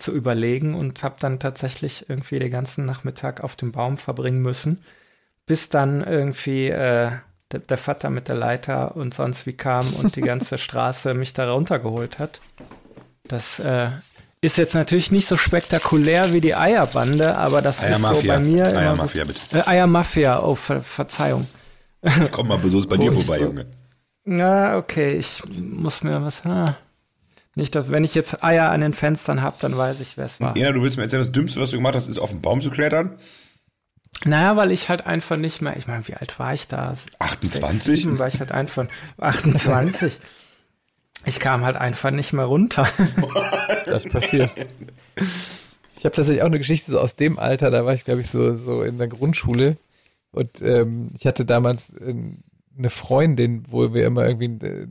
zu 0.00 0.12
überlegen 0.12 0.74
und 0.74 1.02
habe 1.04 1.16
dann 1.20 1.38
tatsächlich 1.38 2.06
irgendwie 2.08 2.38
den 2.38 2.50
ganzen 2.50 2.84
Nachmittag 2.84 3.42
auf 3.42 3.56
dem 3.56 3.72
Baum 3.72 3.96
verbringen 3.96 4.42
müssen, 4.42 4.82
bis 5.46 5.68
dann 5.68 6.02
irgendwie 6.04 6.68
äh, 6.68 7.10
der, 7.52 7.60
der 7.60 7.78
Vater 7.78 8.10
mit 8.10 8.28
der 8.28 8.36
Leiter 8.36 8.96
und 8.96 9.12
sonst 9.14 9.46
wie 9.46 9.52
kam 9.52 9.92
und 9.94 10.16
die 10.16 10.20
ganze 10.22 10.58
Straße 10.66 11.14
mich 11.14 11.32
da 11.34 11.52
runtergeholt 11.52 12.18
hat. 12.18 12.40
Das 13.24 13.58
äh, 13.60 13.88
ist 14.40 14.56
jetzt 14.56 14.74
natürlich 14.74 15.10
nicht 15.10 15.26
so 15.28 15.36
spektakulär 15.36 16.32
wie 16.32 16.40
die 16.40 16.54
Eierbande, 16.54 17.36
aber 17.36 17.60
das 17.62 17.76
ist 17.76 17.82
so 17.82 17.86
Eiermafia. 17.88 18.34
bei 18.34 18.40
mir 18.40 18.66
immer 18.68 18.78
Eiermafia, 18.80 19.24
bitte. 19.24 19.40
Äh, 19.58 19.62
Eiermafia, 19.68 20.42
oh, 20.42 20.54
Ver 20.54 20.82
Verzeihung. 20.82 21.46
Komm 22.30 22.48
mal 22.48 22.58
besuchst 22.58 22.88
bei 22.88 22.96
dir 22.98 23.12
vorbei, 23.12 23.36
so- 23.38 23.44
Junge. 23.44 23.66
Ja, 24.26 24.76
okay, 24.78 25.12
ich 25.16 25.42
muss 25.48 26.02
mir 26.02 26.22
was. 26.22 26.44
Ah. 26.46 26.76
Nicht, 27.60 27.74
dass 27.74 27.90
wenn 27.90 28.04
ich 28.04 28.14
jetzt 28.14 28.42
Eier 28.42 28.70
an 28.70 28.80
den 28.80 28.94
Fenstern 28.94 29.42
habe, 29.42 29.58
dann 29.60 29.76
weiß 29.76 30.00
ich, 30.00 30.16
wer 30.16 30.24
es 30.24 30.40
war. 30.40 30.56
Ina, 30.56 30.72
du 30.72 30.80
willst 30.80 30.96
mir 30.96 31.02
erzählen, 31.02 31.20
das 31.20 31.30
Dümmste, 31.30 31.60
was 31.60 31.72
du 31.72 31.76
gemacht 31.76 31.94
hast, 31.94 32.08
ist 32.08 32.18
auf 32.18 32.30
den 32.30 32.40
Baum 32.40 32.62
zu 32.62 32.70
klettern? 32.70 33.18
Naja, 34.24 34.56
weil 34.56 34.70
ich 34.70 34.88
halt 34.88 35.04
einfach 35.04 35.36
nicht 35.36 35.60
mehr, 35.60 35.76
ich 35.76 35.86
meine, 35.86 36.08
wie 36.08 36.14
alt 36.14 36.38
war 36.38 36.54
ich 36.54 36.68
da? 36.68 36.94
28? 37.18 37.82
Sechs, 37.82 38.00
sieben 38.00 38.18
war 38.18 38.28
ich 38.28 38.40
halt 38.40 38.50
einfach 38.50 38.86
28. 39.18 40.20
Ich 41.26 41.38
kam 41.38 41.62
halt 41.62 41.76
einfach 41.76 42.10
nicht 42.10 42.32
mehr 42.32 42.46
runter. 42.46 42.88
Das 43.84 44.04
passiert. 44.04 44.54
Ich 45.98 46.04
habe 46.06 46.14
tatsächlich 46.14 46.40
auch 46.40 46.46
eine 46.46 46.58
Geschichte 46.58 46.92
so 46.92 46.98
aus 46.98 47.16
dem 47.16 47.38
Alter, 47.38 47.70
da 47.70 47.84
war 47.84 47.92
ich, 47.92 48.06
glaube 48.06 48.22
ich, 48.22 48.30
so, 48.30 48.56
so 48.56 48.82
in 48.82 48.96
der 48.96 49.08
Grundschule. 49.08 49.76
Und 50.32 50.62
ähm, 50.62 51.10
ich 51.14 51.26
hatte 51.26 51.44
damals 51.44 51.90
äh, 51.90 52.14
eine 52.78 52.90
Freundin, 52.90 53.64
wo 53.68 53.92
wir 53.92 54.06
immer 54.06 54.26
irgendwie, 54.26 54.66
äh, 54.66 54.86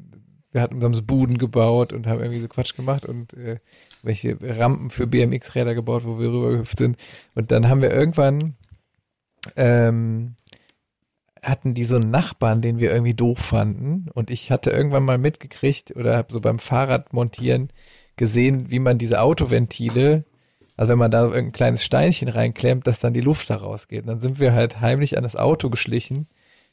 wir 0.52 0.62
hatten 0.62 0.93
so 0.93 1.04
Buden 1.04 1.38
gebaut 1.38 1.93
und 1.93 2.08
haben 2.08 2.20
irgendwie 2.20 2.41
so 2.41 2.47
Quatsch 2.47 2.76
gemacht 2.76 3.06
und 3.06 3.34
äh, 3.34 3.60
welche 4.02 4.38
Rampen 4.41 4.89
für 4.89 5.08
BMX-Räder 5.08 5.76
gebaut, 5.76 6.06
wo 6.06 6.20
wir 6.20 6.30
rübergehüpft 6.30 6.78
sind. 6.78 6.97
Und 7.36 7.52
dann 7.52 7.68
haben 7.70 7.82
wir 7.82 7.91
irgendwann 7.91 8.56
ähm, 9.56 10.36
hatten 11.43 11.74
die 11.74 11.86
so 11.86 11.95
einen 11.95 12.12
Nachbarn, 12.12 12.62
den 12.62 12.80
wir 12.80 12.91
irgendwie 12.91 13.14
doof 13.14 13.39
fanden. 13.39 14.08
Und 14.14 14.30
ich 14.30 14.52
hatte 14.52 14.72
irgendwann 14.72 15.04
mal 15.04 15.18
mitgekriegt 15.18 15.95
oder 15.95 16.18
habe 16.18 16.32
so 16.32 16.41
beim 16.41 16.60
Fahrrad 16.60 17.14
montieren 17.14 17.72
gesehen, 18.16 18.70
wie 18.70 18.80
man 18.80 18.97
diese 18.97 19.22
Autoventile, 19.22 20.26
also 20.76 20.91
wenn 20.91 21.00
man 21.00 21.12
da 21.12 21.24
irgendein 21.24 21.52
kleines 21.52 21.84
Steinchen 21.84 22.28
reinklemmt, 22.28 22.88
dass 22.88 23.00
dann 23.00 23.14
die 23.14 23.22
Luft 23.22 23.50
da 23.50 23.56
rausgeht. 23.56 24.02
Und 24.02 24.08
dann 24.08 24.20
sind 24.20 24.39
wir 24.39 24.54
halt 24.54 24.82
heimlich 24.82 25.18
an 25.18 25.24
das 25.24 25.36
Auto 25.36 25.70
geschlichen 25.70 26.28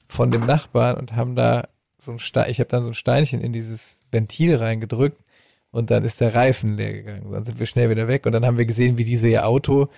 von 0.08 0.30
dem 0.30 0.46
Nachbarn 0.46 0.96
und 0.96 1.14
haben 1.14 1.36
da 1.36 1.68
so 2.06 2.12
ein 2.12 2.18
Stein, 2.18 2.50
ich 2.50 2.60
habe 2.60 2.68
dann 2.68 2.82
so 2.82 2.90
ein 2.90 2.94
Steinchen 2.94 3.40
in 3.40 3.52
dieses 3.52 4.02
Ventil 4.10 4.56
reingedrückt 4.56 5.22
und 5.70 5.90
dann 5.90 6.04
ist 6.04 6.20
der 6.20 6.34
Reifen 6.34 6.76
leer 6.76 6.92
gegangen. 6.92 7.30
Dann 7.30 7.44
sind 7.44 7.58
wir 7.58 7.66
schnell 7.66 7.90
wieder 7.90 8.08
weg 8.08 8.24
und 8.26 8.32
dann 8.32 8.46
haben 8.46 8.58
wir 8.58 8.66
gesehen, 8.66 8.98
wie 8.98 9.04
diese 9.04 9.28
ihr 9.28 9.46
Auto 9.46 9.88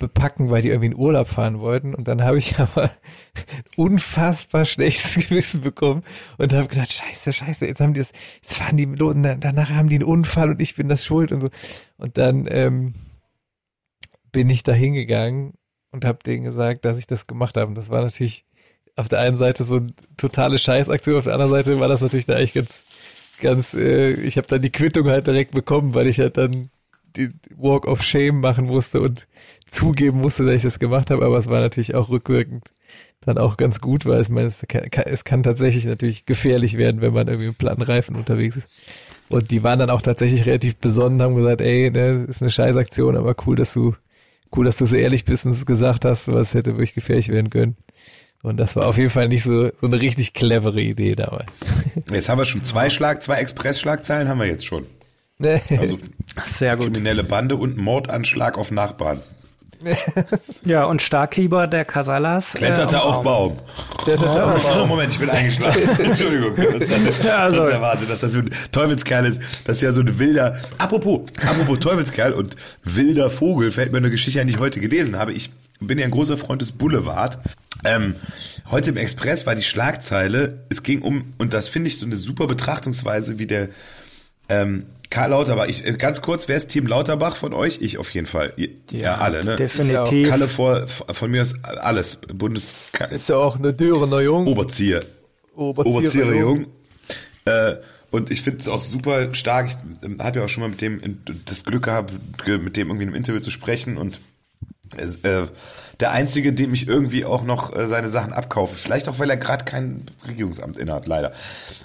bepacken, 0.00 0.50
weil 0.50 0.62
die 0.62 0.68
irgendwie 0.68 0.86
in 0.86 0.96
Urlaub 0.96 1.28
fahren 1.28 1.60
wollten. 1.60 1.94
Und 1.94 2.08
dann 2.08 2.24
habe 2.24 2.38
ich 2.38 2.58
aber 2.58 2.90
unfassbar 3.76 4.64
schlechtes 4.64 5.28
Gewissen 5.28 5.60
bekommen 5.60 6.02
und 6.38 6.52
habe 6.52 6.66
gedacht, 6.66 6.90
scheiße, 6.90 7.32
scheiße, 7.32 7.66
jetzt 7.66 7.80
haben 7.80 7.94
die 7.94 8.00
das, 8.00 8.12
jetzt 8.42 8.56
fahren 8.56 8.76
die 8.76 8.86
los 8.86 9.14
und 9.14 9.22
danach 9.22 9.70
haben 9.70 9.88
die 9.88 9.96
einen 9.96 10.04
Unfall 10.04 10.50
und 10.50 10.60
ich 10.60 10.74
bin 10.74 10.88
das 10.88 11.04
schuld 11.04 11.30
und 11.30 11.42
so. 11.42 11.50
Und 11.98 12.18
dann 12.18 12.48
ähm, 12.50 12.94
bin 14.32 14.50
ich 14.50 14.64
da 14.64 14.72
hingegangen 14.72 15.54
und 15.92 16.04
habe 16.04 16.18
denen 16.24 16.44
gesagt, 16.44 16.84
dass 16.84 16.98
ich 16.98 17.06
das 17.06 17.26
gemacht 17.26 17.56
habe. 17.56 17.68
Und 17.68 17.74
das 17.76 17.90
war 17.90 18.02
natürlich 18.02 18.44
auf 19.00 19.08
der 19.08 19.20
einen 19.20 19.36
Seite 19.36 19.64
so 19.64 19.76
eine 19.76 19.88
totale 20.16 20.58
Scheißaktion, 20.58 21.16
auf 21.16 21.24
der 21.24 21.34
anderen 21.34 21.52
Seite 21.52 21.80
war 21.80 21.88
das 21.88 22.00
natürlich 22.00 22.26
da 22.26 22.34
eigentlich 22.34 22.54
ganz, 22.54 22.82
ganz, 23.40 23.74
äh, 23.74 24.12
ich 24.12 24.36
habe 24.36 24.46
dann 24.46 24.62
die 24.62 24.70
Quittung 24.70 25.08
halt 25.08 25.26
direkt 25.26 25.52
bekommen, 25.52 25.94
weil 25.94 26.06
ich 26.06 26.18
halt 26.18 26.36
dann 26.36 26.70
die 27.16 27.30
Walk 27.56 27.86
of 27.86 28.02
Shame 28.02 28.40
machen 28.40 28.66
musste 28.66 29.00
und 29.00 29.26
zugeben 29.66 30.20
musste, 30.20 30.44
dass 30.44 30.54
ich 30.56 30.62
das 30.62 30.78
gemacht 30.78 31.10
habe, 31.10 31.24
aber 31.24 31.38
es 31.38 31.48
war 31.48 31.60
natürlich 31.60 31.94
auch 31.94 32.08
rückwirkend 32.08 32.72
dann 33.20 33.38
auch 33.38 33.56
ganz 33.56 33.80
gut, 33.80 34.06
weil 34.06 34.18
es, 34.18 34.28
meine, 34.30 34.48
es, 34.48 34.62
kann, 34.66 35.04
es 35.04 35.24
kann 35.24 35.42
tatsächlich 35.42 35.84
natürlich 35.84 36.24
gefährlich 36.24 36.78
werden, 36.78 37.00
wenn 37.00 37.12
man 37.12 37.28
irgendwie 37.28 37.48
mit 37.48 37.58
platten 37.58 37.82
Reifen 37.82 38.16
unterwegs 38.16 38.56
ist. 38.56 38.68
Und 39.28 39.50
die 39.50 39.62
waren 39.62 39.78
dann 39.78 39.90
auch 39.90 40.02
tatsächlich 40.02 40.46
relativ 40.46 40.76
besonnen, 40.76 41.22
haben 41.22 41.36
gesagt, 41.36 41.60
ey, 41.60 41.90
ne, 41.90 42.24
ist 42.28 42.42
eine 42.42 42.50
Scheißaktion, 42.50 43.16
aber 43.16 43.36
cool, 43.46 43.56
dass 43.56 43.74
du, 43.74 43.94
cool, 44.56 44.64
dass 44.64 44.78
du 44.78 44.86
so 44.86 44.96
ehrlich 44.96 45.24
bist 45.24 45.44
und 45.44 45.52
es 45.52 45.66
gesagt 45.66 46.04
hast, 46.04 46.32
was 46.32 46.54
hätte 46.54 46.72
wirklich 46.72 46.94
gefährlich 46.94 47.28
werden 47.28 47.50
können. 47.50 47.76
Und 48.42 48.56
das 48.56 48.74
war 48.76 48.86
auf 48.86 48.96
jeden 48.96 49.10
Fall 49.10 49.28
nicht 49.28 49.42
so, 49.42 49.66
so 49.80 49.86
eine 49.86 50.00
richtig 50.00 50.32
clevere 50.32 50.80
Idee 50.80 51.14
damals. 51.14 51.46
Jetzt 52.10 52.28
haben 52.28 52.38
wir 52.38 52.46
schon 52.46 52.64
zwei 52.64 52.88
Schlag, 52.88 53.22
zwei 53.22 53.36
Express-Schlagzeilen 53.36 54.28
haben 54.28 54.38
wir 54.38 54.46
jetzt 54.46 54.64
schon. 54.66 54.86
Also 55.78 55.98
Sehr 56.44 56.76
gut. 56.76 56.86
kriminelle 56.92 57.24
Bande 57.24 57.56
und 57.56 57.76
Mordanschlag 57.78 58.58
auf 58.58 58.70
Nachbarn. 58.70 59.20
Ja, 60.64 60.84
und 60.84 61.00
Starkieber 61.00 61.66
der 61.66 61.86
Casalas. 61.86 62.52
Kletterte 62.54 62.96
äh, 62.96 62.98
auf 62.98 63.22
Baum. 63.22 63.58
Das 64.04 64.20
ist 64.20 64.26
auch- 64.28 64.82
Oh, 64.82 64.86
Moment, 64.86 65.12
ich 65.12 65.18
bin 65.18 65.30
eingeschlafen. 65.30 65.80
Entschuldigung. 66.04 66.54
Das 66.56 66.82
ist, 66.82 67.24
ja, 67.24 67.38
also- 67.38 67.56
das 67.58 67.68
ist 67.68 67.74
ja 67.74 67.80
Wahnsinn, 67.80 68.08
dass 68.08 68.20
das 68.20 68.32
so 68.32 68.38
ein 68.40 68.50
Teufelskerl 68.72 69.24
ist. 69.24 69.40
Das 69.64 69.76
ist 69.76 69.82
ja 69.82 69.92
so 69.92 70.02
ein 70.02 70.18
wilder, 70.18 70.60
apropos, 70.76 71.20
apropos 71.46 71.78
Teufelskerl 71.78 72.34
und 72.34 72.56
wilder 72.84 73.30
Vogel, 73.30 73.72
fällt 73.72 73.92
mir 73.92 73.98
eine 73.98 74.10
Geschichte 74.10 74.40
ein, 74.40 74.46
die 74.48 74.54
ich 74.54 74.60
heute 74.60 74.80
gelesen 74.80 75.16
habe. 75.16 75.32
Ich 75.32 75.50
bin 75.80 75.98
ja 75.98 76.04
ein 76.04 76.10
großer 76.10 76.36
Freund 76.36 76.60
des 76.60 76.72
Boulevard. 76.72 77.38
Ähm, 77.84 78.14
heute 78.70 78.90
im 78.90 78.96
Express 78.96 79.46
war 79.46 79.54
die 79.54 79.62
Schlagzeile, 79.62 80.64
es 80.68 80.82
ging 80.82 81.02
um, 81.02 81.32
und 81.38 81.54
das 81.54 81.68
finde 81.68 81.88
ich 81.88 81.98
so 81.98 82.06
eine 82.06 82.16
super 82.16 82.46
Betrachtungsweise, 82.46 83.38
wie 83.38 83.46
der 83.46 83.68
ähm, 84.48 84.86
Karl 85.10 85.30
Lauterbach, 85.30 85.66
ich, 85.66 85.84
äh, 85.86 85.92
ganz 85.94 86.22
kurz, 86.22 86.46
wer 86.48 86.56
ist 86.56 86.68
Team 86.68 86.86
Lauterbach 86.86 87.36
von 87.36 87.52
euch? 87.52 87.78
Ich 87.80 87.98
auf 87.98 88.10
jeden 88.10 88.26
Fall. 88.26 88.52
Ihr, 88.56 88.68
ja, 88.90 89.16
alle, 89.16 89.44
ne? 89.44 89.56
Definitiv. 89.56 90.28
Kalle 90.28 90.48
vor, 90.48 90.86
von 90.88 91.30
mir 91.30 91.42
aus 91.42 91.54
alles. 91.64 92.18
Bundes 92.32 92.74
Ist 93.10 93.28
ja 93.28 93.36
auch 93.36 93.58
eine 93.58 93.72
Dürrener 93.72 94.20
Jung. 94.20 94.46
Oberzieher. 94.46 95.02
Oberzieher 95.54 96.34
Jung. 96.34 96.66
Äh, 97.44 97.76
und 98.10 98.30
ich 98.30 98.42
finde 98.42 98.60
es 98.60 98.68
auch 98.68 98.80
super 98.80 99.34
stark. 99.34 99.68
Ich 99.68 99.76
ähm, 100.04 100.18
habe 100.20 100.40
ja 100.40 100.44
auch 100.44 100.48
schon 100.48 100.62
mal 100.62 100.70
mit 100.70 100.80
dem 100.80 101.20
das 101.46 101.64
Glück 101.64 101.84
gehabt, 101.84 102.12
ge- 102.44 102.58
mit 102.58 102.76
dem 102.76 102.88
irgendwie 102.88 103.04
in 103.04 103.08
einem 103.10 103.16
Interview 103.16 103.40
zu 103.40 103.50
sprechen 103.50 103.96
und 103.96 104.20
äh, 104.96 105.46
der 106.00 106.10
einzige, 106.10 106.52
dem 106.52 106.74
ich 106.74 106.88
irgendwie 106.88 107.24
auch 107.24 107.44
noch 107.44 107.74
äh, 107.76 107.86
seine 107.86 108.08
Sachen 108.08 108.32
abkaufe. 108.32 108.74
Vielleicht 108.74 109.08
auch, 109.08 109.18
weil 109.18 109.30
er 109.30 109.36
gerade 109.36 109.64
kein 109.64 110.06
Regierungsamt 110.26 110.76
innehat, 110.76 111.06
leider. 111.06 111.32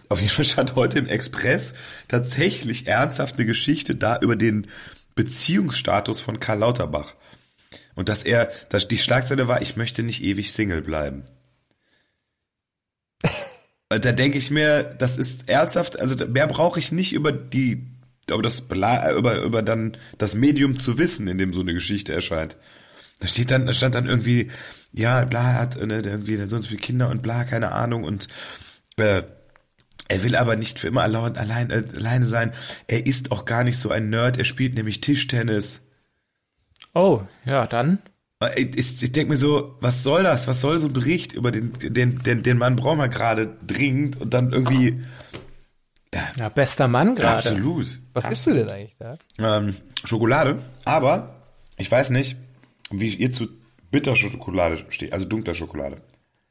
Auf 0.10 0.20
jeden 0.20 0.32
Fall 0.32 0.46
stand 0.46 0.76
heute 0.76 1.00
im 1.00 1.08
Express 1.08 1.74
tatsächlich 2.08 2.88
ernsthaft 2.88 3.36
eine 3.36 3.46
Geschichte 3.46 3.96
da 3.96 4.18
über 4.20 4.36
den 4.36 4.68
Beziehungsstatus 5.16 6.20
von 6.20 6.40
Karl 6.40 6.60
Lauterbach. 6.60 7.16
Und 7.96 8.10
dass 8.10 8.24
er, 8.24 8.52
dass 8.70 8.88
die 8.88 8.98
Schlagzeile 8.98 9.48
war, 9.48 9.62
ich 9.62 9.78
möchte 9.78 10.04
nicht 10.04 10.24
ewig 10.24 10.52
Single 10.54 10.82
bleiben. 10.82 11.24
Da 13.88 14.12
denke 14.12 14.40
ich 14.40 14.50
mir, 14.50 14.84
das 14.84 15.16
ist 15.16 15.48
ernsthaft, 15.48 16.00
also 16.00 16.26
mehr 16.26 16.48
brauche 16.48 16.80
ich 16.80 16.92
nicht 16.92 17.14
über 17.14 17.32
die, 17.32 17.86
über 18.28 18.42
das, 18.42 18.64
über, 18.68 19.42
über 19.42 19.62
dann 19.62 19.96
das 20.18 20.34
Medium 20.34 20.80
zu 20.80 20.98
wissen, 20.98 21.28
in 21.28 21.38
dem 21.38 21.54
so 21.54 21.62
eine 21.62 21.76
Geschichte 21.76 22.12
erscheint. 22.12 22.58
Da 23.20 23.28
steht 23.28 23.52
dann, 23.52 23.66
da 23.66 23.74
stand 23.74 23.96
dann 23.96 24.08
irgendwie, 24.08 24.52
ja, 24.94 25.24
bla, 25.26 25.52
er 25.52 25.60
hat 25.60 25.78
ne, 25.78 26.02
irgendwie 26.04 26.36
so 26.48 26.56
und 26.56 26.62
so 26.62 26.70
viele 26.70 26.82
Kinder 26.82 27.10
und 27.10 27.22
bla, 27.22 27.44
keine 27.44 27.72
Ahnung 27.72 28.04
und 28.04 28.28
äh, 28.98 29.24
er 30.08 30.24
will 30.24 30.36
aber 30.36 30.56
nicht 30.56 30.80
für 30.80 30.88
immer 30.88 31.02
allein, 31.02 31.36
allein, 31.38 31.72
äh, 31.72 31.84
alleine 31.96 32.28
sein. 32.28 32.54
Er 32.88 33.06
ist 33.08 33.32
auch 33.32 33.46
gar 33.46 33.64
nicht 33.64 33.80
so 33.80 33.90
ein 33.90 34.10
Nerd, 34.10 34.38
er 34.38 34.44
spielt 34.44 34.76
nämlich 34.76 35.02
Tischtennis. 35.02 35.82
Oh, 36.94 37.22
ja, 37.46 37.66
dann. 37.68 38.00
Äh, 38.40 38.62
Ich, 38.76 39.02
ich 39.02 39.12
denke 39.12 39.32
mir 39.32 39.38
so, 39.38 39.76
was 39.82 40.04
soll 40.04 40.24
das? 40.24 40.48
Was 40.48 40.62
soll 40.62 40.78
so 40.78 40.88
ein 40.88 40.94
Bericht 40.94 41.34
über 41.34 41.52
den, 41.52 41.74
den, 41.80 42.22
den, 42.22 42.44
den 42.44 42.58
Mann 42.58 42.76
brauchen 42.76 43.00
wir 43.00 43.08
gerade 43.08 43.58
dringend 43.66 44.22
und 44.22 44.34
dann 44.34 44.54
irgendwie, 44.54 45.02
Ja, 46.38 46.50
bester 46.50 46.88
Mann 46.88 47.16
gerade. 47.16 47.50
Absolut. 47.50 48.00
Was 48.14 48.30
isst 48.30 48.48
du 48.48 48.54
denn 48.54 48.70
eigentlich 48.70 48.96
da? 49.00 49.18
Ähm, 49.40 49.76
Schokolade, 50.06 50.60
aber 50.86 51.42
ich 51.78 51.90
weiß 51.90 52.12
nicht, 52.12 52.38
wie 52.92 53.14
ihr 53.16 53.32
zu 53.32 53.48
Bitterschokolade 53.92 54.86
steht, 54.90 55.14
also 55.14 55.26
dunkler 55.26 55.56
Schokolade. 55.56 55.98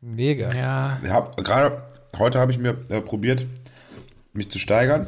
Mega. 0.01 0.55
Ja, 0.55 0.99
Ich 1.03 1.11
hab, 1.11 1.37
gerade 1.39 1.83
heute 2.19 2.39
habe 2.39 2.53
ich 2.53 2.59
mir 2.59 2.77
äh, 2.89 3.01
probiert, 3.01 3.47
mich 4.33 4.51
zu 4.51 4.59
steigern. 4.59 5.07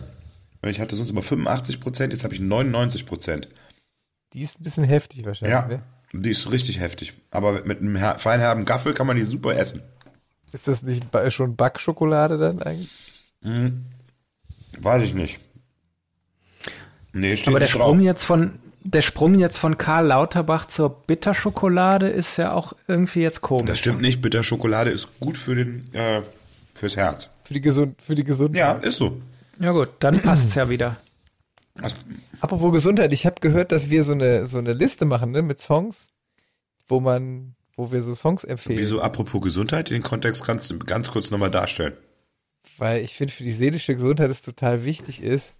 Ich 0.64 0.80
hatte 0.80 0.96
sonst 0.96 1.10
immer 1.10 1.22
85 1.22 1.80
Prozent, 1.80 2.12
jetzt 2.12 2.24
habe 2.24 2.34
ich 2.34 2.40
99 2.40 3.06
Prozent. 3.06 3.48
Die 4.32 4.42
ist 4.42 4.60
ein 4.60 4.64
bisschen 4.64 4.84
heftig 4.84 5.24
wahrscheinlich. 5.24 5.52
Ja, 5.54 5.66
Ne? 5.66 5.82
die 6.12 6.30
ist 6.30 6.50
richtig 6.50 6.80
heftig. 6.80 7.12
Aber 7.30 7.64
mit 7.64 7.80
einem 7.80 7.96
her- 7.96 8.18
feinherben 8.18 8.64
Gaffel 8.64 8.94
kann 8.94 9.06
man 9.06 9.16
die 9.16 9.24
super 9.24 9.56
essen. 9.56 9.82
Ist 10.52 10.66
das 10.66 10.82
nicht 10.82 11.04
schon 11.28 11.56
Backschokolade 11.56 12.38
dann 12.38 12.62
eigentlich? 12.62 12.90
Weiß 14.78 15.02
ich 15.02 15.14
nicht. 15.14 15.38
Nee, 17.12 17.36
steht 17.36 17.48
aber 17.48 17.58
der 17.60 17.66
nicht 17.66 17.72
Sprung 17.74 17.98
drauf. 17.98 18.04
jetzt 18.04 18.24
von 18.24 18.58
der 18.86 19.02
Sprung 19.02 19.38
jetzt 19.38 19.58
von 19.58 19.78
Karl 19.78 20.06
Lauterbach 20.06 20.66
zur 20.66 20.90
Bitterschokolade 20.90 22.08
ist 22.08 22.36
ja 22.36 22.52
auch 22.52 22.72
irgendwie 22.86 23.20
jetzt 23.20 23.40
komisch. 23.40 23.66
Das 23.66 23.78
stimmt 23.78 24.00
nicht, 24.00 24.22
Bitterschokolade 24.22 24.90
ist 24.90 25.18
gut 25.20 25.36
für 25.36 25.54
den, 25.54 25.92
äh, 25.92 26.22
fürs 26.74 26.96
Herz. 26.96 27.30
Für 27.44 27.54
die, 27.54 27.60
Gesund 27.60 28.00
für 28.00 28.14
die 28.14 28.24
Gesundheit. 28.24 28.58
Ja, 28.58 28.72
ist 28.88 28.96
so. 28.96 29.20
Ja 29.58 29.72
gut, 29.72 29.88
dann 30.00 30.20
passt's 30.20 30.54
ja 30.54 30.68
wieder. 30.68 30.98
Das, 31.74 31.96
Apropos 32.40 32.72
Gesundheit, 32.72 33.12
ich 33.12 33.26
habe 33.26 33.40
gehört, 33.40 33.72
dass 33.72 33.90
wir 33.90 34.04
so 34.04 34.12
eine, 34.12 34.46
so 34.46 34.58
eine 34.58 34.72
Liste 34.72 35.04
machen 35.04 35.32
ne, 35.32 35.42
mit 35.42 35.58
Songs, 35.58 36.08
wo 36.88 37.00
man, 37.00 37.54
wo 37.76 37.90
wir 37.90 38.02
so 38.02 38.14
Songs 38.14 38.44
empfehlen. 38.44 38.78
wieso, 38.78 39.00
apropos 39.00 39.42
Gesundheit, 39.42 39.90
den 39.90 40.02
Kontext 40.02 40.44
kannst 40.44 40.70
du 40.70 40.78
ganz 40.78 41.10
kurz 41.10 41.30
nochmal 41.30 41.50
darstellen. 41.50 41.94
Weil 42.78 43.02
ich 43.02 43.14
finde, 43.14 43.32
für 43.32 43.44
die 43.44 43.52
seelische 43.52 43.94
Gesundheit 43.94 44.30
es 44.30 44.42
total 44.42 44.84
wichtig 44.84 45.22
ist, 45.22 45.56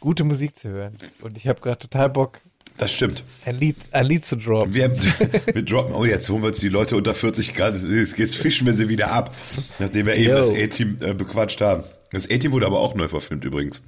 gute 0.00 0.24
Musik 0.24 0.56
zu 0.56 0.68
hören. 0.68 0.92
Und 1.22 1.36
ich 1.36 1.46
habe 1.48 1.60
gerade 1.60 1.78
total 1.78 2.08
Bock, 2.10 2.40
Das 2.76 2.92
stimmt. 2.92 3.24
ein 3.44 3.58
Lied, 3.58 3.76
ein 3.92 4.06
Lied 4.06 4.24
zu 4.26 4.36
droppen. 4.36 4.72
Wir, 4.74 4.90
wir 5.54 5.62
droppen, 5.64 5.94
oh, 5.94 6.04
jetzt 6.04 6.28
holen 6.28 6.42
wir 6.42 6.48
uns 6.48 6.60
die 6.60 6.68
Leute 6.68 6.96
unter 6.96 7.14
40 7.14 7.54
Grad, 7.54 7.74
jetzt, 7.82 8.18
jetzt 8.18 8.36
fischen 8.36 8.66
wir 8.66 8.74
sie 8.74 8.88
wieder 8.88 9.10
ab, 9.10 9.34
nachdem 9.78 10.06
wir 10.06 10.14
eben 10.16 10.30
Yo. 10.30 10.36
das 10.38 10.50
A-Team 10.50 10.96
äh, 11.00 11.14
bequatscht 11.14 11.60
haben. 11.60 11.84
Das 12.12 12.30
A-Team 12.30 12.52
wurde 12.52 12.66
aber 12.66 12.78
auch 12.80 12.94
neu 12.94 13.08
verfilmt 13.08 13.44
übrigens. 13.44 13.82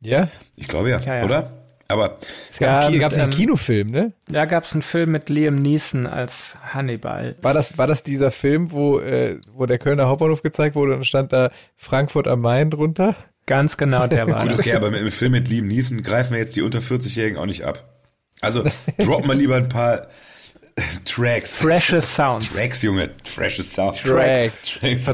Ja? 0.00 0.28
Ich 0.56 0.68
glaube 0.68 0.90
ja, 0.90 1.00
Ja, 1.00 1.16
ja. 1.16 1.24
oder? 1.24 1.62
Aber 1.88 2.18
Es 2.50 2.58
gab, 2.58 2.82
Ja, 2.84 2.90
Ki- 2.90 2.98
gab's 2.98 3.16
einen 3.16 3.30
ähm, 3.30 3.38
Kinofilm, 3.38 3.88
ne? 3.88 4.12
Da 4.28 4.44
gab's 4.44 4.72
einen 4.72 4.82
Film 4.82 5.12
mit 5.12 5.28
Liam 5.28 5.54
Neeson 5.54 6.08
als 6.08 6.56
Hannibal. 6.74 7.36
War 7.42 7.54
das, 7.54 7.78
war 7.78 7.86
das 7.86 8.02
dieser 8.02 8.32
Film, 8.32 8.72
wo, 8.72 8.98
äh, 8.98 9.38
wo 9.52 9.66
der 9.66 9.78
Kölner 9.78 10.06
Hauptbahnhof 10.08 10.42
gezeigt 10.42 10.74
wurde 10.74 10.94
und 10.96 11.06
stand 11.06 11.32
da 11.32 11.52
Frankfurt 11.76 12.26
am 12.26 12.40
Main 12.40 12.70
drunter? 12.70 13.14
Ganz 13.46 13.76
genau, 13.76 14.06
der 14.06 14.26
war 14.32 14.46
gut, 14.48 14.58
okay, 14.58 14.72
aber 14.74 14.90
mit 14.90 15.00
dem 15.00 15.12
Film 15.12 15.32
mit 15.32 15.48
Liam 15.48 15.68
Neeson 15.68 16.02
greifen 16.02 16.32
wir 16.32 16.40
jetzt 16.40 16.56
die 16.56 16.62
unter 16.62 16.80
40-Jährigen 16.80 17.38
auch 17.38 17.46
nicht 17.46 17.64
ab. 17.64 17.84
Also 18.40 18.64
droppen 18.98 19.28
wir 19.28 19.34
lieber 19.34 19.56
ein 19.56 19.68
paar 19.68 20.08
Tracks. 21.06 21.56
Freshes 21.56 22.14
Sounds. 22.16 22.52
Tracks, 22.54 22.82
Junge. 22.82 23.10
Freshes 23.24 23.72
Sound. 23.72 23.96
Tracks. 24.02 24.78
Tracks. 24.80 25.04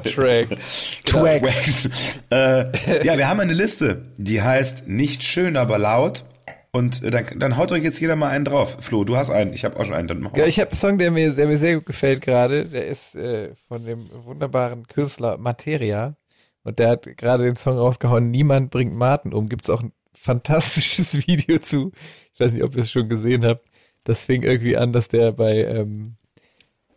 Tracks. 1.04 1.04
Tracks. 1.04 2.18
äh, 2.30 3.06
ja, 3.06 3.16
wir 3.16 3.28
haben 3.28 3.38
eine 3.38 3.52
Liste, 3.52 4.06
die 4.16 4.42
heißt 4.42 4.88
nicht 4.88 5.22
schön, 5.22 5.56
aber 5.56 5.78
laut. 5.78 6.24
Und 6.72 7.02
äh, 7.04 7.10
dann, 7.10 7.26
dann 7.38 7.56
haut 7.58 7.70
euch 7.70 7.84
jetzt 7.84 8.00
jeder 8.00 8.16
mal 8.16 8.30
einen 8.30 8.46
drauf. 8.46 8.78
Flo, 8.80 9.04
du 9.04 9.16
hast 9.16 9.28
einen. 9.30 9.52
Ich 9.52 9.64
habe 9.64 9.78
auch 9.78 9.84
schon 9.84 9.94
einen. 9.94 10.08
Dann 10.08 10.20
mach 10.20 10.32
Ja, 10.34 10.42
mal. 10.42 10.48
ich 10.48 10.58
habe 10.58 10.70
einen 10.70 10.78
Song, 10.80 10.98
der 10.98 11.10
mir, 11.10 11.30
der 11.32 11.46
mir 11.46 11.58
sehr 11.58 11.74
gut 11.76 11.86
gefällt 11.86 12.22
gerade. 12.22 12.64
Der 12.64 12.86
ist 12.88 13.14
äh, 13.14 13.50
von 13.68 13.84
dem 13.84 14.08
wunderbaren 14.24 14.86
Künstler 14.88 15.36
Materia. 15.36 16.16
Und 16.64 16.78
der 16.78 16.90
hat 16.90 17.16
gerade 17.16 17.44
den 17.44 17.56
Song 17.56 17.76
rausgehauen, 17.76 18.30
Niemand 18.30 18.70
bringt 18.70 18.94
Martin 18.94 19.32
um. 19.32 19.48
Gibt's 19.48 19.70
auch 19.70 19.82
ein 19.82 19.92
fantastisches 20.14 21.14
Video 21.26 21.58
zu. 21.58 21.92
Ich 22.34 22.40
weiß 22.40 22.52
nicht, 22.52 22.62
ob 22.62 22.76
ihr 22.76 22.82
es 22.82 22.90
schon 22.90 23.08
gesehen 23.08 23.44
habt. 23.44 23.66
Das 24.04 24.26
fing 24.26 24.42
irgendwie 24.42 24.76
an, 24.76 24.92
dass 24.92 25.08
der 25.08 25.32
bei, 25.32 25.64
ähm, 25.64 26.16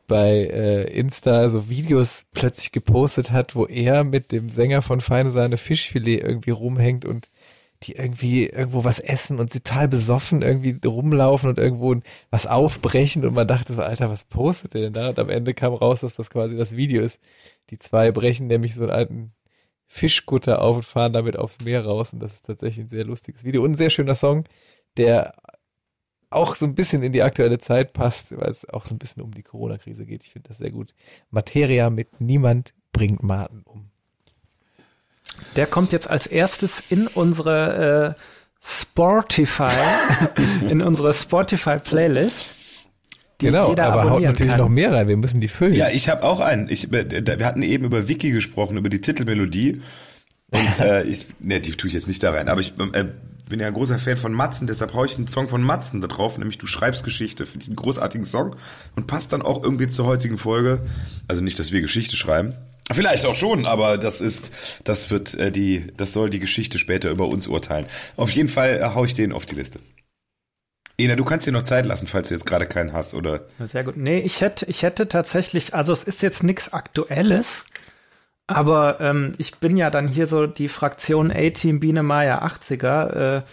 bei 0.07 0.29
äh, 0.29 0.83
Insta 0.97 1.49
so 1.49 1.69
Videos 1.69 2.25
plötzlich 2.33 2.71
gepostet 2.71 3.31
hat, 3.31 3.55
wo 3.55 3.65
er 3.65 4.03
mit 4.03 4.31
dem 4.31 4.49
Sänger 4.49 4.81
von 4.81 5.01
Feine 5.01 5.31
Sahne 5.31 5.57
Fischfilet 5.57 6.21
irgendwie 6.21 6.51
rumhängt 6.51 7.05
und 7.05 7.29
die 7.83 7.93
irgendwie 7.93 8.47
irgendwo 8.47 8.83
was 8.83 8.99
essen 8.99 9.39
und 9.39 9.51
total 9.51 9.87
besoffen 9.87 10.41
irgendwie 10.41 10.79
rumlaufen 10.85 11.49
und 11.49 11.59
irgendwo 11.59 11.95
was 12.29 12.47
aufbrechen 12.47 13.25
und 13.25 13.35
man 13.35 13.47
dachte 13.47 13.73
so, 13.73 13.81
Alter, 13.81 14.09
was 14.09 14.23
postet 14.25 14.73
der 14.73 14.81
denn 14.81 14.93
da? 14.93 15.09
Und 15.09 15.19
am 15.19 15.29
Ende 15.29 15.53
kam 15.53 15.73
raus, 15.73 16.01
dass 16.01 16.15
das 16.15 16.29
quasi 16.29 16.55
das 16.55 16.75
Video 16.75 17.03
ist. 17.03 17.19
Die 17.69 17.77
zwei 17.77 18.11
brechen 18.11 18.47
nämlich 18.47 18.75
so 18.75 18.83
einen 18.83 18.91
alten 18.91 19.33
Fischkutter 19.95 20.61
auf 20.61 20.75
und 20.75 20.85
fahren 20.85 21.13
damit 21.13 21.39
aufs 21.39 21.61
Meer 21.61 21.85
raus 21.85 22.11
und 22.11 22.19
das 22.19 22.33
ist 22.33 22.45
tatsächlich 22.45 22.85
ein 22.85 22.89
sehr 22.89 23.05
lustiges 23.05 23.45
Video 23.45 23.63
und 23.63 23.71
ein 23.71 23.77
sehr 23.77 23.89
schöner 23.89 24.15
Song, 24.15 24.43
der 24.97 25.33
auch 26.29 26.57
so 26.57 26.65
ein 26.65 26.75
bisschen 26.75 27.01
in 27.01 27.13
die 27.13 27.23
aktuelle 27.23 27.59
Zeit 27.59 27.93
passt, 27.93 28.37
weil 28.37 28.49
es 28.49 28.67
auch 28.67 28.85
so 28.85 28.93
ein 28.93 28.97
bisschen 28.97 29.23
um 29.23 29.33
die 29.33 29.41
Corona-Krise 29.41 30.05
geht. 30.05 30.23
Ich 30.23 30.33
finde 30.33 30.49
das 30.49 30.57
sehr 30.57 30.71
gut. 30.71 30.93
Materia 31.31 31.89
mit 31.89 32.19
Niemand 32.19 32.73
bringt 32.91 33.23
Martin 33.23 33.61
um. 33.63 33.89
Der 35.55 35.65
kommt 35.65 35.93
jetzt 35.93 36.09
als 36.09 36.27
erstes 36.27 36.83
in 36.89 37.07
unsere 37.07 38.17
äh, 38.17 38.21
Spotify, 38.61 39.71
in 40.69 40.81
unsere 40.81 41.13
Spotify-Playlist. 41.13 42.54
Die 43.41 43.47
Genau, 43.47 43.69
jeder 43.69 43.91
aber 43.91 44.09
haut 44.09 44.21
natürlich 44.21 44.51
kann. 44.53 44.61
noch 44.61 44.69
mehr 44.69 44.93
rein. 44.93 45.07
Wir 45.07 45.17
müssen 45.17 45.41
die 45.41 45.47
füllen. 45.47 45.73
Ja, 45.73 45.89
ich 45.89 46.09
habe 46.09 46.23
auch 46.23 46.39
einen. 46.39 46.69
Ich, 46.69 46.91
äh, 46.93 47.39
wir 47.39 47.45
hatten 47.45 47.61
eben 47.61 47.85
über 47.85 48.07
Wiki 48.07 48.31
gesprochen, 48.31 48.77
über 48.77 48.89
die 48.89 49.01
Titelmelodie. 49.01 49.81
Und 50.51 50.79
äh, 50.79 51.03
ich, 51.07 51.27
ne, 51.39 51.59
die 51.59 51.71
tue 51.73 51.87
ich 51.89 51.93
jetzt 51.93 52.07
nicht 52.07 52.23
da 52.23 52.31
rein. 52.31 52.47
Aber 52.47 52.61
ich 52.61 52.73
äh, 52.93 53.05
bin 53.49 53.59
ja 53.59 53.67
ein 53.67 53.73
großer 53.73 53.97
Fan 53.99 54.17
von 54.17 54.33
Matzen, 54.33 54.67
deshalb 54.67 54.93
hau 54.93 55.05
ich 55.05 55.17
einen 55.17 55.27
Song 55.27 55.49
von 55.49 55.61
Matzen 55.61 56.01
da 56.01 56.07
drauf, 56.07 56.37
nämlich 56.37 56.57
Du 56.57 56.65
schreibst 56.67 57.03
Geschichte. 57.03 57.45
Finde 57.45 57.63
ich 57.63 57.67
einen 57.69 57.75
großartigen 57.75 58.25
Song 58.25 58.55
und 58.95 59.07
passt 59.07 59.33
dann 59.33 59.41
auch 59.41 59.63
irgendwie 59.63 59.87
zur 59.87 60.05
heutigen 60.05 60.37
Folge. 60.37 60.79
Also 61.27 61.43
nicht, 61.43 61.59
dass 61.59 61.71
wir 61.71 61.81
Geschichte 61.81 62.15
schreiben. 62.15 62.55
Vielleicht 62.91 63.25
auch 63.25 63.35
schon, 63.35 63.65
aber 63.65 63.97
das 63.97 64.21
ist, 64.21 64.51
das 64.83 65.09
wird 65.09 65.33
äh, 65.33 65.51
die, 65.51 65.87
das 65.97 66.13
soll 66.13 66.29
die 66.29 66.39
Geschichte 66.39 66.77
später 66.77 67.09
über 67.09 67.27
uns 67.27 67.47
urteilen. 67.47 67.87
Auf 68.15 68.29
jeden 68.29 68.47
Fall 68.47 68.77
äh, 68.77 68.85
hau 68.93 69.05
ich 69.05 69.15
den 69.15 69.31
auf 69.31 69.45
die 69.47 69.55
Liste. 69.55 69.79
Ena, 70.97 71.15
du 71.15 71.25
kannst 71.25 71.45
dir 71.45 71.51
noch 71.51 71.63
Zeit 71.63 71.85
lassen, 71.85 72.07
falls 72.07 72.29
du 72.29 72.35
jetzt 72.35 72.45
gerade 72.45 72.65
keinen 72.67 72.93
hast, 72.93 73.13
oder? 73.13 73.41
Sehr 73.59 73.83
gut. 73.83 73.97
Nee, 73.97 74.19
ich 74.19 74.39
hätte, 74.41 74.65
ich 74.67 74.81
hätte 74.83 75.09
tatsächlich, 75.09 75.73
also 75.73 75.91
es 75.91 76.03
ist 76.05 76.21
jetzt 76.21 76.43
nichts 76.43 76.71
Aktuelles, 76.71 77.65
aber 78.47 79.01
ähm, 79.01 79.33
ich 79.37 79.55
bin 79.57 79.75
ja 79.75 79.89
dann 79.89 80.07
hier 80.07 80.27
so 80.27 80.47
die 80.47 80.69
Fraktion 80.69 81.31
A-Team 81.31 81.79
Biene 81.79 82.03
Maya 82.03 82.45
80er. 82.45 83.43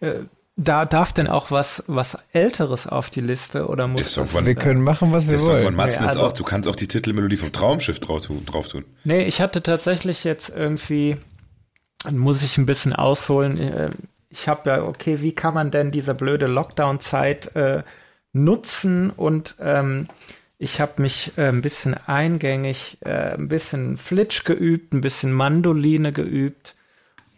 Äh, 0.00 0.06
äh, 0.06 0.20
da 0.58 0.86
darf 0.86 1.12
denn 1.12 1.26
auch 1.28 1.50
was, 1.50 1.84
was 1.86 2.16
Älteres 2.32 2.86
auf 2.86 3.10
die 3.10 3.20
Liste 3.20 3.66
oder 3.68 3.86
muss 3.86 4.14
das, 4.14 4.32
von- 4.32 4.46
wir 4.46 4.54
können 4.54 4.80
machen, 4.80 5.12
was 5.12 5.30
wir 5.30 5.38
Song 5.38 5.48
wollen. 5.50 5.62
von 5.64 5.74
Matzen 5.76 6.02
Ja, 6.02 6.06
ist 6.06 6.16
also- 6.16 6.26
auch, 6.28 6.32
du 6.32 6.44
kannst 6.44 6.66
auch 6.68 6.76
die 6.76 6.88
Titelmelodie 6.88 7.36
vom 7.36 7.52
Traumschiff 7.52 8.00
drauf 8.00 8.24
tun. 8.26 8.44
Drauf 8.46 8.68
tun. 8.68 8.86
Nee, 9.04 9.24
ich 9.24 9.40
hatte 9.42 9.62
tatsächlich 9.62 10.24
jetzt 10.24 10.48
irgendwie, 10.48 11.18
dann 12.02 12.16
muss 12.16 12.42
ich 12.42 12.56
ein 12.56 12.64
bisschen 12.66 12.94
ausholen. 12.94 13.92
Ich 14.36 14.48
habe 14.48 14.68
ja, 14.68 14.84
okay, 14.84 15.22
wie 15.22 15.32
kann 15.32 15.54
man 15.54 15.70
denn 15.70 15.90
diese 15.90 16.14
blöde 16.14 16.44
Lockdown-Zeit 16.46 17.56
äh, 17.56 17.82
nutzen? 18.34 19.08
Und 19.08 19.56
ähm, 19.60 20.08
ich 20.58 20.78
habe 20.78 21.00
mich 21.00 21.38
äh, 21.38 21.48
ein 21.48 21.62
bisschen 21.62 21.94
eingängig, 21.94 22.98
äh, 23.00 23.34
ein 23.34 23.48
bisschen 23.48 23.96
Flitsch 23.96 24.44
geübt, 24.44 24.92
ein 24.92 25.00
bisschen 25.00 25.32
Mandoline 25.32 26.12
geübt 26.12 26.76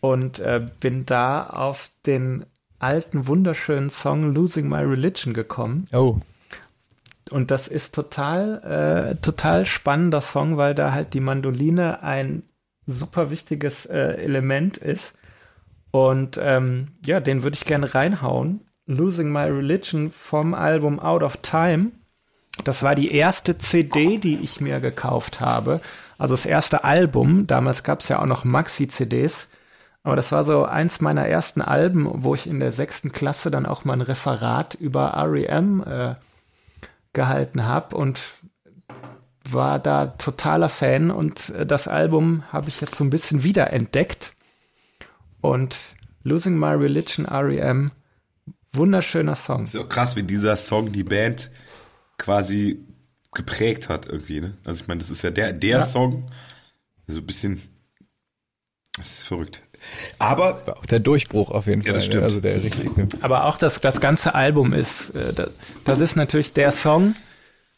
und 0.00 0.40
äh, 0.40 0.66
bin 0.80 1.06
da 1.06 1.44
auf 1.44 1.90
den 2.04 2.44
alten, 2.80 3.28
wunderschönen 3.28 3.90
Song 3.90 4.34
Losing 4.34 4.68
My 4.68 4.82
Religion 4.82 5.34
gekommen. 5.34 5.86
Oh, 5.92 6.18
Und 7.30 7.52
das 7.52 7.68
ist 7.68 7.94
total, 7.94 9.12
äh, 9.14 9.20
total 9.20 9.66
spannender 9.66 10.20
Song, 10.20 10.56
weil 10.56 10.74
da 10.74 10.92
halt 10.92 11.14
die 11.14 11.20
Mandoline 11.20 12.02
ein 12.02 12.42
super 12.86 13.30
wichtiges 13.30 13.86
äh, 13.86 13.98
Element 13.98 14.78
ist. 14.78 15.14
Und 15.90 16.38
ähm, 16.42 16.88
ja, 17.04 17.20
den 17.20 17.42
würde 17.42 17.56
ich 17.56 17.64
gerne 17.64 17.94
reinhauen. 17.94 18.60
Losing 18.86 19.30
My 19.30 19.44
Religion 19.44 20.10
vom 20.10 20.54
Album 20.54 20.98
Out 20.98 21.22
of 21.22 21.38
Time. 21.38 21.92
Das 22.64 22.82
war 22.82 22.94
die 22.94 23.12
erste 23.12 23.58
CD, 23.58 24.18
die 24.18 24.38
ich 24.38 24.60
mir 24.60 24.80
gekauft 24.80 25.40
habe. 25.40 25.80
Also 26.18 26.34
das 26.34 26.46
erste 26.46 26.84
Album. 26.84 27.46
Damals 27.46 27.82
gab 27.82 28.00
es 28.00 28.08
ja 28.08 28.20
auch 28.20 28.26
noch 28.26 28.44
Maxi-CDs. 28.44 29.48
Aber 30.02 30.16
das 30.16 30.32
war 30.32 30.44
so 30.44 30.64
eins 30.64 31.00
meiner 31.00 31.26
ersten 31.26 31.60
Alben, 31.60 32.08
wo 32.24 32.34
ich 32.34 32.46
in 32.46 32.60
der 32.60 32.72
sechsten 32.72 33.12
Klasse 33.12 33.50
dann 33.50 33.66
auch 33.66 33.84
mal 33.84 33.94
ein 33.94 34.00
Referat 34.00 34.74
über 34.74 35.12
REM 35.16 35.84
äh, 35.86 36.14
gehalten 37.12 37.66
habe 37.66 37.96
und 37.96 38.20
war 39.50 39.78
da 39.78 40.06
totaler 40.06 40.68
Fan 40.68 41.10
und 41.10 41.50
äh, 41.50 41.66
das 41.66 41.88
Album 41.88 42.44
habe 42.52 42.68
ich 42.68 42.80
jetzt 42.80 42.94
so 42.96 43.04
ein 43.04 43.10
bisschen 43.10 43.44
wiederentdeckt 43.44 44.32
und 45.40 45.76
Losing 46.22 46.58
My 46.58 46.72
Religion 46.74 47.26
REM 47.26 47.90
wunderschöner 48.72 49.34
Song. 49.34 49.64
Ist 49.64 49.76
auch 49.76 49.88
krass, 49.88 50.14
wie 50.16 50.22
dieser 50.22 50.56
Song 50.56 50.92
die 50.92 51.04
Band 51.04 51.50
quasi 52.18 52.80
geprägt 53.32 53.88
hat 53.88 54.06
irgendwie, 54.06 54.40
ne? 54.40 54.56
Also 54.64 54.82
ich 54.82 54.88
meine, 54.88 55.00
das 55.00 55.10
ist 55.10 55.22
ja 55.22 55.30
der, 55.30 55.52
der 55.52 55.78
Ja. 55.78 55.82
Song, 55.86 56.30
so 57.06 57.20
ein 57.20 57.26
bisschen 57.26 57.62
Das 58.96 59.06
ist 59.18 59.22
verrückt. 59.24 59.62
Aber 60.18 60.66
War 60.66 60.76
auch 60.78 60.86
der 60.86 60.98
Durchbruch 60.98 61.50
auf 61.50 61.66
jeden 61.66 61.82
Ja, 61.82 61.92
Fall. 61.92 61.94
das 61.94 62.04
ne? 62.04 62.10
stimmt. 62.10 62.24
Also 62.24 62.40
der 62.40 62.54
Das 62.56 62.64
ist-. 62.64 63.22
Aber 63.22 63.44
auch 63.44 63.58
das, 63.58 63.80
das 63.80 64.00
ganze 64.00 64.34
Album 64.34 64.72
ist, 64.72 65.10
äh, 65.10 65.32
das, 65.32 65.50
das 65.84 66.00
ist 66.00 66.16
natürlich 66.16 66.52
der 66.52 66.72
Song, 66.72 67.14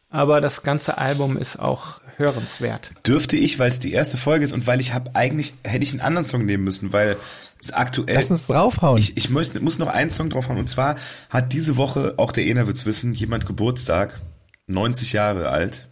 aber 0.09 0.41
das 0.41 0.63
ganze 0.63 0.99
Album 0.99 1.37
ist 1.37 1.59
auch 1.59 2.01
hörenswert. 2.17 2.91
dürfte 3.07 3.37
ich, 3.37 3.59
weil 3.59 3.69
es 3.69 3.79
die 3.79 3.93
erste 3.93 4.17
Folge 4.17 4.45
ist 4.45 4.53
und 4.53 4.67
weil 4.67 4.81
ich 4.81 4.93
habe 4.95 5.15
eigentlich, 5.15 5.55
hätte 5.63 5.85
ich 5.85 5.93
einen 5.93 6.01
anderen 6.01 6.25
Song 6.27 6.45
nehmen 6.47 6.65
müssen, 6.65 6.93
weil 6.93 7.17
es 7.63 7.73
aktuell. 7.73 8.17
Lass 8.17 8.31
uns 8.31 8.47
draufhauen. 8.47 8.99
Ich, 8.99 9.17
ich 9.17 9.31
muss, 9.31 9.53
muss 9.61 9.79
noch 9.79 9.89
einen 9.89 10.11
Song 10.11 10.31
drauf 10.31 10.49
haben. 10.49 10.59
Und 10.59 10.69
zwar 10.69 10.97
hat 11.29 11.53
diese 11.53 11.77
Woche, 11.77 12.15
auch 12.17 12.33
der 12.33 12.47
Ena 12.47 12.67
wird's 12.67 12.87
wissen, 12.87 13.15
jemand 13.15 13.47
Geburtstag, 13.47 14.21
90 14.67 15.13
Jahre 15.13 15.49
alt. 15.49 15.89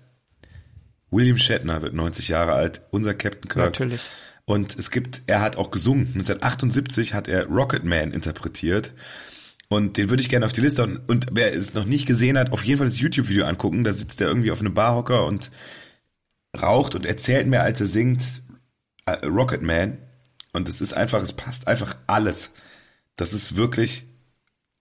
William 1.11 1.39
Shatner 1.39 1.83
wird 1.83 1.95
90 1.95 2.29
Jahre 2.29 2.53
alt, 2.53 2.83
unser 2.91 3.15
Captain 3.15 3.49
Kirk. 3.49 3.67
Natürlich. 3.67 4.03
Und 4.45 4.79
es 4.79 4.91
gibt, 4.91 5.23
er 5.27 5.43
hat 5.43 5.57
auch 5.57 5.71
gesungen. 5.71 6.07
1978 6.09 7.13
hat 7.13 7.29
er 7.29 7.47
Rocket 7.49 7.85
Man 7.85 8.13
interpretiert. 8.13 8.93
Und 9.69 9.99
den 9.99 10.09
würde 10.09 10.23
ich 10.23 10.31
gerne 10.31 10.47
auf 10.47 10.53
die 10.53 10.63
Liste. 10.63 10.83
Und, 10.83 11.07
und 11.09 11.27
wer 11.33 11.53
es 11.53 11.75
noch 11.75 11.85
nicht 11.85 12.07
gesehen 12.07 12.39
hat, 12.39 12.53
auf 12.53 12.65
jeden 12.65 12.79
Fall 12.79 12.87
das 12.87 12.99
YouTube-Video 12.99 13.45
angucken. 13.45 13.85
Da 13.85 13.93
sitzt 13.93 14.21
er 14.21 14.29
irgendwie 14.29 14.51
auf 14.51 14.61
einem 14.61 14.73
Barhocker 14.73 15.27
und 15.27 15.51
raucht 16.59 16.95
und 16.95 17.05
erzählt 17.05 17.47
mir, 17.47 17.61
als 17.61 17.81
er 17.81 17.87
singt, 17.87 18.23
äh, 19.05 19.27
Rocket 19.27 19.61
Man. 19.61 19.99
Und 20.53 20.69
es 20.69 20.81
ist 20.81 20.93
einfach, 20.95 21.23
es 21.23 21.33
passt 21.33 21.69
einfach 21.69 21.97
alles. 22.07 22.53
Das 23.17 23.33
ist 23.33 23.57
wirklich, 23.57 24.07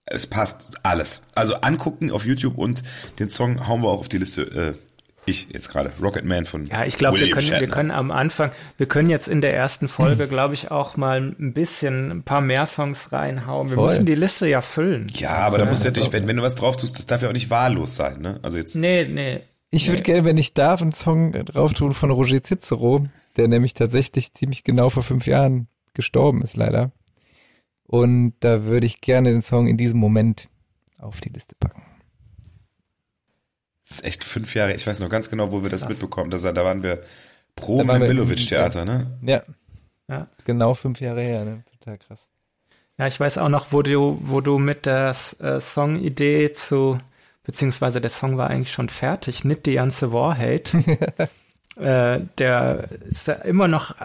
es 0.06 0.28
passt 0.28 0.78
alles. 0.84 1.22
Also 1.36 1.56
angucken 1.56 2.12
auf 2.12 2.26
YouTube 2.26 2.58
und 2.58 2.84
den 3.20 3.30
Song 3.30 3.68
hauen 3.68 3.82
wir 3.82 3.90
auch 3.90 4.00
auf 4.00 4.10
die 4.10 4.18
Liste. 4.20 4.44
Äh, 4.44 4.74
ich 5.30 5.50
jetzt 5.52 5.68
gerade, 5.70 5.92
Rocket 6.02 6.24
Man 6.24 6.46
von 6.46 6.66
Ja, 6.68 6.86
ich 6.86 6.96
glaube, 6.96 7.20
wir 7.20 7.30
können, 7.30 7.50
wir 7.60 7.68
können 7.68 7.92
am 7.92 8.12
Anfang, 8.12 8.52
wir 8.78 8.86
können 8.86 9.10
jetzt 9.10 9.28
in 9.28 9.42
der 9.42 9.54
ersten 9.54 9.90
Folge, 9.90 10.26
glaube 10.30 10.54
ich, 10.54 10.72
auch 10.72 10.96
mal 10.96 11.18
ein 11.38 11.52
bisschen, 11.54 12.12
ein 12.12 12.24
paar 12.24 12.40
mehr 12.40 12.66
Songs 12.66 13.12
reinhauen. 13.12 13.70
Wir 13.70 13.76
Voll. 13.76 13.90
müssen 13.90 14.06
die 14.06 14.16
Liste 14.16 14.48
ja 14.48 14.62
füllen. 14.62 15.08
Ja, 15.14 15.32
aber 15.32 15.58
da 15.58 15.66
Ja, 15.66 15.70
musst 15.70 15.84
du 15.84 15.90
natürlich, 15.90 16.14
wenn, 16.14 16.30
wenn 16.30 16.38
du 16.38 16.44
was 16.44 16.56
drauf 16.56 16.78
tust, 16.78 16.98
das 16.98 17.08
darf 17.08 17.22
ja 17.24 17.28
auch 17.28 17.34
nicht 17.34 17.50
wahllos 17.50 17.96
sein, 17.96 18.22
ne? 18.22 18.40
Also 18.42 18.56
jetzt, 18.56 18.76
Nee, 18.76 19.04
nee. 19.06 19.42
Ich 19.70 19.90
würde 19.90 20.02
gerne, 20.02 20.24
wenn 20.24 20.38
ich 20.38 20.54
darf, 20.54 20.82
einen 20.82 20.94
Song 20.94 21.34
drauf 21.34 21.74
tun 21.74 21.92
von 21.92 22.10
Roger 22.10 22.42
Cicero, 22.42 23.06
der 23.38 23.48
nämlich 23.48 23.74
tatsächlich 23.74 24.34
ziemlich 24.34 24.64
genau 24.64 24.90
vor 24.90 25.04
fünf 25.04 25.28
Jahren 25.28 25.68
gestorben 25.94 26.42
ist, 26.42 26.56
leider. 26.58 26.92
Und 27.84 28.34
da 28.42 28.64
würde 28.66 28.86
ich 28.86 29.00
gerne 29.02 29.32
den 29.32 29.42
Song 29.42 29.68
in 29.68 29.78
diesem 29.78 30.00
Moment 30.00 30.50
auf 30.98 31.22
die 31.22 31.30
Liste 31.30 31.56
packen. 31.60 31.84
das 33.84 33.92
ist 34.00 34.04
echt 34.04 34.24
fünf 34.24 34.54
Jahre, 34.56 34.74
ich 34.74 34.86
weiß 34.86 35.00
noch 35.00 35.10
ganz 35.10 35.30
genau, 35.30 35.52
wo 35.52 35.64
wir 35.64 35.70
das 35.70 35.82
Krass. 35.82 35.90
mitbekommen. 35.92 36.30
Das, 36.32 36.42
da 36.42 36.54
waren 36.56 36.84
wir 36.84 37.04
wir- 38.02 38.08
Milovic-Theater, 38.10 38.84
ne? 38.86 39.18
Ja, 39.22 39.44
Ja. 40.10 40.28
genau 40.44 40.74
fünf 40.74 41.00
Jahre 41.00 41.22
her, 41.22 41.46
ne? 41.46 41.64
Total 41.80 41.98
krass. 41.98 42.30
Ja, 42.98 43.08
ich 43.08 43.20
weiß 43.20 43.38
auch 43.38 43.50
noch, 43.50 43.72
wo 43.72 43.82
du, 43.84 44.20
wo 44.24 44.42
du 44.42 44.58
mit 44.60 44.86
der 44.86 45.16
äh, 45.40 45.60
Songidee 45.60 46.52
zu, 46.52 46.98
beziehungsweise 47.44 48.02
der 48.02 48.10
Song 48.10 48.38
war 48.38 48.50
eigentlich 48.50 48.72
schon 48.74 48.90
fertig, 48.90 49.46
Nicht 49.46 49.66
die 49.68 49.76
ganze 49.76 50.12
Wahrheit. 50.12 50.74
äh, 51.80 52.22
der 52.38 52.90
ist 53.08 53.28
ja 53.28 53.36
immer 53.36 53.68
noch 53.68 53.96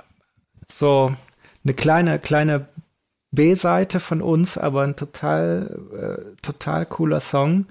so 0.66 1.12
eine 1.64 1.74
kleine, 1.74 2.18
kleine 2.18 2.66
B-Seite 3.30 4.00
von 4.00 4.20
uns, 4.22 4.58
aber 4.58 4.82
ein 4.82 4.96
total, 4.96 5.78
äh, 5.92 6.36
total 6.42 6.86
cooler 6.86 7.20
Song. 7.20 7.66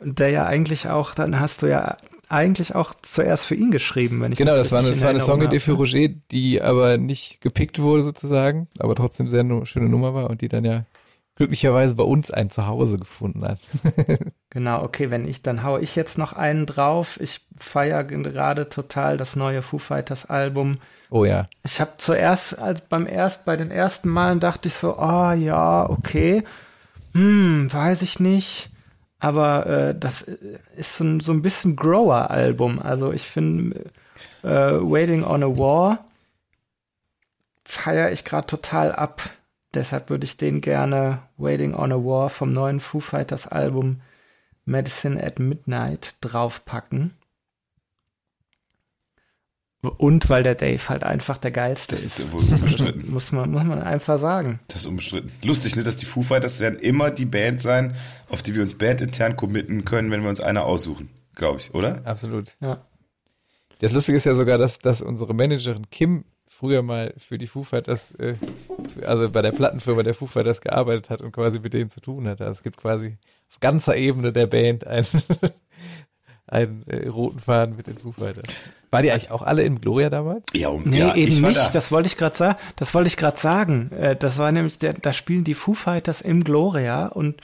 Der 0.00 0.30
ja 0.30 0.46
eigentlich 0.46 0.88
auch, 0.88 1.14
dann 1.14 1.38
hast 1.38 1.62
du 1.62 1.66
ja 1.66 1.96
eigentlich 2.28 2.74
auch 2.74 2.94
zuerst 3.02 3.46
für 3.46 3.54
ihn 3.54 3.70
geschrieben, 3.70 4.20
wenn 4.20 4.32
ich 4.32 4.38
Genau, 4.38 4.56
das 4.56 4.72
war 4.72 4.80
eine, 4.80 4.90
das 4.90 5.02
war 5.02 5.10
in 5.10 5.16
eine 5.16 5.24
Songidee 5.24 5.60
für 5.60 5.72
Roger, 5.72 6.08
die 6.30 6.62
aber 6.62 6.96
nicht 6.96 7.40
gepickt 7.42 7.80
wurde 7.80 8.02
sozusagen, 8.02 8.68
aber 8.78 8.94
trotzdem 8.94 9.28
sehr 9.28 9.44
nu 9.44 9.66
schöne 9.66 9.88
Nummer 9.88 10.14
war 10.14 10.30
und 10.30 10.40
die 10.40 10.48
dann 10.48 10.64
ja 10.64 10.86
glücklicherweise 11.42 11.96
bei 11.96 12.04
uns 12.04 12.30
ein 12.30 12.50
Zuhause 12.50 12.98
gefunden 12.98 13.44
hat. 13.44 13.58
Genau, 14.54 14.82
okay, 14.82 15.10
wenn 15.10 15.26
ich, 15.26 15.40
dann 15.40 15.62
hau 15.62 15.78
ich 15.78 15.96
jetzt 15.96 16.18
noch 16.18 16.34
einen 16.34 16.66
drauf. 16.66 17.18
Ich 17.18 17.40
feiere 17.56 18.04
gerade 18.04 18.68
total 18.68 19.16
das 19.16 19.34
neue 19.34 19.62
Foo 19.62 19.78
Fighters 19.78 20.26
Album. 20.26 20.76
Oh 21.08 21.24
ja. 21.24 21.48
Ich 21.64 21.80
habe 21.80 21.92
zuerst, 21.96 22.58
als 22.58 22.82
beim 22.82 23.06
erst, 23.06 23.46
bei 23.46 23.56
den 23.56 23.70
ersten 23.70 24.10
Malen 24.10 24.40
dachte 24.40 24.68
ich 24.68 24.74
so, 24.74 24.98
ah 24.98 25.32
ja, 25.32 25.88
okay, 25.88 26.44
hm, 27.14 27.72
weiß 27.72 28.02
ich 28.02 28.20
nicht. 28.20 28.68
Aber 29.20 29.66
äh, 29.66 29.94
das 29.98 30.20
ist 30.20 30.96
so 30.96 31.04
ein, 31.04 31.20
so 31.20 31.32
ein 31.32 31.40
bisschen 31.40 31.74
Grower-Album. 31.74 32.78
Also 32.78 33.10
ich 33.10 33.22
finde 33.22 33.86
äh, 34.42 34.48
Waiting 34.48 35.24
on 35.24 35.42
a 35.42 35.56
War 35.56 36.04
feiere 37.64 38.12
ich 38.12 38.26
gerade 38.26 38.46
total 38.46 38.92
ab. 38.92 39.22
Deshalb 39.74 40.10
würde 40.10 40.24
ich 40.24 40.36
den 40.36 40.60
gerne 40.60 41.22
Waiting 41.36 41.74
on 41.74 41.92
a 41.92 41.96
War 41.96 42.28
vom 42.30 42.52
neuen 42.52 42.80
Foo 42.80 43.00
Fighters 43.00 43.46
Album 43.46 44.00
Medicine 44.64 45.22
at 45.22 45.38
Midnight 45.38 46.16
draufpacken. 46.20 47.12
Und 49.82 50.30
weil 50.30 50.44
der 50.44 50.54
Dave 50.54 50.88
halt 50.88 51.02
einfach 51.02 51.38
der 51.38 51.50
geilste 51.50 51.96
Das 51.96 52.04
ist. 52.04 52.20
ist 52.20 52.28
ja 52.28 52.32
wohl 52.32 52.40
unbestritten. 52.40 53.10
muss 53.10 53.32
man, 53.32 53.50
muss 53.50 53.64
man 53.64 53.82
einfach 53.82 54.16
sagen. 54.18 54.60
Das 54.68 54.82
ist 54.82 54.86
unbestritten. 54.86 55.32
Lustig, 55.42 55.74
ne, 55.74 55.82
dass 55.82 55.96
die 55.96 56.06
Foo 56.06 56.22
Fighters 56.22 56.60
werden 56.60 56.78
immer 56.78 57.10
die 57.10 57.24
Band 57.24 57.60
sein, 57.60 57.96
auf 58.28 58.44
die 58.44 58.54
wir 58.54 58.62
uns 58.62 58.74
bandintern 58.74 59.36
committen 59.36 59.84
können, 59.84 60.12
wenn 60.12 60.22
wir 60.22 60.28
uns 60.28 60.40
eine 60.40 60.62
aussuchen. 60.62 61.08
Glaube 61.34 61.58
ich, 61.58 61.74
oder? 61.74 62.02
Absolut. 62.06 62.56
Ja. 62.60 62.86
Das 63.80 63.90
Lustige 63.90 64.16
ist 64.16 64.24
ja 64.24 64.36
sogar, 64.36 64.58
dass, 64.58 64.78
dass 64.78 65.02
unsere 65.02 65.34
Managerin 65.34 65.90
Kim 65.90 66.24
früher 66.62 66.82
mal 66.82 67.12
für 67.18 67.38
die 67.38 67.48
Foo 67.48 67.64
Fighters, 67.64 68.12
äh, 68.20 68.34
also 69.04 69.28
bei 69.28 69.42
der 69.42 69.50
Plattenfirma 69.50 70.04
der 70.04 70.14
Foo 70.14 70.26
Fighters 70.28 70.60
gearbeitet 70.60 71.10
hat 71.10 71.20
und 71.20 71.32
quasi 71.32 71.58
mit 71.58 71.74
denen 71.74 71.90
zu 71.90 72.00
tun 72.00 72.28
hatte. 72.28 72.44
Also 72.44 72.58
es 72.58 72.62
gibt 72.62 72.76
quasi 72.76 73.16
auf 73.50 73.58
ganzer 73.58 73.96
Ebene 73.96 74.32
der 74.32 74.46
Band 74.46 74.86
einen, 74.86 75.06
einen 76.46 76.84
äh, 76.86 77.08
roten 77.08 77.40
Faden 77.40 77.76
mit 77.76 77.88
den 77.88 77.98
Foo 77.98 78.12
Fighters. 78.12 78.44
War 78.92 79.02
die 79.02 79.10
eigentlich 79.10 79.32
auch 79.32 79.42
alle 79.42 79.62
in 79.64 79.80
Gloria 79.80 80.08
damals? 80.08 80.44
Ja, 80.52 80.68
um, 80.68 80.84
Nee, 80.84 81.00
ja, 81.00 81.16
eben 81.16 81.40
nicht. 81.40 81.56
da. 81.58 81.68
Das 81.70 81.90
wollte 81.90 82.06
ich 82.06 82.16
gerade 82.16 82.36
sagen. 82.36 82.58
Das 82.76 82.94
wollte 82.94 83.08
ich 83.08 83.16
gerade 83.16 83.38
sagen. 83.38 83.90
Äh, 83.90 84.14
Das 84.14 84.38
war 84.38 84.52
nämlich, 84.52 84.78
der, 84.78 84.92
da 84.92 85.12
spielen 85.12 85.42
die 85.42 85.54
Foo 85.54 85.74
Fighters 85.74 86.20
im 86.20 86.44
Gloria 86.44 87.06
und 87.08 87.40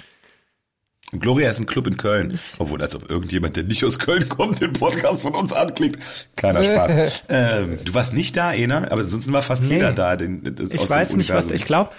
Gloria 1.12 1.48
ist 1.48 1.58
ein 1.58 1.66
Club 1.66 1.86
in 1.86 1.96
Köln. 1.96 2.38
Obwohl, 2.58 2.82
als 2.82 2.94
ob 2.94 3.10
irgendjemand, 3.10 3.56
der 3.56 3.64
nicht 3.64 3.84
aus 3.84 3.98
Köln 3.98 4.28
kommt, 4.28 4.60
den 4.60 4.72
Podcast 4.72 5.22
von 5.22 5.34
uns 5.34 5.52
anklickt. 5.52 5.98
Kleiner 6.36 6.62
Spaß. 6.62 7.22
ähm, 7.28 7.78
du 7.84 7.94
warst 7.94 8.12
nicht 8.12 8.36
da, 8.36 8.52
Ena, 8.52 8.90
aber 8.90 9.04
sonst 9.04 9.32
war 9.32 9.42
fast 9.42 9.62
Nee. 9.62 9.74
jeder 9.74 9.92
da. 9.92 10.16
Den, 10.16 10.54
das 10.54 10.72
ich 10.72 10.80
aus 10.80 10.88
dem 10.88 10.96
weiß 10.96 11.16
nicht, 11.16 11.32
was. 11.32 11.50
Ich 11.50 11.64
glaube, 11.64 11.90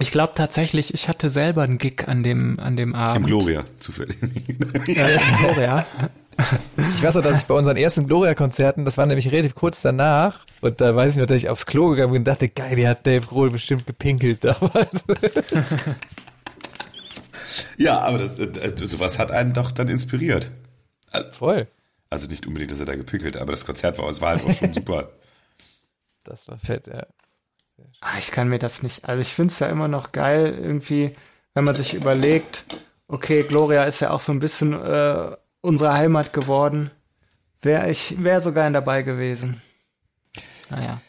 ich 0.00 0.10
glaube 0.10 0.32
tatsächlich, 0.34 0.94
ich 0.94 1.08
hatte 1.08 1.30
selber 1.30 1.62
einen 1.62 1.78
Gig 1.78 2.08
an 2.08 2.22
dem 2.22 2.58
an 2.58 2.76
dem 2.76 2.90
Im 2.90 2.94
Abend. 2.96 3.26
Gloria, 3.26 3.64
zufällig. 3.78 4.16
Äh, 4.22 5.14
im 5.14 5.36
Gloria. 5.38 5.86
Ich 6.96 7.02
weiß 7.02 7.16
noch, 7.16 7.22
dass 7.22 7.42
ich 7.42 7.46
bei 7.46 7.54
unseren 7.54 7.76
ersten 7.76 8.06
Gloria-Konzerten, 8.06 8.86
das 8.86 8.96
war 8.96 9.04
nämlich 9.04 9.30
relativ 9.30 9.54
kurz 9.54 9.82
danach, 9.82 10.46
und 10.62 10.80
da 10.80 10.96
weiß 10.96 11.12
ich 11.12 11.18
noch, 11.18 11.26
dass 11.26 11.36
ich 11.36 11.50
aufs 11.50 11.66
Klo 11.66 11.90
gegangen 11.90 12.12
bin 12.12 12.20
und 12.22 12.28
dachte, 12.28 12.48
geil, 12.48 12.76
die 12.76 12.88
hat 12.88 13.06
Dave 13.06 13.26
Grohl 13.26 13.50
bestimmt 13.50 13.86
gepinkelt 13.86 14.42
damals. 14.42 15.04
ja, 17.76 17.98
aber 18.00 18.18
das, 18.18 18.38
äh, 18.38 18.72
sowas 18.84 19.18
hat 19.18 19.30
einen 19.30 19.52
doch 19.52 19.70
dann 19.72 19.88
inspiriert. 19.88 20.50
Voll. 21.32 21.66
Also 22.08 22.26
nicht 22.26 22.46
unbedingt, 22.46 22.72
dass 22.72 22.80
er 22.80 22.86
da 22.86 22.94
gepinkelt, 22.96 23.36
aber 23.36 23.52
das 23.52 23.64
Konzert 23.64 23.98
war, 23.98 24.08
es 24.08 24.20
war 24.20 24.30
halt 24.30 24.44
auch 24.44 24.52
schon 24.54 24.72
super. 24.74 25.10
Das 26.24 26.46
war 26.48 26.58
fett, 26.58 26.86
ja. 26.86 27.06
Ah, 28.00 28.18
ich 28.18 28.30
kann 28.30 28.48
mir 28.48 28.58
das 28.58 28.82
nicht. 28.82 29.04
Also 29.04 29.20
ich 29.20 29.28
finde 29.28 29.52
es 29.52 29.58
ja 29.58 29.68
immer 29.68 29.88
noch 29.88 30.12
geil, 30.12 30.54
irgendwie, 30.60 31.12
wenn 31.54 31.64
man 31.64 31.74
sich 31.74 31.94
überlegt, 31.94 32.64
okay, 33.08 33.42
Gloria 33.42 33.84
ist 33.84 34.00
ja 34.00 34.10
auch 34.10 34.20
so 34.20 34.32
ein 34.32 34.38
bisschen 34.38 34.72
äh, 34.74 35.36
unsere 35.60 35.94
Heimat 35.94 36.32
geworden. 36.32 36.90
Wäre 37.62 37.90
ich, 37.90 38.22
wäre 38.22 38.40
so 38.40 38.52
gern 38.52 38.72
dabei 38.72 39.02
gewesen. 39.02 39.60
Naja. 40.70 41.00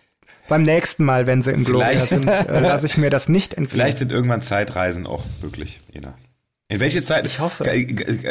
Beim 0.48 0.64
nächsten 0.64 1.06
Mal, 1.06 1.28
wenn 1.28 1.42
sie 1.42 1.52
im 1.52 1.64
Gloria 1.64 1.88
Vielleicht- 1.90 2.08
sind, 2.08 2.28
äh, 2.28 2.60
lasse 2.60 2.86
ich 2.86 2.98
mir 2.98 3.10
das 3.10 3.30
nicht 3.30 3.54
entgehen. 3.58 3.72
Vielleicht 3.72 3.98
sind 4.00 4.12
irgendwann 4.12 4.42
Zeitreisen 4.42 5.06
auch 5.08 5.24
möglich, 5.42 5.80
Ena. 5.94 6.14
In 6.72 6.80
welche 6.80 7.04
Zeit? 7.04 7.26
Ich 7.26 7.40
hoffe. 7.40 7.66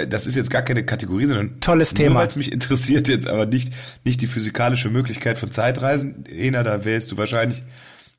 Das 0.08 0.24
ist 0.24 0.34
jetzt 0.34 0.50
gar 0.50 0.62
keine 0.62 0.82
Kategorie, 0.82 1.26
sondern 1.26 1.60
Tolles 1.60 1.90
nur 1.92 1.96
Thema. 1.96 2.20
weil 2.20 2.28
es 2.28 2.36
mich 2.36 2.50
interessiert 2.50 3.06
jetzt, 3.06 3.26
aber 3.26 3.44
nicht, 3.44 3.74
nicht 4.04 4.22
die 4.22 4.26
physikalische 4.26 4.88
Möglichkeit 4.88 5.36
von 5.36 5.50
Zeitreisen. 5.50 6.24
Ena, 6.26 6.62
da 6.62 6.86
wählst 6.86 7.12
du 7.12 7.18
wahrscheinlich, 7.18 7.62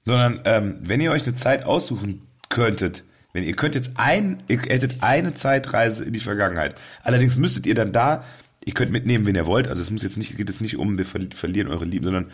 sondern 0.05 0.41
ähm, 0.45 0.75
wenn 0.81 1.01
ihr 1.01 1.11
euch 1.11 1.23
eine 1.23 1.33
Zeit 1.33 1.65
aussuchen 1.65 2.21
könntet, 2.49 3.03
wenn 3.33 3.43
ihr 3.43 3.55
könnt 3.55 3.73
jetzt 3.73 3.93
ein, 3.95 4.43
ihr 4.47 4.59
hättet 4.59 5.01
eine 5.01 5.33
Zeitreise 5.33 6.03
in 6.03 6.13
die 6.13 6.19
Vergangenheit. 6.19 6.75
Allerdings 7.01 7.37
müsstet 7.37 7.65
ihr 7.65 7.73
dann 7.73 7.91
da, 7.91 8.23
ihr 8.63 8.75
könnt 8.75 8.91
mitnehmen, 8.91 9.25
wen 9.25 9.33
ihr 9.35 9.47
wollt. 9.47 9.67
Also 9.67 9.81
es 9.81 9.89
muss 9.89 10.03
jetzt 10.03 10.17
nicht, 10.17 10.37
geht 10.37 10.49
jetzt 10.49 10.61
nicht 10.61 10.77
um, 10.77 10.99
wir 10.99 11.05
verli- 11.07 11.33
verlieren 11.33 11.67
eure 11.69 11.85
Lieben, 11.85 12.05
sondern 12.05 12.27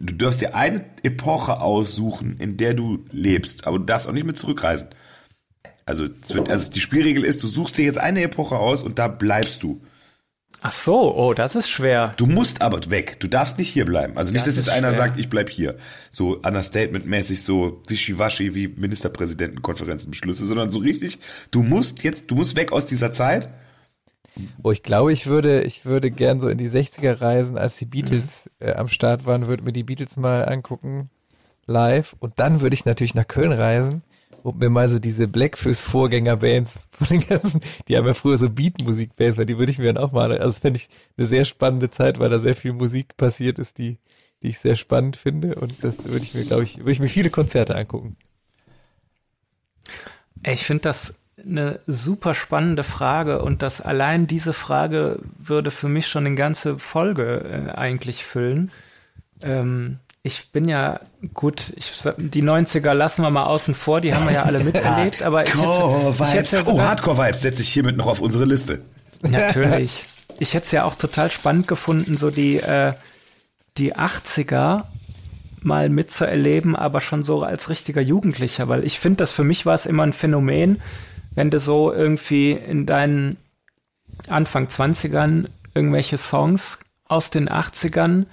du 0.00 0.14
darfst 0.14 0.40
dir 0.40 0.56
eine 0.56 0.84
Epoche 1.04 1.60
aussuchen, 1.60 2.38
in 2.40 2.56
der 2.56 2.74
du 2.74 3.04
lebst, 3.12 3.68
aber 3.68 3.78
du 3.78 3.84
darfst 3.84 4.08
auch 4.08 4.12
nicht 4.12 4.26
mehr 4.26 4.34
zurückreisen. 4.34 4.88
Also, 5.86 6.08
wird, 6.28 6.48
also 6.48 6.70
die 6.70 6.80
Spielregel 6.80 7.24
ist, 7.24 7.42
du 7.42 7.46
suchst 7.46 7.76
dir 7.76 7.84
jetzt 7.84 7.98
eine 7.98 8.22
Epoche 8.22 8.56
aus 8.56 8.82
und 8.82 8.98
da 8.98 9.08
bleibst 9.08 9.62
du. 9.62 9.80
Ach 10.66 10.72
so, 10.72 11.14
oh, 11.14 11.34
das 11.34 11.56
ist 11.56 11.68
schwer. 11.68 12.14
Du 12.16 12.24
musst 12.24 12.62
aber 12.62 12.90
weg. 12.90 13.20
Du 13.20 13.28
darfst 13.28 13.58
nicht 13.58 13.68
hier 13.68 13.84
bleiben. 13.84 14.16
Also 14.16 14.32
nicht, 14.32 14.46
Das 14.46 14.56
dass 14.56 14.64
jetzt 14.66 14.74
einer 14.74 14.88
schwer. 14.94 14.96
sagt, 15.08 15.18
ich 15.18 15.28
bleib 15.28 15.50
hier. 15.50 15.76
So 16.10 16.40
understatement-mäßig, 16.40 17.42
so 17.42 17.82
wischiwaschi 17.86 18.54
wie 18.54 18.68
Ministerpräsidentenkonferenzenbeschlüsse, 18.68 20.46
sondern 20.46 20.70
so 20.70 20.78
richtig, 20.78 21.18
du 21.50 21.62
musst 21.62 22.02
jetzt, 22.02 22.30
du 22.30 22.34
musst 22.36 22.56
weg 22.56 22.72
aus 22.72 22.86
dieser 22.86 23.12
Zeit. 23.12 23.50
Oh, 24.62 24.70
ich 24.70 24.82
glaube, 24.82 25.12
ich 25.12 25.26
würde, 25.26 25.62
ich 25.64 25.84
würde 25.84 26.10
gern 26.10 26.40
so 26.40 26.48
in 26.48 26.56
die 26.56 26.70
60er 26.70 27.20
reisen, 27.20 27.58
als 27.58 27.76
die 27.76 27.84
Beatles 27.84 28.50
äh, 28.58 28.72
am 28.72 28.88
Start 28.88 29.26
waren, 29.26 29.46
würde 29.46 29.64
mir 29.64 29.72
die 29.72 29.84
Beatles 29.84 30.16
mal 30.16 30.46
angucken, 30.48 31.10
live. 31.66 32.16
Und 32.20 32.40
dann 32.40 32.62
würde 32.62 32.72
ich 32.72 32.86
natürlich 32.86 33.14
nach 33.14 33.28
Köln 33.28 33.52
reisen 33.52 34.02
und 34.44 34.58
mir 34.58 34.68
mal 34.68 34.90
so 34.90 34.98
diese 34.98 35.26
Blackfish-Vorgängerbands 35.26 36.86
von 36.92 37.06
den 37.06 37.26
ganzen, 37.26 37.62
die 37.88 37.96
haben 37.96 38.06
ja 38.06 38.12
früher 38.12 38.36
so 38.36 38.50
Beatmusik-Bands, 38.50 39.38
weil 39.38 39.46
die 39.46 39.56
würde 39.56 39.72
ich 39.72 39.78
mir 39.78 39.92
dann 39.92 39.96
auch 39.96 40.12
mal, 40.12 40.30
also 40.32 40.44
das 40.44 40.58
fände 40.58 40.78
ich 40.78 40.90
eine 41.16 41.26
sehr 41.26 41.46
spannende 41.46 41.90
Zeit, 41.90 42.18
weil 42.18 42.28
da 42.28 42.38
sehr 42.38 42.54
viel 42.54 42.74
Musik 42.74 43.16
passiert 43.16 43.58
ist, 43.58 43.78
die, 43.78 43.98
die 44.42 44.48
ich 44.48 44.58
sehr 44.58 44.76
spannend 44.76 45.16
finde. 45.16 45.54
Und 45.54 45.82
das 45.82 46.04
würde 46.04 46.26
ich 46.26 46.34
mir, 46.34 46.44
glaube 46.44 46.62
ich, 46.62 46.76
würde 46.76 46.90
ich 46.90 47.00
mir 47.00 47.08
viele 47.08 47.30
Konzerte 47.30 47.74
angucken. 47.74 48.16
Ich 50.44 50.64
finde 50.64 50.82
das 50.82 51.14
eine 51.42 51.80
super 51.86 52.34
spannende 52.34 52.84
Frage 52.84 53.40
und 53.40 53.62
das 53.62 53.80
allein 53.80 54.26
diese 54.26 54.52
Frage 54.52 55.20
würde 55.38 55.70
für 55.70 55.88
mich 55.88 56.06
schon 56.06 56.26
eine 56.26 56.36
ganze 56.36 56.78
Folge 56.78 57.66
äh, 57.68 57.70
eigentlich 57.70 58.24
füllen. 58.24 58.70
Ähm, 59.42 60.00
ich 60.26 60.50
bin 60.52 60.66
ja 60.66 61.00
gut, 61.34 61.74
ich, 61.76 61.92
die 62.16 62.42
90er 62.42 62.94
lassen 62.94 63.22
wir 63.22 63.30
mal 63.30 63.44
außen 63.44 63.74
vor, 63.74 64.00
die 64.00 64.14
haben 64.14 64.24
wir 64.24 64.32
ja 64.32 64.42
alle 64.44 64.58
miterlebt, 64.64 65.22
aber 65.22 65.46
ich 65.46 65.54
hätte, 65.54 65.62
ich 66.24 66.32
hätte 66.32 66.56
ja 66.56 66.62
oh, 66.62 66.70
sogar, 66.70 66.88
Hardcore-Vibes 66.88 67.42
setze 67.42 67.60
ich 67.60 67.68
hiermit 67.68 67.98
noch 67.98 68.06
auf 68.06 68.20
unsere 68.20 68.44
Liste. 68.44 68.80
Natürlich. 69.22 70.06
Ich 70.40 70.52
hätte 70.52 70.64
es 70.64 70.72
ja 70.72 70.82
auch 70.82 70.96
total 70.96 71.30
spannend 71.30 71.68
gefunden, 71.68 72.16
so 72.16 72.28
die, 72.28 72.56
äh, 72.56 72.94
die 73.78 73.94
80er 73.94 74.82
mal 75.60 75.88
mitzuerleben, 75.88 76.74
aber 76.74 77.00
schon 77.00 77.22
so 77.22 77.44
als 77.44 77.70
richtiger 77.70 78.00
Jugendlicher, 78.00 78.66
weil 78.66 78.84
ich 78.84 78.98
finde, 78.98 79.18
das 79.18 79.30
für 79.30 79.44
mich 79.44 79.64
war 79.64 79.74
es 79.74 79.86
immer 79.86 80.02
ein 80.02 80.12
Phänomen, 80.12 80.82
wenn 81.36 81.52
du 81.52 81.60
so 81.60 81.92
irgendwie 81.92 82.50
in 82.50 82.84
deinen 82.84 83.36
Anfang 84.26 84.66
20ern 84.66 85.46
irgendwelche 85.72 86.18
Songs 86.18 86.80
aus 87.04 87.30
den 87.30 87.48
80ern 87.48 88.26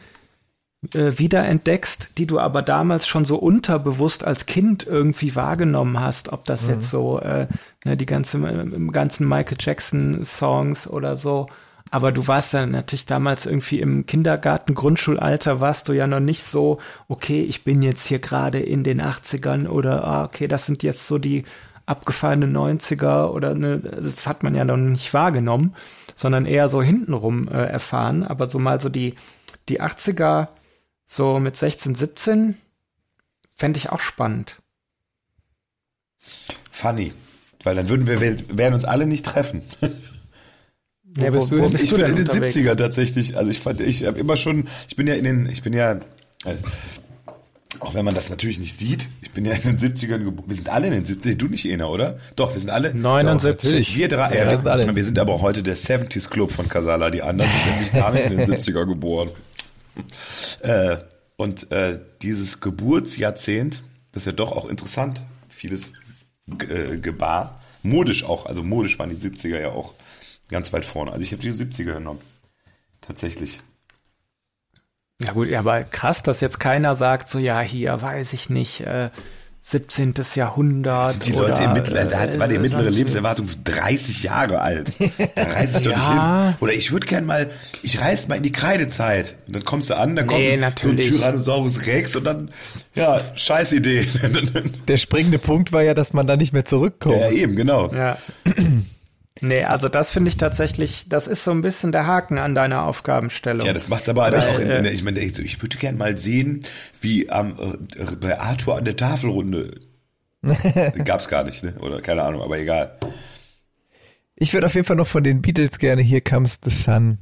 äh, 0.93 1.11
wiederentdeckst, 1.17 2.09
die 2.17 2.25
du 2.25 2.39
aber 2.39 2.63
damals 2.63 3.07
schon 3.07 3.23
so 3.23 3.38
unterbewusst 3.38 4.23
als 4.23 4.47
Kind 4.47 4.86
irgendwie 4.88 5.36
wahrgenommen 5.36 5.99
hast, 5.99 6.34
ob 6.34 6.45
das 6.45 6.67
jetzt 6.67 6.89
so 6.89 7.19
äh, 7.19 7.47
ne, 7.86 7.95
die 7.97 8.07
ganze, 8.07 8.39
ganzen 8.91 9.27
Michael 9.27 9.57
Jackson 9.59 10.25
Songs 10.25 10.88
oder 10.88 11.17
so. 11.17 11.45
Aber 11.91 12.11
du 12.11 12.25
warst 12.27 12.53
dann 12.53 12.71
natürlich 12.71 13.05
damals 13.05 13.45
irgendwie 13.45 13.79
im 13.79 14.05
Kindergarten, 14.05 14.73
Grundschulalter 14.73 15.59
warst 15.59 15.88
du 15.88 15.93
ja 15.93 16.07
noch 16.07 16.21
nicht 16.21 16.43
so, 16.43 16.79
okay, 17.09 17.43
ich 17.43 17.63
bin 17.63 17.84
jetzt 17.84 18.07
hier 18.07 18.19
gerade 18.19 18.59
in 18.59 18.84
den 18.84 19.01
80ern 19.01 19.67
oder 19.67 20.03
ah, 20.05 20.23
okay, 20.23 20.47
das 20.47 20.65
sind 20.65 20.84
jetzt 20.84 21.05
so 21.05 21.17
die 21.17 21.43
abgefahrenen 21.86 22.55
90er 22.55 23.27
oder 23.27 23.53
ne, 23.53 23.79
das 23.79 24.25
hat 24.25 24.41
man 24.41 24.55
ja 24.55 24.65
noch 24.65 24.77
nicht 24.77 25.13
wahrgenommen, 25.13 25.75
sondern 26.15 26.45
eher 26.45 26.69
so 26.69 26.82
hintenrum 26.82 27.49
äh, 27.49 27.65
erfahren. 27.65 28.23
Aber 28.23 28.49
so 28.49 28.57
mal 28.57 28.79
so 28.79 28.89
die, 28.89 29.15
die 29.67 29.82
80er 29.82 30.47
so 31.12 31.39
mit 31.39 31.57
16, 31.57 31.93
17 31.93 32.55
fände 33.53 33.78
ich 33.78 33.89
auch 33.89 33.99
spannend. 33.99 34.62
Funny. 36.72 37.12
Weil 37.64 37.76
dann 37.76 37.89
würden 37.89 38.07
wir, 38.07 38.22
wir 38.22 38.57
werden 38.57 38.74
uns 38.74 38.86
alle 38.86 39.05
nicht 39.05 39.26
treffen. 39.26 39.62
Ja, 41.18 41.30
bist 41.30 41.51
du 41.51 41.57
denn? 41.57 41.76
ich 41.76 41.93
bin 41.93 42.05
in 42.05 42.16
den 42.16 42.26
70er 42.26 42.74
tatsächlich. 42.78 43.36
Also 43.36 43.51
ich 43.51 43.59
fand, 43.59 43.82
ich 43.82 44.05
habe 44.05 44.18
immer 44.18 44.38
schon, 44.38 44.70
ich 44.88 44.95
bin 44.95 45.07
ja 45.07 45.16
in 45.16 45.26
den, 45.26 45.49
ich 45.49 45.62
bin 45.62 45.74
ja, 45.74 45.99
also, 46.45 46.64
auch 47.82 47.93
wenn 47.93 48.05
man 48.05 48.16
das 48.16 48.30
natürlich 48.30 48.59
nicht 48.59 48.78
sieht, 48.78 49.09
ich 49.22 49.32
bin 49.32 49.43
ja 49.43 49.51
in 49.51 49.78
den 49.78 49.78
70ern 49.78 50.24
geboren. 50.24 50.47
Wir 50.47 50.55
sind 50.55 50.70
alle 50.70 50.88
in 50.88 50.93
den 50.93 51.05
70ern, 51.05 51.36
du 51.36 51.47
nicht 51.47 51.70
einer, 51.70 51.89
oder? 51.89 52.18
Doch, 52.38 52.53
wir 52.53 52.62
sind 52.62 52.70
alle. 52.70 52.93
79. 52.93 53.97
Wir 53.97 54.07
drei, 54.07 54.30
Ja, 54.34 54.45
ja, 54.45 54.49
wir 54.51 54.57
sind 54.57 54.68
alle 54.70 54.95
wir 54.95 55.03
sind 55.03 55.20
aber 55.20 55.41
heute 55.41 55.64
der 55.64 55.76
70s 55.76 56.30
Club 56.30 56.53
von 56.53 56.70
Casala. 56.70 57.09
Die 57.09 57.22
anderen 57.22 57.51
sind 57.51 57.74
nämlich 57.74 57.91
gar 57.91 58.14
nicht 58.14 58.28
in 58.28 58.38
den 58.38 58.49
70er 58.49 58.86
geboren. 58.86 59.32
Äh, 60.61 60.97
und 61.37 61.71
äh, 61.71 61.99
dieses 62.21 62.61
Geburtsjahrzehnt, 62.61 63.83
das 64.11 64.23
ist 64.23 64.27
ja 64.27 64.31
doch 64.31 64.51
auch 64.51 64.65
interessant, 64.67 65.21
vieles 65.49 65.93
äh, 66.47 66.97
gebar. 66.97 67.61
Modisch 67.83 68.23
auch, 68.23 68.45
also 68.45 68.63
modisch 68.63 68.99
waren 68.99 69.09
die 69.09 69.15
70er 69.15 69.59
ja 69.59 69.69
auch 69.69 69.93
ganz 70.49 70.71
weit 70.73 70.85
vorne. 70.85 71.11
Also 71.11 71.23
ich 71.23 71.31
habe 71.31 71.41
die 71.41 71.51
70er 71.51 71.93
genommen. 71.93 72.21
Tatsächlich. 73.01 73.59
Ja 75.19 75.33
gut, 75.33 75.51
aber 75.53 75.83
krass, 75.83 76.23
dass 76.23 76.41
jetzt 76.41 76.59
keiner 76.59 76.95
sagt, 76.95 77.29
so 77.29 77.39
ja, 77.39 77.61
hier 77.61 78.01
weiß 78.01 78.33
ich 78.33 78.49
nicht, 78.49 78.81
äh, 78.81 79.09
17. 79.64 80.16
Jahrhundert. 80.36 81.26
Die 81.26 81.34
Leute 81.34 81.51
oder, 81.53 81.66
im 81.66 81.74
Mittel, 81.74 82.07
da 82.09 82.20
hat, 82.20 82.39
war 82.39 82.47
die 82.47 82.55
äh, 82.55 82.59
mittlere 82.59 82.89
Lebenserwartung 82.89 83.47
30 83.64 84.24
Jahre 84.24 84.59
alt. 84.59 84.91
Da 85.36 85.43
reise 85.43 85.78
ich 85.78 85.84
doch 85.84 85.95
nicht 85.95 86.07
Ja. 86.07 86.45
hin. 86.47 86.55
Oder 86.62 86.74
ich 86.74 86.91
würde 86.91 87.05
gern 87.05 87.26
mal, 87.26 87.47
ich 87.84 88.01
reise 88.01 88.28
mal 88.28 88.36
in 88.36 88.43
die 88.43 88.51
Kreidezeit. 88.51 89.36
Und 89.47 89.55
dann 89.55 89.64
kommst 89.64 89.91
du 89.91 89.97
an, 89.97 90.16
dann 90.16 90.26
Nee, 90.26 90.57
kommt 90.57 90.80
so 90.80 90.89
ein 90.89 90.97
Tyrannosaurus 90.97 91.86
Rex 91.86 92.16
und 92.16 92.24
dann, 92.24 92.49
ja, 92.95 93.22
scheiß 93.36 93.74
Idee. 93.74 94.07
Der 94.88 94.97
springende 94.97 95.38
Punkt 95.38 95.72
war 95.72 95.84
ja, 95.84 95.93
dass 95.93 96.12
man 96.14 96.26
da 96.26 96.36
nicht 96.38 96.53
mehr 96.53 96.66
zurückkommt. 96.66 97.18
ja, 97.18 97.30
eben, 97.30 97.55
genau. 97.55 97.93
Ja. 97.93 98.18
Nee, 99.41 99.63
also 99.63 99.89
das 99.89 100.11
finde 100.11 100.29
ich 100.29 100.37
tatsächlich, 100.37 101.09
das 101.09 101.27
ist 101.27 101.43
so 101.43 101.51
ein 101.51 101.61
bisschen 101.61 101.91
der 101.91 102.05
Haken 102.05 102.37
an 102.37 102.53
deiner 102.55 102.83
Aufgabenstellung. 102.83 103.65
Ja, 103.65 103.73
das 103.73 103.87
macht's 103.87 104.07
aber 104.07 104.23
halt 104.23 104.35
auch 104.35 104.55
in, 104.59 104.67
in 104.67 104.71
äh, 104.71 104.83
der, 104.83 104.91
ich 104.93 105.03
meine, 105.03 105.19
ich, 105.19 105.37
ich 105.39 105.61
würde 105.61 105.77
gern 105.77 105.97
mal 105.97 106.15
sehen, 106.17 106.63
wie 106.99 107.29
am, 107.29 107.57
äh, 107.59 108.15
bei 108.19 108.39
Arthur 108.39 108.77
an 108.77 108.85
der 108.85 108.95
Tafelrunde. 108.95 109.81
Gab's 111.05 111.27
gar 111.27 111.43
nicht, 111.43 111.63
ne? 111.63 111.73
Oder 111.79 112.01
keine 112.01 112.23
Ahnung, 112.23 112.41
aber 112.41 112.59
egal. 112.59 112.97
Ich 114.35 114.53
würde 114.53 114.67
auf 114.67 114.73
jeden 114.75 114.85
Fall 114.87 114.95
noch 114.95 115.07
von 115.07 115.23
den 115.23 115.41
Beatles 115.41 115.77
gerne 115.79 116.01
Here 116.01 116.21
Comes 116.21 116.59
the 116.63 116.69
Sun 116.71 117.19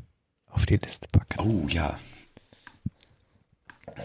auf 0.50 0.66
die 0.66 0.78
Liste 0.78 1.08
packen. 1.12 1.40
Oh, 1.40 1.68
ja. 1.70 1.98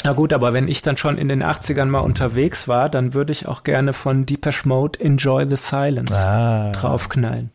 Na 0.02 0.12
gut, 0.12 0.32
aber 0.32 0.52
wenn 0.52 0.66
ich 0.68 0.82
dann 0.82 0.96
schon 0.96 1.18
in 1.18 1.28
den 1.28 1.42
80ern 1.42 1.84
mal 1.86 2.00
unterwegs 2.00 2.66
war, 2.66 2.88
dann 2.88 3.14
würde 3.14 3.32
ich 3.32 3.46
auch 3.46 3.62
gerne 3.62 3.92
von 3.92 4.26
Deepesh 4.26 4.64
Mode 4.64 4.98
Enjoy 5.00 5.46
the 5.48 5.56
Silence 5.56 6.12
Ah. 6.14 6.72
draufknallen. 6.72 7.50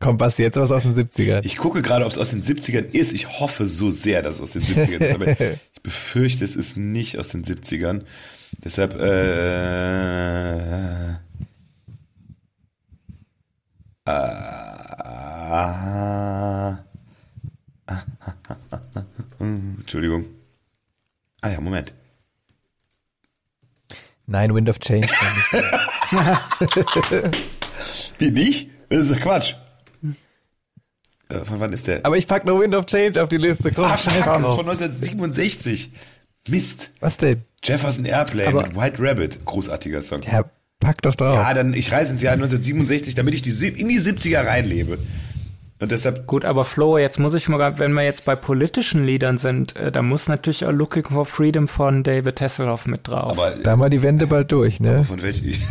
Komm, 0.00 0.18
Basti, 0.18 0.42
jetzt 0.42 0.56
was 0.56 0.70
aus 0.70 0.82
den 0.82 0.94
70ern. 0.94 1.40
Ich 1.44 1.56
gucke 1.56 1.80
gerade, 1.80 2.04
ob 2.04 2.10
es 2.12 2.18
aus 2.18 2.30
den 2.30 2.42
70ern 2.42 2.84
ist. 2.92 3.12
Ich 3.14 3.40
hoffe 3.40 3.64
so 3.64 3.90
sehr, 3.90 4.20
dass 4.22 4.36
es 4.36 4.42
aus 4.42 4.52
den 4.52 4.62
70ern 4.62 5.02
ist, 5.02 5.14
aber 5.14 5.28
ich 5.74 5.82
befürchte, 5.82 6.44
es 6.44 6.56
ist 6.56 6.76
nicht 6.76 7.18
aus 7.18 7.28
den 7.28 7.42
70ern. 7.42 8.02
Deshalb, 8.62 8.94
äh, 8.94 9.48
äh, 14.04 14.28
Entschuldigung. 19.40 20.26
Ah 21.40 21.48
ja, 21.50 21.60
Moment. 21.60 21.94
Nein, 24.26 24.54
Wind 24.54 24.68
of 24.68 24.78
Change. 24.80 25.08
Wie 28.18 28.30
nicht? 28.30 28.68
Das 28.90 29.00
ist 29.00 29.12
doch 29.12 29.20
Quatsch. 29.20 29.54
Äh, 31.28 31.44
von 31.44 31.60
wann 31.60 31.72
ist 31.72 31.86
der? 31.86 32.04
Aber 32.04 32.16
ich 32.16 32.26
pack 32.26 32.44
noch 32.44 32.58
Wind 32.60 32.74
of 32.74 32.86
Change 32.86 33.22
auf 33.22 33.28
die 33.28 33.36
Liste. 33.36 33.70
Komm, 33.72 33.84
Ah, 33.84 33.96
scheiß 33.96 34.14
fuck, 34.14 34.24
das 34.24 34.38
ist 34.44 34.54
von 34.54 34.66
1967. 34.68 35.92
Mist. 36.48 36.90
Was 37.00 37.16
denn? 37.18 37.42
Jefferson 37.62 38.04
Airplane 38.06 38.48
Aber- 38.48 38.62
mit 38.62 38.76
White 38.76 38.96
Rabbit. 39.02 39.44
Großartiger 39.44 40.00
Song. 40.02 40.22
Ja, 40.22 40.44
pack 40.80 41.02
doch 41.02 41.14
drauf. 41.14 41.34
Ja, 41.34 41.52
dann 41.52 41.74
ich 41.74 41.92
reise 41.92 42.12
ins 42.12 42.22
Jahr 42.22 42.32
1967, 42.34 43.14
damit 43.14 43.34
ich 43.34 43.42
die, 43.42 43.50
in 43.68 43.88
die 43.88 44.00
70er 44.00 44.46
reinlebe. 44.46 44.98
Und 45.80 45.92
deshalb, 45.92 46.26
Gut, 46.26 46.44
aber 46.44 46.64
Flo, 46.64 46.98
jetzt 46.98 47.18
muss 47.20 47.34
ich 47.34 47.48
mal, 47.48 47.78
wenn 47.78 47.92
wir 47.92 48.02
jetzt 48.02 48.24
bei 48.24 48.34
politischen 48.34 49.04
Liedern 49.04 49.38
sind, 49.38 49.76
äh, 49.76 49.92
da 49.92 50.02
muss 50.02 50.26
natürlich 50.26 50.64
auch 50.64 50.72
Looking 50.72 51.04
for 51.04 51.24
Freedom 51.26 51.68
von 51.68 52.02
David 52.02 52.40
Hasselhoff 52.40 52.86
mit 52.86 53.06
drauf. 53.06 53.32
aber 53.38 53.50
Da 53.52 53.78
war 53.78 53.88
die 53.90 54.02
Wende 54.02 54.26
bald 54.26 54.50
durch, 54.50 54.80
ne? 54.80 55.04
von 55.04 55.22
welchen? 55.22 55.52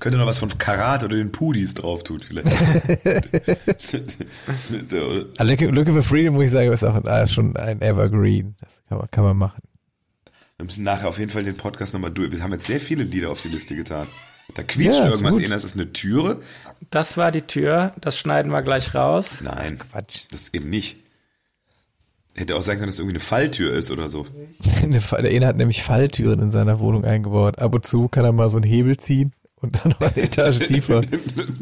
Könnte 0.00 0.18
noch 0.18 0.26
was 0.26 0.38
von 0.38 0.56
Karat 0.58 1.04
oder 1.04 1.16
den 1.16 1.32
Pudis 1.32 1.74
drauf 1.74 2.02
tun, 2.02 2.20
vielleicht. 2.20 2.46
so, 4.88 5.24
Looking, 5.40 5.70
Looking 5.70 5.94
for 5.94 6.02
Freedom, 6.02 6.34
muss 6.34 6.44
ich 6.44 6.50
sagen, 6.50 6.72
ist 6.72 6.84
auch 6.84 7.04
ah, 7.04 7.26
schon 7.26 7.56
ein 7.56 7.80
Evergreen. 7.80 8.54
Das 8.60 8.68
kann 8.88 8.98
man, 8.98 9.10
kann 9.10 9.24
man 9.24 9.36
machen. 9.36 9.62
wir 10.56 10.66
müssen 10.66 10.84
nachher 10.84 11.08
auf 11.08 11.18
jeden 11.18 11.30
Fall 11.30 11.44
den 11.44 11.56
Podcast 11.56 11.94
nochmal 11.94 12.10
durch. 12.10 12.32
Wir 12.32 12.42
haben 12.42 12.52
jetzt 12.52 12.66
sehr 12.66 12.80
viele 12.80 13.04
Lieder 13.04 13.30
auf 13.30 13.42
die 13.42 13.48
Liste 13.48 13.76
getan. 13.76 14.06
Da 14.54 14.62
quietscht 14.62 14.98
Ja, 14.98 15.08
irgendwas. 15.08 15.32
gut. 15.32 15.40
Erinnert, 15.40 15.56
ist 15.56 15.64
das 15.64 15.74
eine 15.74 15.92
Türe? 15.92 16.40
Das 16.90 17.16
war 17.16 17.30
die 17.30 17.42
Tür, 17.42 17.92
das 18.00 18.18
schneiden 18.18 18.52
wir 18.52 18.62
gleich 18.62 18.94
raus. 18.94 19.40
Nein, 19.42 19.78
Quatsch. 19.78 20.24
das 20.30 20.52
eben 20.52 20.68
nicht. 20.68 20.98
Hätte 22.34 22.56
auch 22.56 22.62
sein 22.62 22.76
können, 22.76 22.88
dass 22.88 22.96
es 22.96 23.00
irgendwie 23.00 23.14
eine 23.14 23.20
Falltür 23.24 23.72
ist 23.72 23.90
oder 23.92 24.08
so. 24.08 24.26
Der 24.82 25.18
eine 25.30 25.46
hat 25.46 25.56
nämlich 25.56 25.82
Falltüren 25.82 26.40
in 26.40 26.50
seiner 26.50 26.80
Wohnung 26.80 27.04
eingebaut. 27.04 27.60
Ab 27.60 27.74
und 27.74 27.86
zu 27.86 28.08
kann 28.08 28.24
er 28.24 28.32
mal 28.32 28.50
so 28.50 28.58
einen 28.58 28.68
Hebel 28.68 28.96
ziehen 28.96 29.32
und 29.64 29.84
dann 29.84 29.92
noch 29.92 30.00
eine 30.00 30.16
Etage 30.16 30.66
tiefer 30.66 31.00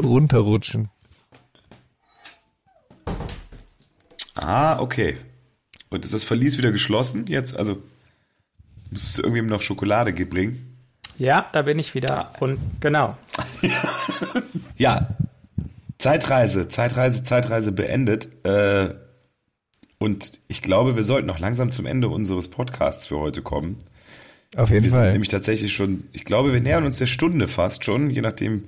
runterrutschen. 0.02 0.90
Ah, 4.34 4.80
okay. 4.80 5.16
Und 5.90 6.04
ist 6.04 6.14
das 6.14 6.24
Verlies 6.24 6.58
wieder 6.58 6.72
geschlossen 6.72 7.26
jetzt? 7.26 7.56
Also 7.56 7.82
musstest 8.90 9.18
du 9.18 9.22
irgendwem 9.22 9.46
noch 9.46 9.62
Schokolade 9.62 10.12
bringen? 10.12 10.76
Ja, 11.18 11.48
da 11.52 11.62
bin 11.62 11.78
ich 11.78 11.94
wieder. 11.94 12.26
Ah. 12.26 12.32
Und 12.40 12.58
genau. 12.80 13.16
ja. 14.76 15.16
Zeitreise, 15.98 16.66
Zeitreise, 16.66 17.22
Zeitreise 17.22 17.70
beendet. 17.70 18.44
Äh, 18.44 18.94
und 19.98 20.40
ich 20.48 20.62
glaube, 20.62 20.96
wir 20.96 21.04
sollten 21.04 21.28
noch 21.28 21.38
langsam 21.38 21.70
zum 21.70 21.86
Ende 21.86 22.08
unseres 22.08 22.48
Podcasts 22.48 23.06
für 23.06 23.20
heute 23.20 23.42
kommen. 23.42 23.78
Auf 24.56 24.70
jeden 24.70 24.84
Wir 24.84 24.90
sind 24.90 25.00
Fall. 25.00 25.12
nämlich 25.12 25.28
tatsächlich 25.30 25.72
schon, 25.72 26.04
ich 26.12 26.24
glaube, 26.24 26.52
wir 26.52 26.60
nähern 26.60 26.84
uns 26.84 26.96
der 26.98 27.06
Stunde 27.06 27.48
fast 27.48 27.84
schon, 27.84 28.10
je 28.10 28.20
nachdem, 28.20 28.64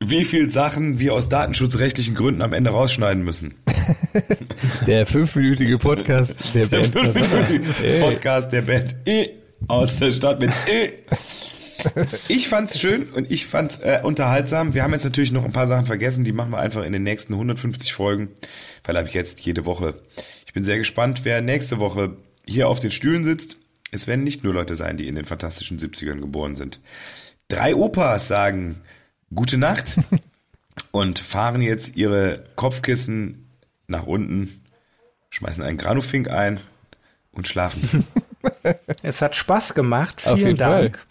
wie 0.00 0.24
viel 0.24 0.48
Sachen 0.48 0.98
wir 1.00 1.12
aus 1.14 1.28
datenschutzrechtlichen 1.28 2.14
Gründen 2.14 2.40
am 2.42 2.52
Ende 2.52 2.70
rausschneiden 2.70 3.22
müssen. 3.24 3.54
Der 4.86 5.06
fünfminütige 5.06 5.78
Podcast 5.78 6.54
der 6.54 6.66
Der 6.66 6.78
Band. 6.88 6.92
fünfminütige 6.94 7.86
Ey. 7.86 8.00
Podcast 8.02 8.52
der 8.52 8.62
Band 8.62 8.94
E 9.06 9.30
aus 9.66 9.96
der 9.98 10.12
Stadt 10.12 10.40
mit 10.40 10.50
E. 10.70 10.90
Ich 12.28 12.48
fand's 12.48 12.78
schön 12.78 13.04
und 13.14 13.30
ich 13.30 13.46
fand's 13.46 13.78
äh, 13.78 14.00
unterhaltsam. 14.02 14.74
Wir 14.74 14.82
haben 14.82 14.92
jetzt 14.92 15.04
natürlich 15.04 15.32
noch 15.32 15.44
ein 15.44 15.52
paar 15.52 15.66
Sachen 15.66 15.86
vergessen, 15.86 16.24
die 16.24 16.32
machen 16.32 16.50
wir 16.50 16.58
einfach 16.58 16.84
in 16.84 16.92
den 16.92 17.02
nächsten 17.02 17.32
150 17.34 17.92
Folgen, 17.92 18.28
weil 18.84 18.96
habe 18.96 19.08
ich 19.08 19.14
jetzt 19.14 19.40
jede 19.40 19.64
Woche. 19.64 19.94
Ich 20.46 20.52
bin 20.52 20.64
sehr 20.64 20.76
gespannt, 20.78 21.20
wer 21.24 21.40
nächste 21.40 21.78
Woche 21.78 22.16
hier 22.46 22.68
auf 22.68 22.78
den 22.80 22.90
Stühlen 22.90 23.24
sitzt. 23.24 23.58
Es 23.90 24.06
werden 24.06 24.24
nicht 24.24 24.44
nur 24.44 24.52
Leute 24.52 24.74
sein, 24.74 24.96
die 24.96 25.08
in 25.08 25.16
den 25.16 25.24
fantastischen 25.24 25.78
70ern 25.78 26.20
geboren 26.20 26.54
sind. 26.56 26.80
Drei 27.48 27.74
Opas 27.74 28.28
sagen 28.28 28.82
gute 29.34 29.56
Nacht 29.58 29.96
und 30.90 31.18
fahren 31.18 31.62
jetzt 31.62 31.96
ihre 31.96 32.44
Kopfkissen 32.56 33.48
nach 33.86 34.04
unten, 34.04 34.62
schmeißen 35.30 35.62
einen 35.62 35.78
Granufink 35.78 36.28
ein 36.30 36.60
und 37.32 37.48
schlafen. 37.48 38.06
Es 39.02 39.20
hat 39.20 39.34
Spaß 39.34 39.74
gemacht. 39.74 40.22
Auf 40.26 40.34
Vielen 40.36 40.48
jeden 40.48 40.58
Fall. 40.58 40.82
Dank. 40.82 41.06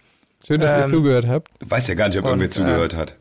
Schön, 0.45 0.61
dass 0.61 0.77
ihr 0.77 0.83
Ähm, 0.85 0.89
zugehört 0.89 1.27
habt. 1.27 1.51
Du 1.59 1.69
weißt 1.69 1.87
ja 1.89 1.93
gar 1.93 2.07
nicht, 2.07 2.17
ob 2.17 2.23
Und, 2.25 2.31
irgendwer 2.31 2.47
äh, 2.47 2.51
zugehört 2.51 2.95
hat. 2.95 3.17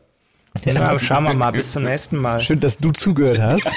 Ja, 0.63 0.97
schauen 0.97 1.25
wir 1.25 1.33
mal. 1.33 1.51
Bis 1.51 1.73
zum 1.73 1.83
nächsten 1.83 2.17
Mal. 2.17 2.41
Schön, 2.41 2.59
dass 2.59 2.77
du 2.77 2.91
zugehört 2.91 3.39
hast. 3.39 3.69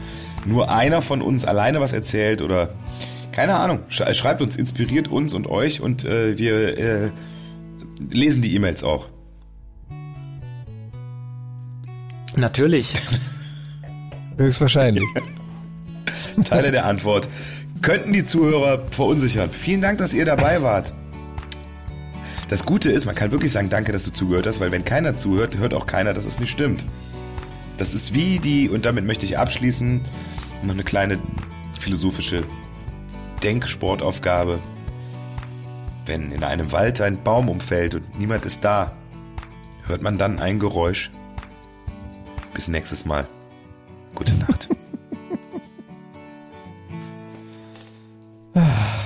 nur 0.46 0.72
einer 0.72 1.02
von 1.02 1.22
uns 1.22 1.46
alleine 1.46 1.80
was 1.80 1.94
erzählt 1.94 2.42
oder 2.42 2.70
keine 3.32 3.56
Ahnung. 3.56 3.80
Sch- 3.90 4.14
Schreibt 4.14 4.42
uns, 4.42 4.56
inspiriert 4.56 5.08
uns 5.08 5.34
und 5.34 5.48
euch 5.48 5.82
und 5.82 6.04
äh, 6.06 6.38
wir 6.38 6.78
äh, 6.78 7.10
lesen 8.10 8.42
die 8.42 8.56
E-Mails 8.56 8.84
auch. 8.84 9.08
Natürlich. 12.36 12.94
Höchstwahrscheinlich. 14.38 15.04
Teile 16.46 16.72
der 16.72 16.86
Antwort. 16.86 17.28
Könnten 17.82 18.14
die 18.14 18.26
Zuhörer 18.26 18.84
verunsichern. 18.92 19.50
Vielen 19.52 19.82
Dank, 19.82 19.98
dass 20.00 20.14
ihr 20.14 20.26
dabei 20.26 20.62
wart. 20.62 20.94
Das 22.50 22.66
Gute 22.66 22.92
ist, 22.92 23.06
man 23.06 23.16
kann 23.16 23.32
wirklich 23.32 23.52
sagen, 23.52 23.70
danke, 23.70 23.92
dass 23.92 24.06
du 24.06 24.12
zugehört 24.12 24.48
hast, 24.48 24.60
weil 24.60 24.72
wenn 24.72 24.84
keiner 24.84 25.16
zuhört, 25.16 25.58
hört 25.58 25.74
auch 25.74 25.86
keiner, 25.86 26.14
dass 26.14 26.26
es 26.26 26.40
nicht 26.40 26.50
stimmt. 26.50 26.86
Das 27.80 27.94
ist 27.94 28.14
wie 28.14 28.40
die, 28.40 28.68
und 28.68 28.86
damit 28.86 29.06
möchte 29.06 29.26
ich 29.26 29.38
abschließen, 29.38 30.02
noch 30.64 30.74
eine 30.74 30.84
kleine 30.84 31.18
philosophische 31.80 32.44
Denksportaufgabe. 33.42 34.60
Wenn 36.06 36.34
in 36.34 36.44
einem 36.44 36.74
Wald 36.74 37.00
ein 37.00 37.24
Baum 37.24 37.48
umfällt 37.48 37.96
und 37.96 38.20
niemand 38.20 38.44
ist 38.44 38.66
da, 38.66 38.92
hört 39.88 40.02
man 40.02 40.18
dann 40.18 40.40
ein 40.40 40.60
Geräusch. 40.60 41.10
Bis 42.54 42.68
nächstes 42.68 43.06
Mal. 43.06 43.26
Gute 44.14 44.34
Nacht. 44.34 44.68